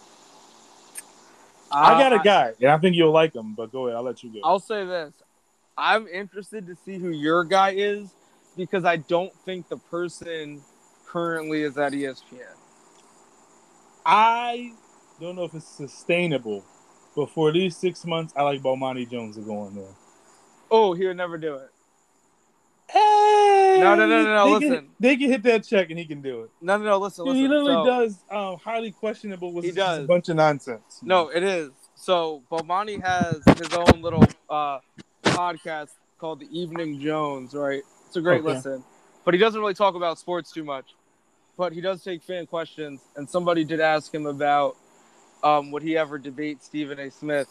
I 1.71 1.97
got 1.99 2.13
a 2.13 2.17
Uh, 2.17 2.23
guy, 2.23 2.53
and 2.59 2.69
I 2.71 2.77
think 2.79 2.95
you'll 2.95 3.11
like 3.13 3.33
him. 3.35 3.53
But 3.53 3.71
go 3.71 3.85
ahead, 3.87 3.95
I'll 3.95 4.03
let 4.03 4.23
you 4.23 4.31
go. 4.31 4.39
I'll 4.43 4.59
say 4.59 4.85
this: 4.85 5.13
I'm 5.77 6.07
interested 6.07 6.65
to 6.67 6.75
see 6.83 6.97
who 6.97 7.09
your 7.09 7.43
guy 7.43 7.71
is 7.71 8.09
because 8.57 8.83
I 8.85 8.97
don't 8.97 9.33
think 9.45 9.69
the 9.69 9.77
person 9.77 10.61
currently 11.05 11.61
is 11.61 11.77
at 11.77 11.93
ESPN. 11.93 12.41
I 14.05 14.73
don't 15.19 15.35
know 15.35 15.43
if 15.43 15.53
it's 15.53 15.67
sustainable, 15.67 16.65
but 17.15 17.29
for 17.29 17.51
these 17.51 17.75
six 17.77 18.05
months, 18.05 18.33
I 18.35 18.43
like 18.43 18.61
Bomani 18.61 19.09
Jones 19.09 19.35
to 19.35 19.41
go 19.41 19.59
on 19.59 19.75
there. 19.75 19.93
Oh, 20.69 20.93
he 20.93 21.05
would 21.05 21.17
never 21.17 21.37
do 21.37 21.55
it. 21.55 21.69
Hey, 22.89 23.77
No, 23.79 23.95
no, 23.95 24.05
no, 24.05 24.23
no, 24.23 24.33
no, 24.35 24.45
They 24.59 24.65
listen. 24.67 24.75
Can, 24.85 24.89
they 24.99 25.15
can 25.17 25.29
hit 25.29 25.43
that 25.43 25.63
check 25.63 25.89
and 25.89 25.97
he 25.99 26.05
can 26.05 26.21
do 26.21 26.41
it. 26.43 26.49
No, 26.61 26.77
no, 26.77 26.83
no. 26.83 26.97
Listen, 26.97 27.25
listen. 27.25 27.37
he 27.41 27.47
literally 27.47 27.73
So- 27.73 27.85
does 27.85 28.23
um, 28.29 28.57
highly 28.57 28.91
questionable. 28.91 29.53
Was 29.53 29.65
He 29.65 29.71
does 29.71 30.03
a 30.03 30.07
bunch 30.07 30.29
of 30.29 30.35
nonsense. 30.35 30.99
No, 31.01 31.29
it 31.29 31.43
is. 31.43 31.71
So 31.95 32.41
Bomani 32.51 33.01
has 33.01 33.41
his 33.57 33.73
own 33.73 34.01
little 34.01 34.25
uh, 34.49 34.79
podcast 35.23 35.91
called 36.19 36.39
The 36.41 36.47
Evening 36.59 36.99
Jones, 36.99 37.53
right? 37.53 37.81
It's 38.07 38.15
a 38.17 38.21
great 38.21 38.41
Okay. 38.41 38.55
listen. 38.55 38.83
But 39.23 39.33
he 39.35 39.39
doesn't 39.39 39.59
really 39.59 39.73
talk 39.75 39.95
about 39.95 40.19
sports 40.19 40.51
too 40.51 40.63
much. 40.63 40.93
But 41.57 41.73
he 41.73 41.79
does 41.81 42.03
take 42.03 42.23
fan 42.23 42.47
questions, 42.47 43.01
and 43.15 43.29
somebody 43.29 43.63
did 43.63 43.79
ask 43.79 44.13
him 44.13 44.25
about 44.25 44.75
um, 45.43 45.71
would 45.71 45.83
he 45.83 45.97
ever 45.97 46.17
debate 46.17 46.63
Stephen 46.63 46.99
A. 46.99 47.09
Smith, 47.11 47.47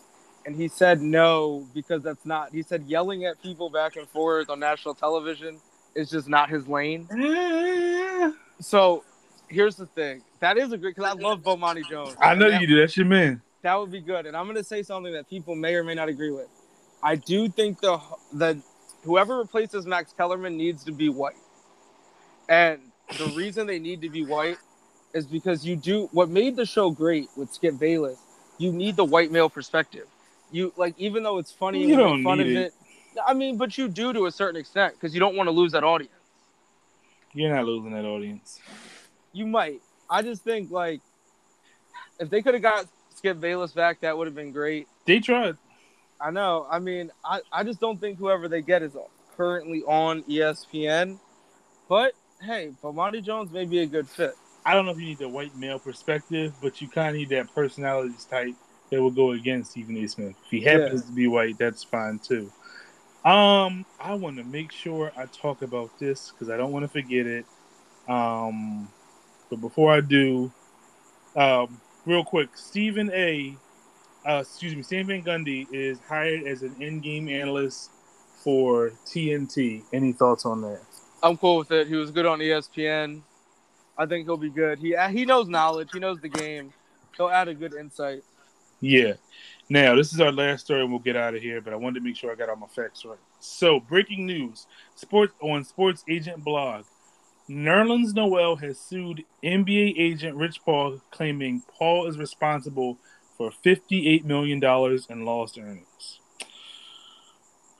and 0.46 0.54
he 0.56 0.68
said 0.68 1.00
no 1.00 1.66
because 1.74 2.02
that's 2.02 2.24
not. 2.24 2.52
He 2.52 2.62
said 2.62 2.84
yelling 2.86 3.24
at 3.24 3.42
people 3.42 3.70
back 3.70 3.96
and 3.96 4.08
forth 4.08 4.48
on 4.50 4.60
national 4.60 4.94
television 4.94 5.60
is 5.94 6.08
just 6.10 6.28
not 6.28 6.48
his 6.50 6.66
lane. 6.68 7.08
So 8.60 9.04
here's 9.48 9.76
the 9.76 9.86
thing: 9.86 10.22
that 10.40 10.56
is 10.58 10.72
a 10.72 10.78
great 10.78 10.94
because 10.94 11.10
I 11.10 11.20
love 11.20 11.40
Bomani 11.42 11.88
Jones. 11.88 12.14
I 12.20 12.34
know 12.34 12.50
that- 12.50 12.60
you 12.60 12.66
do. 12.66 12.76
That's 12.80 12.96
your 12.96 13.06
man. 13.06 13.42
that 13.62 13.74
would 13.78 13.90
be 13.90 14.00
good. 14.00 14.26
And 14.26 14.36
I'm 14.36 14.44
going 14.44 14.56
to 14.56 14.64
say 14.64 14.82
something 14.82 15.12
that 15.12 15.28
people 15.28 15.54
may 15.54 15.74
or 15.74 15.84
may 15.84 15.94
not 15.94 16.08
agree 16.08 16.30
with. 16.30 16.48
I 17.02 17.16
do 17.16 17.48
think 17.48 17.80
the 17.80 17.98
the 18.32 18.60
whoever 19.02 19.38
replaces 19.38 19.86
Max 19.86 20.12
Kellerman 20.12 20.56
needs 20.56 20.84
to 20.84 20.92
be 20.92 21.08
white. 21.08 21.34
And 22.48 22.80
the 23.18 23.26
reason 23.36 23.66
they 23.66 23.78
need 23.78 24.02
to 24.02 24.10
be 24.10 24.24
white 24.24 24.58
is 25.14 25.26
because 25.26 25.66
you 25.66 25.76
do 25.76 26.08
what 26.12 26.28
made 26.28 26.56
the 26.56 26.66
show 26.66 26.90
great 26.90 27.28
with 27.36 27.52
Skip 27.52 27.78
Bayless. 27.78 28.18
You 28.58 28.72
need 28.72 28.96
the 28.96 29.04
white 29.04 29.30
male 29.30 29.48
perspective. 29.50 30.06
You 30.52 30.72
like 30.76 30.94
even 30.98 31.22
though 31.22 31.38
it's 31.38 31.52
funny 31.52 31.86
You 31.86 31.96
don't 31.96 32.22
fun 32.22 32.38
need 32.38 32.56
of 32.56 32.62
it. 32.62 32.66
it. 32.66 33.20
I 33.26 33.34
mean, 33.34 33.56
but 33.56 33.76
you 33.76 33.88
do 33.88 34.12
to 34.12 34.26
a 34.26 34.30
certain 34.30 34.60
extent 34.60 34.94
because 34.94 35.14
you 35.14 35.20
don't 35.20 35.36
want 35.36 35.46
to 35.48 35.52
lose 35.52 35.72
that 35.72 35.84
audience. 35.84 36.12
You're 37.32 37.54
not 37.54 37.64
losing 37.64 37.92
that 37.92 38.04
audience. 38.04 38.60
You 39.32 39.46
might. 39.46 39.80
I 40.08 40.22
just 40.22 40.42
think 40.42 40.70
like 40.70 41.00
if 42.18 42.30
they 42.30 42.42
could 42.42 42.54
have 42.54 42.62
got 42.62 42.86
Skip 43.14 43.40
Bayless 43.40 43.72
back, 43.72 44.00
that 44.00 44.16
would 44.16 44.26
have 44.26 44.34
been 44.34 44.52
great. 44.52 44.88
They 45.06 45.20
tried. 45.20 45.56
I 46.20 46.30
know. 46.30 46.66
I 46.70 46.78
mean, 46.80 47.10
I, 47.24 47.40
I 47.50 47.64
just 47.64 47.80
don't 47.80 47.98
think 47.98 48.18
whoever 48.18 48.46
they 48.48 48.60
get 48.60 48.82
is 48.82 48.96
currently 49.36 49.82
on 49.84 50.22
ESPN. 50.24 51.18
But 51.88 52.12
hey, 52.42 52.72
Bomani 52.82 53.24
Jones 53.24 53.50
may 53.50 53.64
be 53.64 53.80
a 53.80 53.86
good 53.86 54.08
fit. 54.08 54.34
I 54.64 54.74
don't 54.74 54.84
know 54.84 54.92
if 54.92 54.98
you 54.98 55.06
need 55.06 55.18
the 55.18 55.28
white 55.28 55.56
male 55.56 55.78
perspective, 55.78 56.52
but 56.60 56.80
you 56.80 56.88
kind 56.88 57.08
of 57.08 57.14
need 57.14 57.30
that 57.30 57.54
personality 57.54 58.14
type 58.30 58.54
that 58.90 59.00
will 59.00 59.10
go 59.10 59.32
against 59.32 59.72
Stephen 59.72 59.96
A. 59.96 60.06
Smith. 60.06 60.34
If 60.44 60.50
he 60.50 60.60
happens 60.60 61.04
to 61.04 61.12
be 61.12 61.26
white, 61.28 61.56
that's 61.58 61.82
fine 61.82 62.18
too. 62.18 62.50
Um, 63.24 63.84
I 64.00 64.14
want 64.14 64.36
to 64.38 64.44
make 64.44 64.72
sure 64.72 65.12
I 65.16 65.26
talk 65.26 65.62
about 65.62 65.98
this 65.98 66.30
because 66.30 66.50
I 66.50 66.56
don't 66.56 66.72
want 66.72 66.84
to 66.84 66.88
forget 66.88 67.26
it. 67.26 67.46
Um, 68.08 68.88
but 69.48 69.60
before 69.60 69.92
I 69.92 70.00
do, 70.00 70.50
um, 71.36 71.80
real 72.06 72.24
quick, 72.24 72.50
Stephen 72.54 73.10
A. 73.12 73.56
Uh, 74.26 74.42
excuse 74.42 74.76
me, 74.76 74.82
Stan 74.82 75.06
Van 75.06 75.22
Gundy 75.22 75.66
is 75.72 75.98
hired 76.06 76.46
as 76.46 76.62
an 76.62 76.74
in-game 76.78 77.28
analyst 77.28 77.90
for 78.44 78.92
TNT. 79.06 79.82
Any 79.94 80.12
thoughts 80.12 80.44
on 80.44 80.60
that? 80.62 80.82
I'm 81.22 81.36
cool 81.38 81.58
with 81.58 81.70
it. 81.70 81.86
He 81.88 81.94
was 81.94 82.10
good 82.10 82.26
on 82.26 82.38
ESPN. 82.38 83.22
I 84.00 84.06
think 84.06 84.24
he'll 84.24 84.38
be 84.38 84.48
good. 84.48 84.78
He 84.78 84.96
he 85.10 85.26
knows 85.26 85.46
knowledge. 85.46 85.90
He 85.92 85.98
knows 85.98 86.18
the 86.22 86.30
game. 86.30 86.72
He'll 87.18 87.28
add 87.28 87.48
a 87.48 87.54
good 87.54 87.74
insight. 87.74 88.22
Yeah. 88.80 89.12
Now, 89.68 89.94
this 89.94 90.14
is 90.14 90.22
our 90.22 90.32
last 90.32 90.64
story, 90.64 90.80
and 90.80 90.90
we'll 90.90 91.00
get 91.00 91.16
out 91.16 91.34
of 91.34 91.42
here. 91.42 91.60
But 91.60 91.74
I 91.74 91.76
wanted 91.76 92.00
to 92.00 92.04
make 92.06 92.16
sure 92.16 92.32
I 92.32 92.34
got 92.34 92.48
all 92.48 92.56
my 92.56 92.66
facts 92.66 93.04
right. 93.04 93.18
So, 93.40 93.78
breaking 93.78 94.24
news: 94.24 94.66
Sports 94.94 95.34
on 95.42 95.64
Sports 95.64 96.02
Agent 96.08 96.42
blog, 96.42 96.86
Nerlens 97.46 98.14
Noel 98.14 98.56
has 98.56 98.78
sued 98.78 99.22
NBA 99.44 99.98
agent 99.98 100.34
Rich 100.34 100.62
Paul, 100.64 101.02
claiming 101.10 101.62
Paul 101.78 102.06
is 102.06 102.16
responsible 102.16 102.96
for 103.36 103.50
fifty-eight 103.50 104.24
million 104.24 104.60
dollars 104.60 105.08
in 105.10 105.26
lost 105.26 105.58
earnings. 105.58 106.20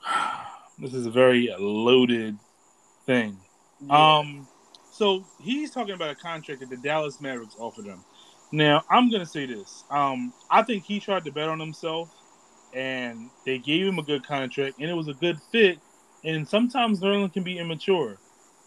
This 0.79 0.95
is 0.95 1.05
a 1.05 1.11
very 1.11 1.53
loaded 1.59 2.39
thing. 3.05 3.37
Um, 3.87 4.47
so 5.01 5.25
he's 5.41 5.71
talking 5.71 5.95
about 5.95 6.11
a 6.11 6.15
contract 6.15 6.59
that 6.59 6.69
the 6.69 6.77
Dallas 6.77 7.19
Mavericks 7.19 7.55
offered 7.57 7.85
him. 7.85 8.05
Now, 8.51 8.83
I'm 8.87 9.09
gonna 9.09 9.25
say 9.25 9.47
this. 9.47 9.83
Um, 9.89 10.31
I 10.47 10.61
think 10.61 10.83
he 10.83 10.99
tried 10.99 11.25
to 11.25 11.31
bet 11.31 11.49
on 11.49 11.59
himself, 11.59 12.13
and 12.71 13.31
they 13.43 13.57
gave 13.57 13.87
him 13.87 13.97
a 13.97 14.03
good 14.03 14.23
contract, 14.23 14.77
and 14.79 14.91
it 14.91 14.93
was 14.93 15.07
a 15.07 15.15
good 15.15 15.39
fit. 15.51 15.79
And 16.23 16.47
sometimes 16.47 16.99
Nerlens 16.99 17.33
can 17.33 17.41
be 17.41 17.57
immature. 17.57 18.19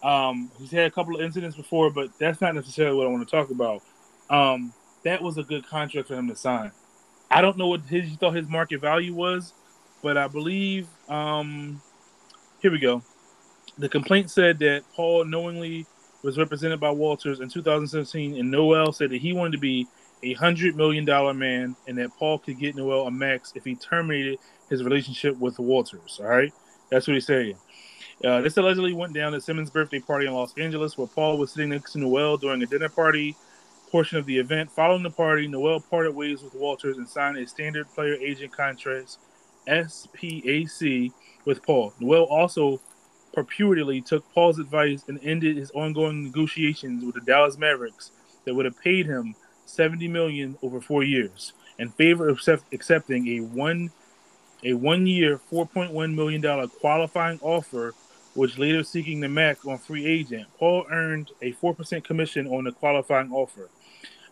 Um, 0.03 0.51
he's 0.59 0.71
had 0.71 0.87
a 0.87 0.91
couple 0.91 1.15
of 1.15 1.21
incidents 1.21 1.55
before, 1.55 1.89
but 1.89 2.09
that's 2.19 2.41
not 2.41 2.53
necessarily 2.53 2.97
what 2.97 3.07
I 3.07 3.11
want 3.11 3.25
to 3.25 3.33
talk 3.33 3.49
about. 3.49 3.81
Um, 4.29 4.73
that 5.05 5.21
was 5.21 5.37
a 5.37 5.43
good 5.43 5.65
contract 5.65 6.09
for 6.09 6.15
him 6.15 6.27
to 6.27 6.35
sign. 6.35 6.73
I 7.31 7.39
don't 7.39 7.57
know 7.57 7.67
what 7.67 7.79
his, 7.83 8.09
he 8.09 8.17
thought 8.17 8.35
his 8.35 8.49
market 8.49 8.81
value 8.81 9.13
was, 9.13 9.53
but 10.03 10.17
I 10.17 10.27
believe. 10.27 10.89
Um, 11.07 11.81
here 12.61 12.71
we 12.71 12.79
go. 12.79 13.01
The 13.77 13.87
complaint 13.87 14.29
said 14.31 14.59
that 14.59 14.83
Paul 14.93 15.23
knowingly 15.23 15.85
was 16.25 16.39
represented 16.39 16.79
by 16.79 16.89
Walters 16.89 17.39
in 17.39 17.49
2017, 17.49 18.37
and 18.39 18.49
Noel 18.49 18.91
said 18.91 19.11
that 19.11 19.21
he 19.21 19.31
wanted 19.31 19.51
to 19.51 19.57
be 19.59 19.87
a 20.23 20.33
hundred 20.33 20.75
million 20.75 21.05
dollar 21.05 21.35
man, 21.35 21.75
and 21.87 21.99
that 21.99 22.17
Paul 22.17 22.39
could 22.39 22.57
get 22.57 22.75
Noel 22.75 23.05
a 23.05 23.11
max 23.11 23.53
if 23.55 23.63
he 23.63 23.75
terminated 23.75 24.39
his 24.67 24.83
relationship 24.83 25.37
with 25.37 25.59
Walters. 25.59 26.19
All 26.19 26.27
right, 26.27 26.51
that's 26.89 27.07
what 27.07 27.13
he's 27.13 27.27
saying. 27.27 27.55
Uh, 28.23 28.41
this 28.41 28.57
allegedly 28.57 28.93
went 28.93 29.13
down 29.13 29.35
at 29.35 29.43
Simmons' 29.43 29.69
birthday 29.69 29.99
party 29.99 30.25
in 30.25 30.33
Los 30.33 30.57
Angeles, 30.57 30.97
where 30.97 31.07
Paul 31.07 31.37
was 31.37 31.51
sitting 31.51 31.69
next 31.69 31.91
to 31.91 31.99
Noel 31.99 32.37
during 32.37 32.63
a 32.63 32.65
dinner 32.65 32.89
party 32.89 33.35
portion 33.91 34.17
of 34.17 34.25
the 34.25 34.39
event. 34.39 34.71
Following 34.71 35.03
the 35.03 35.11
party, 35.11 35.47
Noel 35.47 35.79
parted 35.79 36.15
ways 36.15 36.41
with 36.41 36.55
Walters 36.55 36.97
and 36.97 37.07
signed 37.07 37.37
a 37.37 37.45
standard 37.45 37.87
player 37.93 38.15
agent 38.15 38.51
contract 38.51 39.17
(SPAC) 39.67 41.11
with 41.45 41.61
Paul. 41.61 41.93
Noel 41.99 42.23
also 42.23 42.81
purportedly 43.35 44.05
took 44.05 44.31
Paul's 44.33 44.59
advice 44.59 45.03
and 45.07 45.19
ended 45.23 45.57
his 45.57 45.71
ongoing 45.71 46.23
negotiations 46.23 47.03
with 47.03 47.15
the 47.15 47.21
Dallas 47.21 47.57
Mavericks 47.57 48.11
that 48.45 48.53
would 48.53 48.65
have 48.65 48.79
paid 48.79 49.05
him 49.05 49.35
70 49.65 50.07
million 50.07 50.57
over 50.61 50.79
4 50.79 51.03
years 51.03 51.53
in 51.79 51.89
favor 51.89 52.29
of 52.29 52.37
accept- 52.37 52.73
accepting 52.73 53.27
a 53.27 53.39
one 53.41 53.91
a 54.63 54.69
1-year 54.69 55.39
4.1 55.51 56.15
million 56.15 56.41
dollar 56.41 56.67
qualifying 56.67 57.39
offer 57.41 57.93
which 58.35 58.57
later 58.57 58.83
seeking 58.83 59.21
the 59.21 59.29
max 59.29 59.65
on 59.65 59.77
free 59.77 60.05
agent. 60.05 60.45
Paul 60.59 60.85
earned 60.91 61.31
a 61.41 61.53
4% 61.53 62.03
commission 62.03 62.47
on 62.47 62.65
the 62.65 62.71
qualifying 62.71 63.31
offer. 63.31 63.69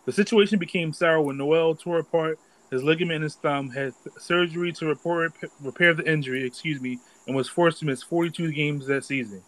The 0.04 0.12
situation 0.12 0.58
became 0.58 0.92
sour 0.92 1.22
when 1.22 1.38
Noel 1.38 1.74
tore 1.74 2.00
apart 2.00 2.38
his 2.70 2.82
ligament 2.82 3.16
in 3.16 3.22
his 3.22 3.36
thumb, 3.36 3.70
had 3.70 3.94
surgery 4.18 4.72
to 4.72 4.86
report, 4.86 5.32
repair 5.60 5.94
the 5.94 6.10
injury, 6.10 6.44
excuse 6.44 6.80
me, 6.80 6.98
and 7.26 7.36
was 7.36 7.48
forced 7.48 7.78
to 7.80 7.86
miss 7.86 8.02
42 8.02 8.52
games 8.52 8.86
that 8.86 9.04
season. 9.04 9.42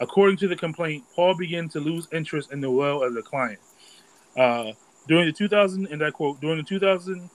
According 0.00 0.36
to 0.38 0.48
the 0.48 0.56
complaint, 0.56 1.04
Paul 1.14 1.36
began 1.36 1.68
to 1.70 1.80
lose 1.80 2.08
interest 2.12 2.52
in 2.52 2.60
Noel 2.60 3.04
as 3.04 3.14
a 3.16 3.22
client. 3.22 3.60
Uh, 4.36 4.72
During 5.08 5.26
the 5.26 5.32
2000, 5.32 5.86
and 5.86 6.02
I 6.02 6.10
quote, 6.10 6.40
during 6.40 6.58
the 6.58 6.62
2000, 6.62 7.28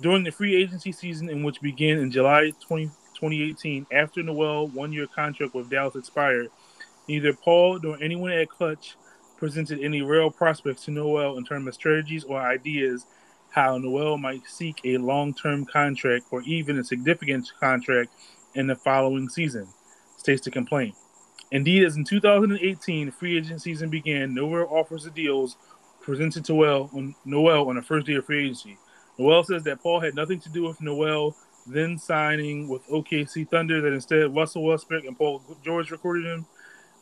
during 0.00 0.22
the 0.22 0.30
free 0.30 0.54
agency 0.54 0.92
season 0.92 1.28
in 1.28 1.42
which 1.42 1.60
began 1.60 1.98
in 1.98 2.10
July 2.10 2.52
20, 2.66 2.86
2018, 2.86 3.86
after 3.92 4.22
Noel 4.22 4.68
one-year 4.68 5.08
contract 5.08 5.54
with 5.54 5.68
Dallas 5.68 5.96
expired, 5.96 6.48
neither 7.08 7.32
Paul 7.32 7.80
nor 7.82 8.00
anyone 8.00 8.30
at 8.30 8.48
Clutch 8.48 8.96
presented 9.36 9.80
any 9.80 10.02
real 10.02 10.30
prospects 10.30 10.84
to 10.84 10.92
Noel 10.92 11.38
in 11.38 11.44
terms 11.44 11.66
of 11.66 11.74
strategies 11.74 12.22
or 12.22 12.40
ideas 12.40 13.06
how 13.50 13.78
Noel 13.78 14.18
might 14.18 14.46
seek 14.46 14.80
a 14.84 14.98
long-term 14.98 15.64
contract 15.66 16.26
or 16.30 16.42
even 16.42 16.78
a 16.78 16.84
significant 16.84 17.50
contract 17.58 18.12
in 18.54 18.66
the 18.66 18.76
following 18.76 19.28
season, 19.28 19.68
states 20.16 20.42
the 20.42 20.50
complaint. 20.50 20.94
Indeed, 21.50 21.84
as 21.84 21.96
in 21.96 22.04
2018, 22.04 23.10
free 23.12 23.38
agent 23.38 23.62
season 23.62 23.88
began, 23.88 24.34
nowhere 24.34 24.66
offers 24.66 25.06
of 25.06 25.14
deals 25.14 25.56
presented 26.00 26.44
to 26.46 26.52
Noel 26.52 26.90
on, 26.92 27.14
Noel 27.24 27.68
on 27.68 27.76
the 27.76 27.82
first 27.82 28.06
day 28.06 28.14
of 28.14 28.26
free 28.26 28.44
agency. 28.44 28.78
Noel 29.18 29.44
says 29.44 29.64
that 29.64 29.82
Paul 29.82 30.00
had 30.00 30.14
nothing 30.14 30.40
to 30.40 30.48
do 30.48 30.64
with 30.64 30.80
Noel 30.80 31.34
then 31.70 31.98
signing 31.98 32.68
with 32.68 32.86
OKC 32.88 33.48
Thunder, 33.48 33.80
that 33.80 33.92
instead 33.92 34.34
Russell 34.34 34.64
Westbrook 34.64 35.04
and 35.04 35.16
Paul 35.16 35.42
George 35.64 35.90
recorded 35.90 36.24
him. 36.24 36.46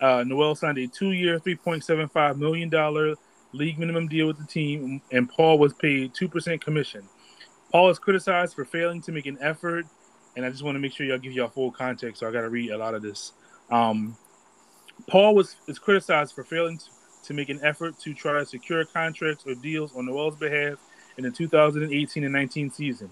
Uh, 0.01 0.25
Noel 0.27 0.55
signed 0.55 0.79
a 0.79 0.87
two 0.87 1.13
year, 1.13 1.39
$3.75 1.39 2.37
million 2.37 3.17
league 3.53 3.79
minimum 3.79 4.09
deal 4.09 4.27
with 4.27 4.39
the 4.39 4.47
team, 4.47 5.01
and 5.13 5.29
Paul 5.29 5.59
was 5.59 5.73
paid 5.73 6.13
2% 6.15 6.61
commission. 6.61 7.09
Paul 7.73 7.91
is 7.91 7.99
criticized 7.99 8.55
for 8.55 8.65
failing 8.65 9.01
to 9.03 9.13
make 9.13 9.27
an 9.27 9.39
effort, 9.41 9.87
and 10.37 10.45
I 10.45 10.51
just 10.51 10.63
want 10.63 10.77
to 10.77 10.81
make 10.81 10.93
sure 10.93 11.07
y'all 11.07 11.19
give 11.19 11.33
y'all 11.33 11.49
full 11.49 11.73
context, 11.73 12.21
so 12.21 12.29
I 12.29 12.31
got 12.31 12.43
to 12.43 12.51
read 12.51 12.71
a 12.71 12.79
lot 12.79 12.95
of 12.95 13.03
this. 13.03 13.33
Um, 13.71 14.17
Paul 15.09 15.35
was 15.35 15.57
is 15.67 15.79
criticized 15.79 16.35
for 16.35 16.45
failing 16.45 16.79
to, 16.79 16.85
to 17.25 17.35
make 17.35 17.49
an 17.49 17.61
effort 17.63 17.99
to 18.01 18.15
try 18.15 18.35
to 18.35 18.47
secure 18.47 18.85
contracts 18.85 19.47
or 19.47 19.55
deals 19.55 19.97
on 19.97 20.07
Noel's 20.07 20.37
behalf 20.37 20.79
in 21.19 21.25
the 21.25 21.31
2018 21.31 22.25
and 22.25 22.33
19 22.33 22.71
season. 22.71 23.11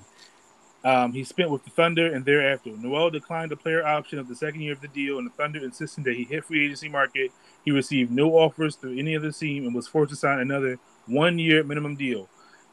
Um, 0.85 1.14
he 1.14 1.25
spent 1.25 1.51
with 1.51 1.64
the 1.64 1.70
Thunder 1.70 2.12
and 2.12 2.27
thereafter. 2.27 2.70
Noel 2.77 3.09
declined 3.09 3.51
the 3.51 3.57
player 3.57 3.87
option 3.87 4.18
of 4.18 4.29
the 4.29 4.37
second 4.37 4.61
year 4.61 4.75
of 4.75 4.83
the 4.83 4.89
deal, 4.89 5.16
and 5.16 5.27
the 5.27 5.33
Thunder 5.33 5.64
insisted 5.64 6.05
that 6.05 6.14
he 6.14 6.25
hit 6.25 6.45
free 6.45 6.66
agency 6.66 6.91
market. 6.91 7.33
He 7.64 7.70
received 7.70 8.11
no 8.12 8.33
offers 8.33 8.77
through 8.77 8.99
any 8.99 9.16
other 9.16 9.33
team 9.33 9.64
and 9.64 9.75
was 9.75 9.89
forced 9.89 10.11
to 10.11 10.16
sign 10.16 10.41
another 10.41 10.79
one 11.07 11.39
year 11.39 11.64
minimum 11.64 11.97
deal. 11.97 12.29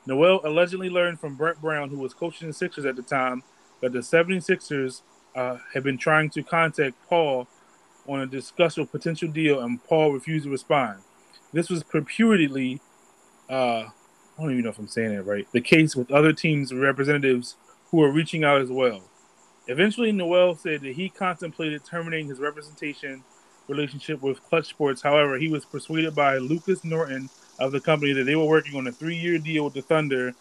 Noel 0.05 0.41
allegedly 0.43 0.89
learned 0.89 1.21
from 1.21 1.35
Brett 1.35 1.61
Brown, 1.61 1.89
who 1.89 1.99
was 1.99 2.13
coaching 2.13 2.47
the 2.47 2.53
Sixers 2.53 2.85
at 2.85 2.97
the 2.97 3.01
time, 3.01 3.43
that 3.81 3.93
the 3.93 3.99
76ers 3.99 5.01
uh, 5.35 5.57
been 5.81 5.97
trying 5.97 6.29
to 6.31 6.43
contact 6.43 6.95
Paul 7.07 7.47
on 8.07 8.21
a 8.21 8.25
discussion 8.25 8.83
of 8.83 8.91
potential 8.91 9.29
deal, 9.29 9.61
and 9.61 9.83
Paul 9.83 10.11
refused 10.13 10.45
to 10.45 10.51
respond. 10.51 10.99
This 11.53 11.69
was 11.69 11.83
purportedly, 11.83 12.79
uh, 13.49 13.53
I 13.83 13.91
don't 14.39 14.51
even 14.51 14.63
know 14.63 14.69
if 14.69 14.79
I'm 14.79 14.87
saying 14.87 15.13
it 15.13 15.25
right, 15.25 15.47
the 15.51 15.61
case 15.61 15.95
with 15.95 16.11
other 16.11 16.33
teams' 16.33 16.73
representatives 16.73 17.55
who 17.89 17.97
were 17.97 18.11
reaching 18.11 18.43
out 18.43 18.61
as 18.61 18.69
well. 18.69 19.03
Eventually, 19.67 20.11
Noel 20.11 20.55
said 20.55 20.81
that 20.81 20.93
he 20.93 21.09
contemplated 21.09 21.83
terminating 21.85 22.27
his 22.27 22.39
representation 22.39 23.23
relationship 23.67 24.21
with 24.21 24.41
Clutch 24.43 24.67
Sports. 24.67 25.01
However, 25.01 25.37
he 25.37 25.47
was 25.47 25.65
persuaded 25.65 26.15
by 26.15 26.37
Lucas 26.37 26.83
Norton 26.83 27.29
of 27.59 27.71
the 27.71 27.79
company 27.79 28.11
that 28.13 28.23
they 28.23 28.35
were 28.35 28.45
working 28.45 28.75
on 28.75 28.87
a 28.87 28.91
three-year 28.91 29.37
deal 29.37 29.65
with 29.65 29.73
the 29.73 29.81
Thunder 29.81 30.33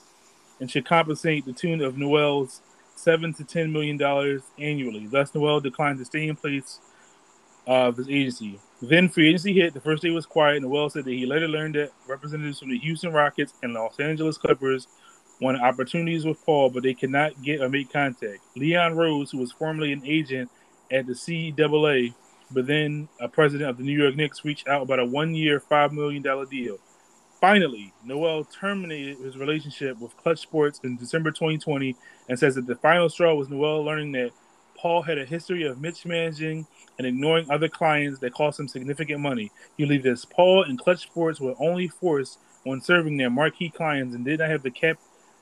and 0.58 0.70
should 0.70 0.86
compensate 0.86 1.44
the 1.44 1.52
tune 1.52 1.80
of 1.80 1.98
Noel's 1.98 2.62
seven 2.96 3.32
to 3.34 3.44
ten 3.44 3.72
million 3.72 3.96
dollars 3.96 4.42
annually. 4.58 5.06
Thus, 5.06 5.34
Noel 5.34 5.60
declined 5.60 5.98
to 5.98 6.04
stay 6.04 6.28
in 6.28 6.36
place 6.36 6.80
of 7.66 7.96
his 7.96 8.08
agency. 8.08 8.58
Then 8.82 9.08
free 9.08 9.28
agency 9.28 9.52
hit. 9.52 9.74
The 9.74 9.80
first 9.80 10.02
day 10.02 10.10
was 10.10 10.26
quiet. 10.26 10.62
Noel 10.62 10.90
said 10.90 11.04
that 11.04 11.12
he 11.12 11.26
later 11.26 11.48
learned 11.48 11.74
that 11.74 11.92
representatives 12.08 12.58
from 12.58 12.70
the 12.70 12.78
Houston 12.78 13.12
Rockets 13.12 13.52
and 13.62 13.74
Los 13.74 14.00
Angeles 14.00 14.38
Clippers 14.38 14.88
wanted 15.40 15.60
opportunities 15.62 16.24
with 16.24 16.44
Paul, 16.44 16.70
but 16.70 16.82
they 16.82 16.94
could 16.94 17.10
not 17.10 17.40
get 17.42 17.60
or 17.60 17.68
make 17.68 17.92
contact. 17.92 18.40
Leon 18.56 18.94
Rose, 18.96 19.30
who 19.30 19.38
was 19.38 19.52
formerly 19.52 19.92
an 19.92 20.02
agent 20.04 20.50
at 20.90 21.06
the 21.06 21.12
CAA, 21.12 22.14
but 22.50 22.66
then 22.66 23.08
a 23.20 23.28
president 23.28 23.70
of 23.70 23.78
the 23.78 23.84
New 23.84 23.98
York 23.98 24.16
Knicks, 24.16 24.44
reached 24.44 24.68
out 24.68 24.82
about 24.82 24.98
a 24.98 25.04
one-year, 25.04 25.60
$5 25.60 25.92
million 25.92 26.22
deal. 26.50 26.78
Finally, 27.40 27.92
Noel 28.04 28.44
terminated 28.44 29.16
his 29.18 29.38
relationship 29.38 29.98
with 29.98 30.16
Clutch 30.18 30.40
Sports 30.40 30.80
in 30.84 30.96
December 30.98 31.30
2020 31.30 31.96
and 32.28 32.38
says 32.38 32.54
that 32.56 32.66
the 32.66 32.74
final 32.74 33.08
straw 33.08 33.34
was 33.34 33.48
Noel 33.48 33.82
learning 33.82 34.12
that 34.12 34.32
Paul 34.76 35.02
had 35.02 35.16
a 35.16 35.24
history 35.24 35.64
of 35.64 35.80
mismanaging 35.80 36.66
and 36.98 37.06
ignoring 37.06 37.50
other 37.50 37.68
clients 37.68 38.18
that 38.20 38.34
cost 38.34 38.60
him 38.60 38.68
significant 38.68 39.20
money. 39.20 39.50
He 39.78 39.84
believed 39.84 40.04
that 40.04 40.24
Paul 40.30 40.64
and 40.64 40.78
Clutch 40.78 41.02
Sports 41.02 41.40
were 41.40 41.54
only 41.58 41.88
forced 41.88 42.38
on 42.66 42.82
serving 42.82 43.16
their 43.16 43.30
marquee 43.30 43.70
clients 43.70 44.14
and 44.14 44.24
did 44.24 44.40
not 44.40 44.50
have 44.50 44.62
the 44.62 44.70
cap 44.70 44.98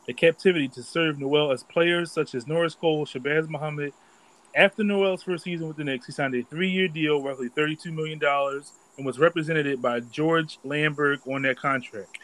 the 0.06 0.14
captivity 0.14 0.68
to 0.68 0.82
serve 0.82 1.18
Noel 1.18 1.52
as 1.52 1.62
players 1.64 2.10
such 2.10 2.34
as 2.34 2.46
Norris 2.46 2.74
Cole, 2.74 3.04
Shabazz 3.04 3.46
Muhammad. 3.48 3.92
After 4.54 4.82
Noel's 4.82 5.22
first 5.22 5.44
season 5.44 5.68
with 5.68 5.76
the 5.76 5.84
Knicks, 5.84 6.06
he 6.06 6.12
signed 6.12 6.34
a 6.34 6.42
three-year 6.42 6.88
deal, 6.88 7.22
roughly 7.22 7.50
$32 7.50 7.92
million, 7.92 8.18
and 8.98 9.06
was 9.06 9.18
represented 9.18 9.80
by 9.80 10.00
George 10.00 10.58
Langberg 10.64 11.26
on 11.26 11.42
that 11.42 11.56
contract. 11.56 12.18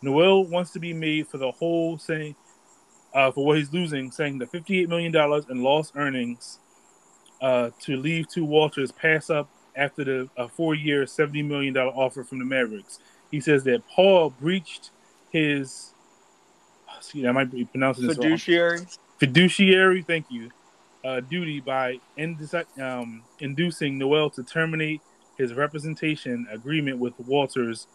Noel 0.00 0.44
wants 0.44 0.70
to 0.70 0.78
be 0.78 0.94
made 0.94 1.28
for 1.28 1.36
the 1.36 1.50
whole 1.50 1.98
saying 1.98 2.34
uh, 3.12 3.30
for 3.32 3.44
what 3.44 3.58
he's 3.58 3.72
losing, 3.72 4.10
saying 4.10 4.38
the 4.38 4.46
$58 4.46 4.88
million 4.88 5.14
in 5.50 5.62
lost 5.62 5.92
earnings 5.96 6.60
uh, 7.42 7.70
to 7.80 7.96
leave 7.96 8.28
to 8.28 8.44
Walters 8.44 8.92
pass 8.92 9.28
up 9.28 9.50
after 9.76 10.04
the 10.04 10.48
four-year, 10.56 11.04
$70 11.04 11.44
million 11.44 11.76
offer 11.76 12.24
from 12.24 12.38
the 12.38 12.44
Mavericks. 12.44 13.00
He 13.30 13.40
says 13.40 13.64
that 13.64 13.82
Paul 13.88 14.30
breached 14.30 14.90
his 15.30 15.92
see, 17.00 17.26
I 17.26 17.32
might 17.32 17.50
be 17.50 17.64
pronouncing 17.64 18.06
this 18.06 18.16
fiduciary. 18.16 18.78
Wrong. 18.78 18.86
Fiduciary, 19.18 20.02
thank 20.02 20.26
you. 20.30 20.50
Uh, 21.04 21.20
duty 21.20 21.60
by 21.60 21.98
um, 22.80 23.22
inducing 23.38 23.96
Noel 23.98 24.28
to 24.30 24.42
terminate 24.42 25.00
his 25.40 25.54
representation 25.54 26.46
agreement 26.50 26.98
with 26.98 27.18
Walters, 27.20 27.86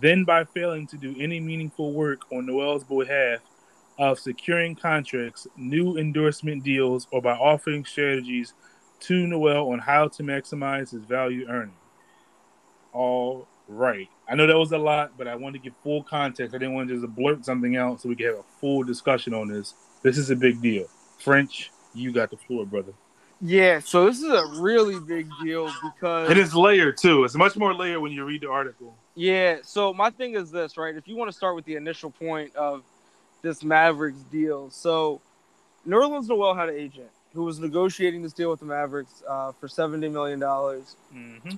then 0.00 0.24
by 0.24 0.44
failing 0.44 0.86
to 0.88 0.96
do 0.96 1.14
any 1.18 1.38
meaningful 1.40 1.92
work 1.92 2.20
on 2.32 2.46
Noel's 2.46 2.84
behalf 2.84 3.40
of 3.98 4.18
securing 4.18 4.74
contracts, 4.74 5.46
new 5.56 5.96
endorsement 5.98 6.64
deals, 6.64 7.06
or 7.12 7.22
by 7.22 7.32
offering 7.32 7.84
strategies 7.84 8.54
to 9.00 9.26
Noel 9.26 9.72
on 9.72 9.78
how 9.78 10.08
to 10.08 10.22
maximize 10.22 10.90
his 10.90 11.04
value 11.04 11.46
earning. 11.48 11.76
All 12.92 13.46
right. 13.68 14.08
I 14.28 14.34
know 14.34 14.46
that 14.46 14.58
was 14.58 14.72
a 14.72 14.78
lot, 14.78 15.12
but 15.18 15.28
I 15.28 15.36
wanted 15.36 15.58
to 15.58 15.64
give 15.64 15.74
full 15.82 16.02
context. 16.02 16.54
I 16.54 16.58
didn't 16.58 16.74
want 16.74 16.88
to 16.88 17.00
just 17.00 17.14
blurt 17.14 17.44
something 17.44 17.76
out 17.76 18.00
so 18.00 18.08
we 18.08 18.16
could 18.16 18.26
have 18.26 18.36
a 18.36 18.60
full 18.60 18.82
discussion 18.82 19.34
on 19.34 19.48
this. 19.48 19.74
This 20.02 20.18
is 20.18 20.30
a 20.30 20.36
big 20.36 20.62
deal. 20.62 20.86
French, 21.18 21.70
you 21.94 22.12
got 22.12 22.30
the 22.30 22.36
floor, 22.36 22.64
brother. 22.64 22.92
Yeah, 23.40 23.80
so 23.80 24.06
this 24.06 24.18
is 24.18 24.32
a 24.32 24.62
really 24.62 24.98
big 24.98 25.28
deal 25.42 25.70
because 25.82 26.30
it 26.30 26.38
is 26.38 26.54
layered 26.54 26.96
too. 26.96 27.24
It's 27.24 27.34
much 27.34 27.56
more 27.56 27.74
layered 27.74 28.00
when 28.00 28.12
you 28.12 28.24
read 28.24 28.40
the 28.40 28.50
article. 28.50 28.96
Yeah, 29.14 29.58
so 29.62 29.92
my 29.92 30.10
thing 30.10 30.34
is 30.34 30.50
this, 30.50 30.76
right? 30.76 30.94
If 30.94 31.06
you 31.06 31.16
want 31.16 31.30
to 31.30 31.36
start 31.36 31.54
with 31.54 31.66
the 31.66 31.76
initial 31.76 32.10
point 32.10 32.54
of 32.56 32.82
this 33.42 33.62
Mavericks 33.62 34.20
deal, 34.32 34.70
so 34.70 35.20
Nerlens 35.86 36.28
Noel 36.28 36.54
had 36.54 36.70
an 36.70 36.76
agent 36.76 37.10
who 37.34 37.44
was 37.44 37.58
negotiating 37.58 38.22
this 38.22 38.32
deal 38.32 38.50
with 38.50 38.60
the 38.60 38.66
Mavericks 38.66 39.22
uh, 39.28 39.52
for 39.52 39.68
seventy 39.68 40.08
million 40.08 40.40
dollars. 40.40 40.96
Mm-hmm. 41.14 41.56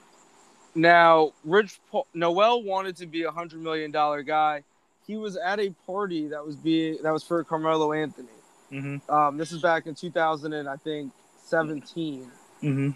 Now, 0.75 1.33
Rich 1.45 1.79
Paul, 1.91 2.07
Noel 2.13 2.63
wanted 2.63 2.97
to 2.97 3.07
be 3.07 3.23
a 3.23 3.31
hundred 3.31 3.63
million 3.63 3.93
dollar 3.93 4.23
guy. 4.23 4.65
He 5.07 5.17
was 5.17 5.37
at 5.37 5.61
a 5.61 5.71
party 5.87 6.29
that 6.29 6.45
was 6.45 6.57
being 6.57 6.99
that 7.03 7.13
was 7.13 7.23
for 7.23 7.43
Carmelo 7.45 7.93
Anthony. 7.93 8.29
Mm-hmm. 8.73 9.11
Um, 9.11 9.37
this 9.39 9.53
is 9.53 9.63
back 9.63 9.87
in 9.87 9.95
2000 9.95 10.53
and 10.53 10.69
I 10.69 10.77
think 10.77 11.13
17. 11.49 12.31
Mm-hmm. 12.63 12.91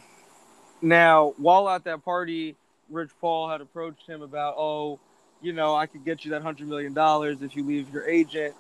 Now, 0.87 1.35
while 1.37 1.69
at 1.69 1.85
that 1.85 2.05
party, 2.05 2.57
Rich 2.91 3.11
Paul 3.21 3.49
had 3.49 3.61
approached 3.61 4.07
him 4.07 4.23
about, 4.23 4.55
oh, 4.57 4.99
you 5.41 5.53
know, 5.53 5.75
I 5.75 5.87
could 5.87 6.05
get 6.05 6.25
you 6.25 6.33
that 6.33 6.43
hundred 6.43 6.69
million 6.69 6.95
dollars 6.95 7.43
if 7.43 7.57
you 7.57 7.65
leave 7.65 7.93
your 7.93 8.09
agent, 8.09 8.55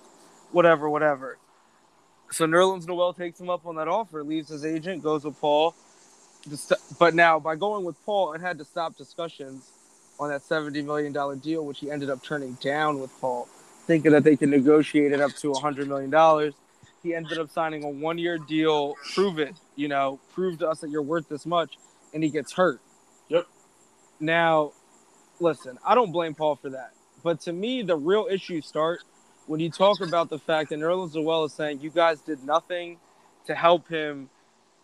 whatever, 0.50 0.88
whatever. 0.88 1.38
So 2.30 2.46
Nerlens 2.46 2.86
Noel 2.86 3.12
takes 3.12 3.40
him 3.40 3.50
up 3.50 3.66
on 3.66 3.76
that 3.76 3.88
offer, 3.88 4.24
leaves 4.24 4.48
his 4.48 4.64
agent, 4.64 5.02
goes 5.02 5.24
with 5.24 5.38
Paul 5.40 5.74
but 6.98 7.14
now 7.14 7.38
by 7.38 7.56
going 7.56 7.84
with 7.84 7.96
Paul, 8.04 8.32
it 8.32 8.40
had 8.40 8.58
to 8.58 8.64
stop 8.64 8.96
discussions 8.96 9.70
on 10.18 10.30
that 10.30 10.42
seventy 10.42 10.82
million 10.82 11.12
dollar 11.12 11.36
deal, 11.36 11.64
which 11.64 11.78
he 11.80 11.90
ended 11.90 12.10
up 12.10 12.22
turning 12.22 12.54
down 12.54 13.00
with 13.00 13.10
Paul, 13.20 13.48
thinking 13.86 14.12
that 14.12 14.24
they 14.24 14.36
could 14.36 14.48
negotiate 14.48 15.12
it 15.12 15.20
up 15.20 15.32
to 15.36 15.52
hundred 15.54 15.88
million 15.88 16.10
dollars. 16.10 16.54
He 17.02 17.14
ended 17.14 17.38
up 17.38 17.50
signing 17.50 17.84
a 17.84 17.88
one 17.88 18.18
year 18.18 18.38
deal. 18.38 18.94
Prove 19.14 19.38
it, 19.38 19.54
you 19.76 19.88
know, 19.88 20.20
prove 20.32 20.58
to 20.58 20.68
us 20.68 20.80
that 20.80 20.90
you're 20.90 21.02
worth 21.02 21.28
this 21.28 21.46
much, 21.46 21.76
and 22.14 22.22
he 22.22 22.30
gets 22.30 22.52
hurt. 22.52 22.80
Yep. 23.28 23.46
Now, 24.20 24.72
listen, 25.40 25.78
I 25.86 25.94
don't 25.94 26.12
blame 26.12 26.34
Paul 26.34 26.56
for 26.56 26.70
that, 26.70 26.92
but 27.22 27.40
to 27.42 27.52
me, 27.52 27.82
the 27.82 27.96
real 27.96 28.28
issues 28.30 28.66
start 28.66 29.00
when 29.46 29.60
you 29.60 29.70
talk 29.70 30.00
about 30.00 30.28
the 30.28 30.38
fact 30.38 30.70
that 30.70 30.78
Nerlens 30.78 31.14
Noel 31.14 31.44
is 31.44 31.52
saying 31.52 31.80
you 31.80 31.90
guys 31.90 32.20
did 32.20 32.44
nothing 32.44 32.98
to 33.46 33.54
help 33.54 33.88
him 33.88 34.30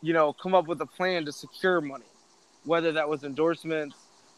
you 0.03 0.13
know, 0.13 0.33
come 0.33 0.55
up 0.55 0.67
with 0.67 0.81
a 0.81 0.87
plan 0.87 1.25
to 1.25 1.33
secure 1.33 1.81
money, 1.81 2.05
whether 2.65 2.93
that 2.93 3.09
was 3.09 3.25
endorsements, 3.25 3.97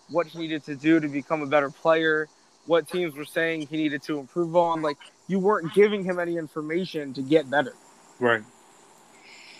what 0.08 0.26
he 0.26 0.38
needed 0.38 0.64
to 0.64 0.74
do 0.74 1.00
to 1.00 1.08
become 1.08 1.42
a 1.42 1.46
better 1.46 1.70
player, 1.70 2.28
what 2.66 2.88
teams 2.88 3.14
were 3.14 3.24
saying 3.24 3.66
he 3.66 3.76
needed 3.76 4.02
to 4.02 4.18
improve 4.18 4.56
on. 4.56 4.82
Like 4.82 4.96
you 5.28 5.38
weren't 5.38 5.72
giving 5.74 6.04
him 6.04 6.18
any 6.18 6.36
information 6.36 7.12
to 7.14 7.22
get 7.22 7.50
better. 7.50 7.74
Right. 8.18 8.42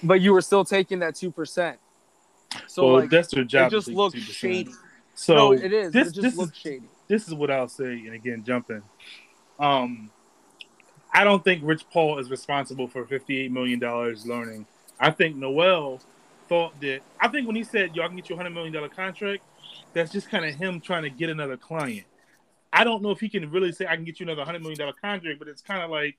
But 0.02 0.20
you 0.20 0.32
were 0.32 0.40
still 0.40 0.64
taking 0.64 1.00
that 1.00 1.14
two 1.14 1.30
percent. 1.30 1.78
So 2.66 2.86
well, 2.86 3.00
like, 3.00 3.10
that's 3.10 3.28
their 3.28 3.44
job. 3.44 3.68
it 3.68 3.76
just 3.76 3.88
looked 3.88 4.16
2%. 4.16 4.22
shady. 4.22 4.70
So 5.14 5.34
no, 5.34 5.52
it 5.52 5.72
is. 5.72 5.92
This, 5.92 6.08
it 6.08 6.14
just 6.14 6.36
this 6.36 6.48
is 6.48 6.56
shady. 6.56 6.88
this 7.08 7.28
is 7.28 7.34
what 7.34 7.50
I'll 7.50 7.68
say, 7.68 7.92
and 7.92 8.14
again, 8.14 8.42
jumping. 8.44 8.82
Um, 9.58 10.10
I 11.12 11.24
don't 11.24 11.44
think 11.44 11.62
Rich 11.64 11.84
Paul 11.92 12.18
is 12.18 12.30
responsible 12.30 12.88
for 12.88 13.04
fifty-eight 13.04 13.52
million 13.52 13.78
dollars 13.78 14.26
learning. 14.26 14.66
I 14.98 15.10
think 15.10 15.36
Noel 15.36 16.00
thought 16.48 16.80
that. 16.80 17.00
I 17.20 17.28
think 17.28 17.46
when 17.46 17.56
he 17.56 17.64
said 17.64 17.94
y'all 17.94 18.06
can 18.06 18.16
get 18.16 18.28
you 18.28 18.34
a 18.34 18.38
hundred 18.38 18.50
million 18.50 18.72
dollar 18.72 18.88
contract, 18.88 19.42
that's 19.92 20.12
just 20.12 20.30
kind 20.30 20.44
of 20.44 20.54
him 20.54 20.80
trying 20.80 21.02
to 21.02 21.10
get 21.10 21.30
another 21.30 21.56
client. 21.56 22.06
I 22.72 22.84
don't 22.84 23.02
know 23.02 23.10
if 23.10 23.20
he 23.20 23.28
can 23.28 23.50
really 23.50 23.72
say 23.72 23.86
I 23.86 23.96
can 23.96 24.04
get 24.04 24.20
you 24.20 24.26
another 24.26 24.44
hundred 24.44 24.62
million 24.62 24.78
dollar 24.78 24.92
contract, 24.92 25.38
but 25.38 25.48
it's 25.48 25.62
kind 25.62 25.82
of 25.82 25.90
like 25.90 26.16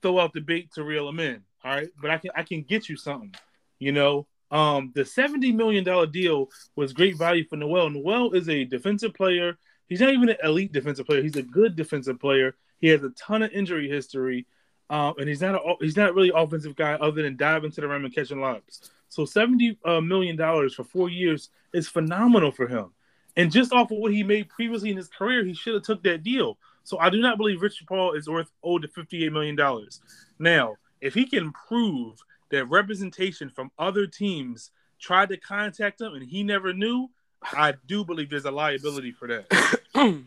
throw 0.00 0.18
out 0.18 0.32
the 0.32 0.40
bait 0.40 0.72
to 0.72 0.82
reel 0.82 1.08
him 1.08 1.20
in. 1.20 1.42
All 1.64 1.74
right, 1.74 1.88
but 2.00 2.10
I 2.10 2.18
can 2.18 2.30
I 2.34 2.42
can 2.42 2.62
get 2.62 2.88
you 2.88 2.96
something. 2.96 3.34
You 3.78 3.92
know, 3.92 4.26
um, 4.50 4.92
the 4.94 5.04
seventy 5.04 5.52
million 5.52 5.84
dollar 5.84 6.06
deal 6.06 6.48
was 6.76 6.92
great 6.92 7.16
value 7.16 7.44
for 7.48 7.56
Noel. 7.56 7.90
Noel 7.90 8.32
is 8.32 8.48
a 8.48 8.64
defensive 8.64 9.14
player. 9.14 9.56
He's 9.88 10.00
not 10.00 10.12
even 10.12 10.30
an 10.30 10.36
elite 10.42 10.72
defensive 10.72 11.06
player. 11.06 11.22
He's 11.22 11.36
a 11.36 11.42
good 11.42 11.76
defensive 11.76 12.18
player. 12.18 12.56
He 12.80 12.88
has 12.88 13.02
a 13.04 13.10
ton 13.10 13.42
of 13.42 13.52
injury 13.52 13.88
history, 13.88 14.46
um, 14.90 15.14
and 15.18 15.28
he's 15.28 15.40
not 15.40 15.54
a, 15.54 15.74
he's 15.80 15.96
not 15.96 16.14
really 16.14 16.32
offensive 16.34 16.74
guy 16.74 16.94
other 16.94 17.22
than 17.22 17.36
diving 17.36 17.70
to 17.72 17.80
the 17.80 17.88
rim 17.88 18.04
and 18.04 18.14
catching 18.14 18.40
lobs. 18.40 18.90
So 19.08 19.24
seventy 19.24 19.78
uh, 19.84 20.00
million 20.00 20.36
dollars 20.36 20.74
for 20.74 20.84
four 20.84 21.10
years 21.10 21.50
is 21.72 21.88
phenomenal 21.88 22.50
for 22.50 22.66
him. 22.66 22.92
And 23.36 23.52
just 23.52 23.72
off 23.72 23.90
of 23.90 23.98
what 23.98 24.12
he 24.12 24.22
made 24.22 24.48
previously 24.48 24.90
in 24.90 24.96
his 24.96 25.08
career, 25.08 25.44
he 25.44 25.54
should 25.54 25.74
have 25.74 25.84
took 25.84 26.02
that 26.02 26.22
deal. 26.22 26.58
So 26.84 26.98
I 26.98 27.08
do 27.08 27.20
not 27.20 27.38
believe 27.38 27.62
Richard 27.62 27.86
Paul 27.86 28.12
is 28.12 28.28
worth 28.28 28.50
owed 28.62 28.82
to 28.82 28.88
fifty 28.88 29.24
eight 29.24 29.32
million 29.32 29.54
dollars. 29.56 30.00
Now, 30.38 30.76
if 31.02 31.12
he 31.12 31.26
can 31.26 31.52
prove 31.52 32.18
that 32.50 32.64
representation 32.66 33.50
from 33.50 33.70
other 33.78 34.06
teams 34.06 34.70
tried 34.98 35.28
to 35.30 35.36
contact 35.36 36.00
him 36.00 36.14
and 36.14 36.22
he 36.22 36.42
never 36.42 36.72
knew, 36.72 37.10
I 37.42 37.74
do 37.86 38.04
believe 38.04 38.30
there's 38.30 38.44
a 38.44 38.50
liability 38.50 39.12
for 39.12 39.28
that. 39.28 39.80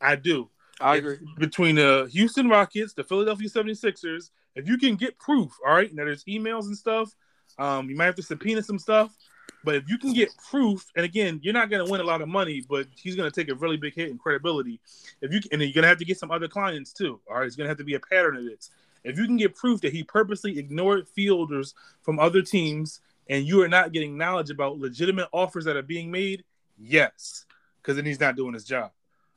I 0.00 0.16
do. 0.16 0.50
I 0.80 0.96
agree. 0.96 1.18
Between 1.38 1.76
the 1.76 2.08
Houston 2.12 2.48
Rockets, 2.48 2.92
the 2.92 3.04
Philadelphia 3.04 3.48
76ers, 3.48 4.30
if 4.56 4.68
you 4.68 4.76
can 4.76 4.96
get 4.96 5.18
proof, 5.18 5.52
all 5.66 5.72
right, 5.72 5.94
now 5.94 6.04
there's 6.04 6.24
emails 6.24 6.64
and 6.64 6.76
stuff. 6.76 7.14
Um, 7.58 7.88
you 7.88 7.96
might 7.96 8.06
have 8.06 8.16
to 8.16 8.22
subpoena 8.22 8.62
some 8.62 8.78
stuff, 8.78 9.14
but 9.64 9.76
if 9.76 9.88
you 9.88 9.96
can 9.96 10.12
get 10.12 10.28
proof, 10.50 10.84
and 10.96 11.04
again, 11.04 11.40
you're 11.42 11.54
not 11.54 11.70
going 11.70 11.84
to 11.84 11.90
win 11.90 12.00
a 12.00 12.04
lot 12.04 12.20
of 12.20 12.28
money, 12.28 12.64
but 12.68 12.86
he's 12.94 13.14
going 13.14 13.30
to 13.30 13.34
take 13.34 13.50
a 13.50 13.54
really 13.54 13.76
big 13.76 13.94
hit 13.94 14.10
in 14.10 14.18
credibility. 14.18 14.80
If 15.22 15.32
you 15.32 15.40
and 15.52 15.62
you're 15.62 15.72
going 15.72 15.82
to 15.82 15.88
have 15.88 15.98
to 15.98 16.04
get 16.04 16.18
some 16.18 16.30
other 16.30 16.48
clients 16.48 16.92
too. 16.92 17.20
All 17.30 17.38
right, 17.38 17.46
it's 17.46 17.56
going 17.56 17.66
to 17.66 17.68
have 17.68 17.78
to 17.78 17.84
be 17.84 17.94
a 17.94 18.00
pattern 18.00 18.36
of 18.36 18.44
this. 18.44 18.70
If 19.06 19.18
you 19.18 19.26
can 19.26 19.36
get 19.36 19.54
proof 19.54 19.80
that 19.82 19.92
he 19.92 20.02
purposely 20.02 20.58
ignored 20.58 21.08
fielders 21.08 21.74
from 22.02 22.18
other 22.18 22.42
teams, 22.42 23.00
and 23.28 23.46
you 23.46 23.62
are 23.62 23.68
not 23.68 23.92
getting 23.92 24.16
knowledge 24.16 24.50
about 24.50 24.78
legitimate 24.78 25.28
offers 25.32 25.64
that 25.64 25.76
are 25.76 25.82
being 25.82 26.10
made, 26.10 26.44
yes, 26.78 27.44
because 27.80 27.96
then 27.96 28.04
he's 28.04 28.20
not 28.20 28.36
doing 28.36 28.54
his 28.54 28.64
job. 28.64 28.90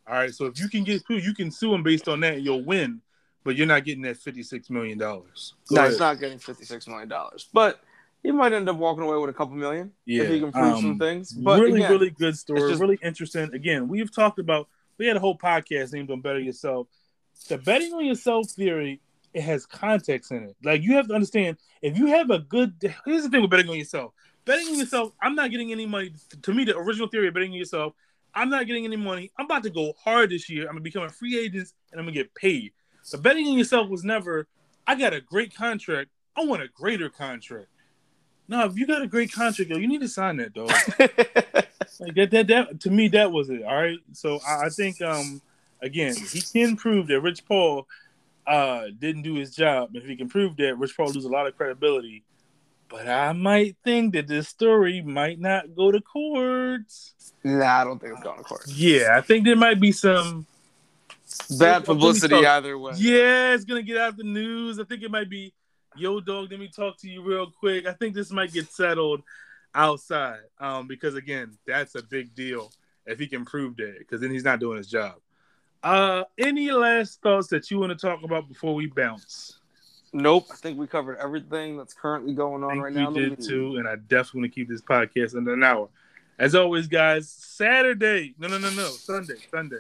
All 0.07 0.15
right, 0.15 0.33
so 0.33 0.47
if 0.47 0.59
you 0.59 0.69
can 0.69 0.83
get 0.83 1.05
proof, 1.05 1.23
you 1.23 1.33
can 1.35 1.51
sue 1.51 1.73
him 1.73 1.83
based 1.83 2.07
on 2.07 2.19
that, 2.21 2.35
and 2.35 2.43
you'll 2.45 2.63
win. 2.65 3.01
But 3.43 3.55
you're 3.55 3.67
not 3.67 3.85
getting 3.85 4.03
that 4.03 4.17
fifty-six 4.17 4.69
million 4.69 4.97
dollars. 4.97 5.53
No, 5.71 5.87
he's 5.87 5.97
not 5.97 6.19
getting 6.19 6.39
fifty-six 6.39 6.87
million 6.87 7.07
dollars, 7.07 7.47
but 7.53 7.79
he 8.21 8.31
might 8.31 8.51
end 8.51 8.67
up 8.67 8.75
walking 8.75 9.03
away 9.03 9.17
with 9.17 9.29
a 9.29 9.33
couple 9.33 9.55
million 9.55 9.91
Yeah, 10.05 10.23
if 10.23 10.29
he 10.29 10.39
can 10.41 10.51
prove 10.51 10.73
um, 10.73 10.81
some 10.81 10.99
things. 10.99 11.31
But 11.31 11.59
really, 11.61 11.79
again, 11.79 11.91
really 11.91 12.09
good 12.09 12.37
story. 12.37 12.69
just- 12.69 12.81
really 12.81 12.99
interesting. 13.01 13.53
Again, 13.53 13.87
we've 13.87 14.13
talked 14.13 14.39
about. 14.39 14.67
We 14.97 15.07
had 15.07 15.15
a 15.15 15.21
whole 15.21 15.37
podcast 15.37 15.93
named 15.93 16.11
"On 16.11 16.19
Better 16.19 16.39
Yourself." 16.39 16.87
The 17.47 17.57
betting 17.57 17.93
on 17.93 18.05
yourself 18.05 18.49
theory 18.49 18.99
it 19.33 19.41
has 19.41 19.65
context 19.65 20.31
in 20.31 20.43
it. 20.43 20.55
Like 20.63 20.81
you 20.81 20.95
have 20.95 21.07
to 21.07 21.13
understand 21.13 21.57
if 21.81 21.97
you 21.97 22.07
have 22.07 22.29
a 22.29 22.39
good. 22.39 22.73
Here's 23.05 23.23
the 23.23 23.29
thing 23.29 23.41
with 23.41 23.51
betting 23.51 23.69
on 23.69 23.77
yourself. 23.77 24.13
Betting 24.45 24.67
on 24.67 24.79
yourself, 24.79 25.11
I'm 25.21 25.35
not 25.35 25.51
getting 25.51 25.71
any 25.71 25.85
money. 25.85 26.13
To 26.41 26.53
me, 26.53 26.63
the 26.65 26.77
original 26.77 27.07
theory 27.07 27.27
of 27.27 27.33
betting 27.33 27.51
on 27.51 27.57
yourself, 27.57 27.93
I'm 28.33 28.49
not 28.49 28.67
getting 28.67 28.85
any 28.85 28.95
money. 28.95 29.31
I'm 29.37 29.45
about 29.45 29.63
to 29.63 29.69
go 29.69 29.93
hard 30.03 30.31
this 30.31 30.49
year. 30.49 30.63
I'm 30.63 30.73
gonna 30.73 30.81
become 30.81 31.03
a 31.03 31.09
free 31.09 31.37
agent 31.37 31.71
and 31.91 31.99
I'm 31.99 32.05
gonna 32.05 32.13
get 32.13 32.33
paid. 32.33 32.73
So 33.03 33.17
betting 33.17 33.47
on 33.47 33.57
yourself 33.57 33.89
was 33.89 34.03
never. 34.03 34.47
I 34.87 34.95
got 34.95 35.13
a 35.13 35.21
great 35.21 35.55
contract. 35.55 36.09
I 36.35 36.45
want 36.45 36.63
a 36.63 36.67
greater 36.67 37.09
contract. 37.09 37.67
No, 38.47 38.65
if 38.65 38.75
you 38.77 38.87
got 38.87 39.03
a 39.03 39.07
great 39.07 39.31
contract, 39.31 39.69
yo, 39.69 39.77
you 39.77 39.87
need 39.87 40.01
to 40.01 40.07
sign 40.07 40.37
that, 40.37 40.53
dog. 40.53 40.71
Like 41.99 42.15
that, 42.15 42.31
that, 42.31 42.47
that 42.47 42.79
to 42.81 42.89
me, 42.89 43.09
that 43.09 43.31
was 43.31 43.49
it. 43.49 43.63
All 43.63 43.75
right. 43.75 43.99
So 44.13 44.39
I, 44.47 44.65
I 44.65 44.69
think, 44.69 45.01
um, 45.01 45.41
again, 45.81 46.15
he 46.15 46.41
can 46.41 46.77
prove 46.77 47.07
that 47.07 47.19
Rich 47.19 47.45
Paul 47.45 47.87
uh 48.49 48.87
didn't 48.97 49.21
do 49.21 49.35
his 49.35 49.55
job. 49.55 49.91
If 49.93 50.05
he 50.05 50.15
can 50.15 50.27
prove 50.29 50.57
that, 50.57 50.77
Rich 50.77 50.97
Paul 50.97 51.11
lose 51.11 51.25
a 51.25 51.29
lot 51.29 51.47
of 51.47 51.55
credibility. 51.55 52.23
But 52.89 53.07
I 53.07 53.33
might 53.33 53.77
think 53.83 54.13
that 54.13 54.27
this 54.27 54.47
story 54.47 55.01
might 55.01 55.39
not 55.39 55.75
go 55.75 55.91
to 55.91 56.01
courts. 56.01 57.13
nah, 57.43 57.81
I 57.81 57.83
don't 57.83 57.99
think 57.99 58.13
it's 58.13 58.23
going 58.23 58.39
to 58.39 58.43
court. 58.43 58.63
Yeah, 58.67 59.15
I 59.15 59.21
think 59.21 59.45
there 59.45 59.55
might 59.55 59.79
be 59.79 59.91
some. 59.91 60.47
Bad 61.59 61.85
publicity 61.85 62.33
talk. 62.33 62.45
either 62.45 62.75
way. 62.75 62.93
Yeah, 62.97 63.53
it's 63.53 63.63
gonna 63.63 63.83
get 63.83 63.97
out 63.97 64.09
of 64.09 64.17
the 64.17 64.23
news. 64.23 64.79
I 64.79 64.83
think 64.83 65.03
it 65.03 65.11
might 65.11 65.29
be, 65.29 65.53
yo, 65.95 66.19
dog. 66.19 66.49
Let 66.49 66.59
me 66.59 66.67
talk 66.67 66.97
to 67.01 67.07
you 67.07 67.21
real 67.21 67.51
quick. 67.51 67.85
I 67.85 67.93
think 67.93 68.15
this 68.15 68.31
might 68.31 68.51
get 68.51 68.71
settled 68.71 69.21
outside, 69.75 70.39
um, 70.59 70.87
because 70.87 71.13
again, 71.13 71.55
that's 71.67 71.93
a 71.93 72.01
big 72.01 72.33
deal 72.33 72.71
if 73.05 73.19
he 73.19 73.27
can 73.27 73.45
prove 73.45 73.77
that, 73.77 73.99
because 73.99 74.21
then 74.21 74.31
he's 74.31 74.43
not 74.43 74.59
doing 74.59 74.77
his 74.77 74.87
job. 74.87 75.17
Uh, 75.83 76.23
any 76.37 76.71
last 76.71 77.21
thoughts 77.21 77.47
that 77.47 77.71
you 77.71 77.79
want 77.79 77.97
to 77.97 78.07
talk 78.07 78.23
about 78.23 78.47
before 78.47 78.75
we 78.75 78.87
bounce? 78.87 79.59
Nope. 80.11 80.47
I 80.51 80.55
think 80.55 80.77
we 80.77 80.87
covered 80.87 81.17
everything 81.19 81.77
that's 81.77 81.93
currently 81.93 82.33
going 82.33 82.63
on 82.63 82.71
I 82.71 82.73
think 82.73 82.83
right 82.83 82.93
we 82.95 83.01
now. 83.03 83.11
the 83.11 83.35
did 83.35 83.41
too, 83.41 83.77
and 83.77 83.87
I 83.87 83.95
definitely 83.95 84.41
want 84.41 84.51
to 84.53 84.55
keep 84.55 84.67
this 84.67 84.81
podcast 84.81 85.35
under 85.35 85.53
an 85.53 85.63
hour. 85.63 85.87
As 86.37 86.55
always, 86.55 86.87
guys, 86.87 87.29
Saturday. 87.29 88.33
No, 88.39 88.47
no, 88.47 88.57
no, 88.57 88.69
no. 88.71 88.87
Sunday. 88.87 89.35
Sunday. 89.51 89.77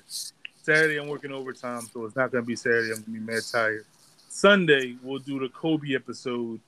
Saturday, 0.61 0.97
I'm 0.97 1.07
working 1.07 1.31
overtime, 1.31 1.81
so 1.91 2.05
it's 2.05 2.15
not 2.15 2.31
gonna 2.31 2.43
be 2.43 2.55
Saturday. 2.55 2.91
I'm 2.91 3.01
gonna 3.01 3.17
be 3.17 3.19
mad 3.19 3.41
tired. 3.49 3.85
Sunday, 4.27 4.95
we'll 5.01 5.19
do 5.19 5.39
the 5.39 5.49
Kobe 5.49 5.95
episode. 5.95 6.59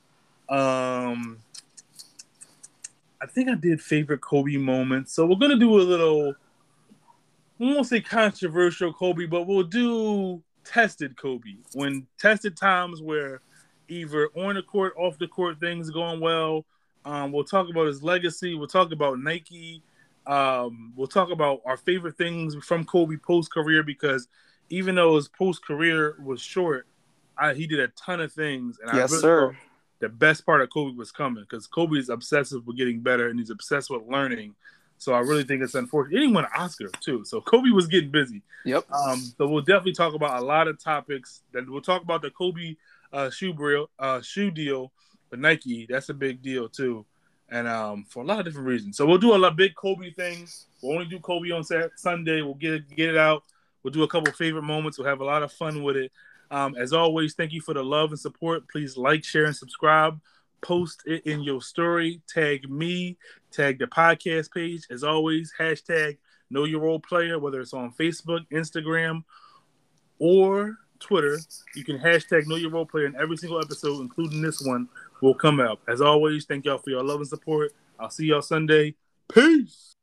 Um, 0.49 1.37
I 3.21 3.25
think 3.27 3.49
I 3.49 3.55
did 3.55 3.81
favorite 3.81 4.21
Kobe 4.21 4.57
moments, 4.57 5.13
so 5.13 5.25
we're 5.25 5.35
gonna 5.35 5.59
do 5.59 5.79
a 5.79 5.83
little. 5.83 6.35
We 7.61 7.67
won't 7.67 7.85
say 7.85 8.01
controversial 8.01 8.91
Kobe, 8.91 9.27
but 9.27 9.45
we'll 9.45 9.61
do 9.61 10.41
tested 10.65 11.15
Kobe 11.15 11.57
when 11.73 12.07
tested 12.17 12.57
times 12.57 13.03
where 13.03 13.41
either 13.87 14.29
on 14.35 14.55
the 14.55 14.63
court, 14.63 14.95
off 14.97 15.19
the 15.19 15.27
court, 15.27 15.59
things 15.59 15.91
going 15.91 16.19
well. 16.19 16.65
Um, 17.05 17.31
we'll 17.31 17.43
talk 17.43 17.69
about 17.69 17.85
his 17.85 18.01
legacy. 18.01 18.55
We'll 18.55 18.67
talk 18.67 18.91
about 18.91 19.19
Nike. 19.19 19.83
Um, 20.25 20.91
we'll 20.95 21.05
talk 21.05 21.29
about 21.29 21.61
our 21.63 21.77
favorite 21.77 22.17
things 22.17 22.55
from 22.65 22.83
Kobe 22.83 23.17
post 23.17 23.53
career 23.53 23.83
because 23.83 24.27
even 24.71 24.95
though 24.95 25.15
his 25.15 25.27
post 25.27 25.63
career 25.63 26.15
was 26.19 26.41
short, 26.41 26.87
I, 27.37 27.53
he 27.53 27.67
did 27.67 27.79
a 27.79 27.89
ton 27.89 28.21
of 28.21 28.33
things. 28.33 28.79
And 28.81 28.89
I 28.89 28.97
Yes, 28.97 29.11
really 29.11 29.21
sir. 29.21 29.55
The 29.99 30.09
best 30.09 30.47
part 30.47 30.61
of 30.61 30.71
Kobe 30.71 30.97
was 30.97 31.11
coming 31.11 31.43
because 31.47 31.67
Kobe 31.67 31.99
is 31.99 32.09
obsessive 32.09 32.65
with 32.65 32.75
getting 32.75 33.01
better 33.01 33.29
and 33.29 33.37
he's 33.37 33.51
obsessed 33.51 33.91
with 33.91 34.01
learning. 34.07 34.55
So 35.01 35.13
I 35.13 35.19
really 35.21 35.43
think 35.43 35.63
it's 35.63 35.73
unfortunate. 35.73 36.13
He 36.13 36.19
didn't 36.19 36.35
win 36.35 36.45
an 36.45 36.51
Oscar 36.55 36.87
too. 36.99 37.25
So 37.25 37.41
Kobe 37.41 37.71
was 37.71 37.87
getting 37.87 38.11
busy. 38.11 38.43
Yep. 38.65 38.85
Um, 38.91 39.19
so 39.35 39.47
we'll 39.47 39.63
definitely 39.63 39.93
talk 39.93 40.13
about 40.13 40.39
a 40.39 40.45
lot 40.45 40.67
of 40.67 40.77
topics. 40.77 41.41
Then 41.51 41.71
we'll 41.71 41.81
talk 41.81 42.03
about 42.03 42.21
the 42.21 42.29
Kobe 42.29 42.75
uh, 43.11 43.31
shoe 43.31 43.51
deal, 43.51 43.89
uh, 43.97 44.21
shoe 44.21 44.51
deal 44.51 44.91
with 45.31 45.39
Nike. 45.39 45.87
That's 45.89 46.09
a 46.09 46.13
big 46.13 46.43
deal 46.43 46.69
too, 46.69 47.03
and 47.49 47.67
um, 47.67 48.05
for 48.09 48.21
a 48.21 48.25
lot 48.27 48.37
of 48.37 48.45
different 48.45 48.67
reasons. 48.67 48.95
So 48.95 49.07
we'll 49.07 49.17
do 49.17 49.33
a 49.33 49.37
lot 49.37 49.53
of 49.53 49.57
big 49.57 49.73
Kobe 49.73 50.11
things. 50.11 50.67
We'll 50.83 50.93
only 50.93 51.07
do 51.07 51.19
Kobe 51.19 51.49
on 51.49 51.63
Sunday. 51.95 52.43
We'll 52.43 52.53
get 52.53 52.73
it, 52.73 52.95
get 52.95 53.09
it 53.09 53.17
out. 53.17 53.41
We'll 53.81 53.91
do 53.91 54.03
a 54.03 54.07
couple 54.07 54.31
favorite 54.33 54.61
moments. 54.61 54.99
We'll 54.99 55.07
have 55.07 55.21
a 55.21 55.25
lot 55.25 55.41
of 55.41 55.51
fun 55.51 55.81
with 55.81 55.97
it. 55.97 56.11
Um, 56.51 56.75
as 56.75 56.93
always, 56.93 57.33
thank 57.33 57.53
you 57.53 57.61
for 57.61 57.73
the 57.73 57.83
love 57.83 58.11
and 58.11 58.19
support. 58.19 58.69
Please 58.69 58.97
like, 58.97 59.23
share, 59.23 59.45
and 59.45 59.55
subscribe. 59.55 60.21
Post 60.61 61.03
it 61.05 61.25
in 61.25 61.41
your 61.41 61.61
story. 61.61 62.21
Tag 62.27 62.69
me. 62.69 63.17
Tag 63.51 63.79
the 63.79 63.87
podcast 63.87 64.51
page. 64.53 64.83
As 64.89 65.03
always, 65.03 65.53
hashtag 65.59 66.17
Know 66.49 66.65
Your 66.65 66.81
Role 66.81 66.99
Player, 66.99 67.39
whether 67.39 67.59
it's 67.61 67.73
on 67.73 67.93
Facebook, 67.93 68.45
Instagram, 68.51 69.23
or 70.19 70.77
Twitter. 70.99 71.39
You 71.75 71.83
can 71.83 71.97
hashtag 71.97 72.47
Know 72.47 72.55
Your 72.55 72.71
Role 72.71 72.85
Player 72.85 73.05
in 73.07 73.15
every 73.15 73.37
single 73.37 73.59
episode, 73.59 74.01
including 74.01 74.41
this 74.41 74.61
one, 74.61 74.87
will 75.21 75.35
come 75.35 75.59
out. 75.59 75.79
As 75.87 76.01
always, 76.01 76.45
thank 76.45 76.65
y'all 76.65 76.77
for 76.77 76.89
your 76.91 77.03
love 77.03 77.19
and 77.19 77.27
support. 77.27 77.73
I'll 77.99 78.09
see 78.09 78.25
y'all 78.25 78.41
Sunday. 78.41 78.95
Peace. 79.33 79.95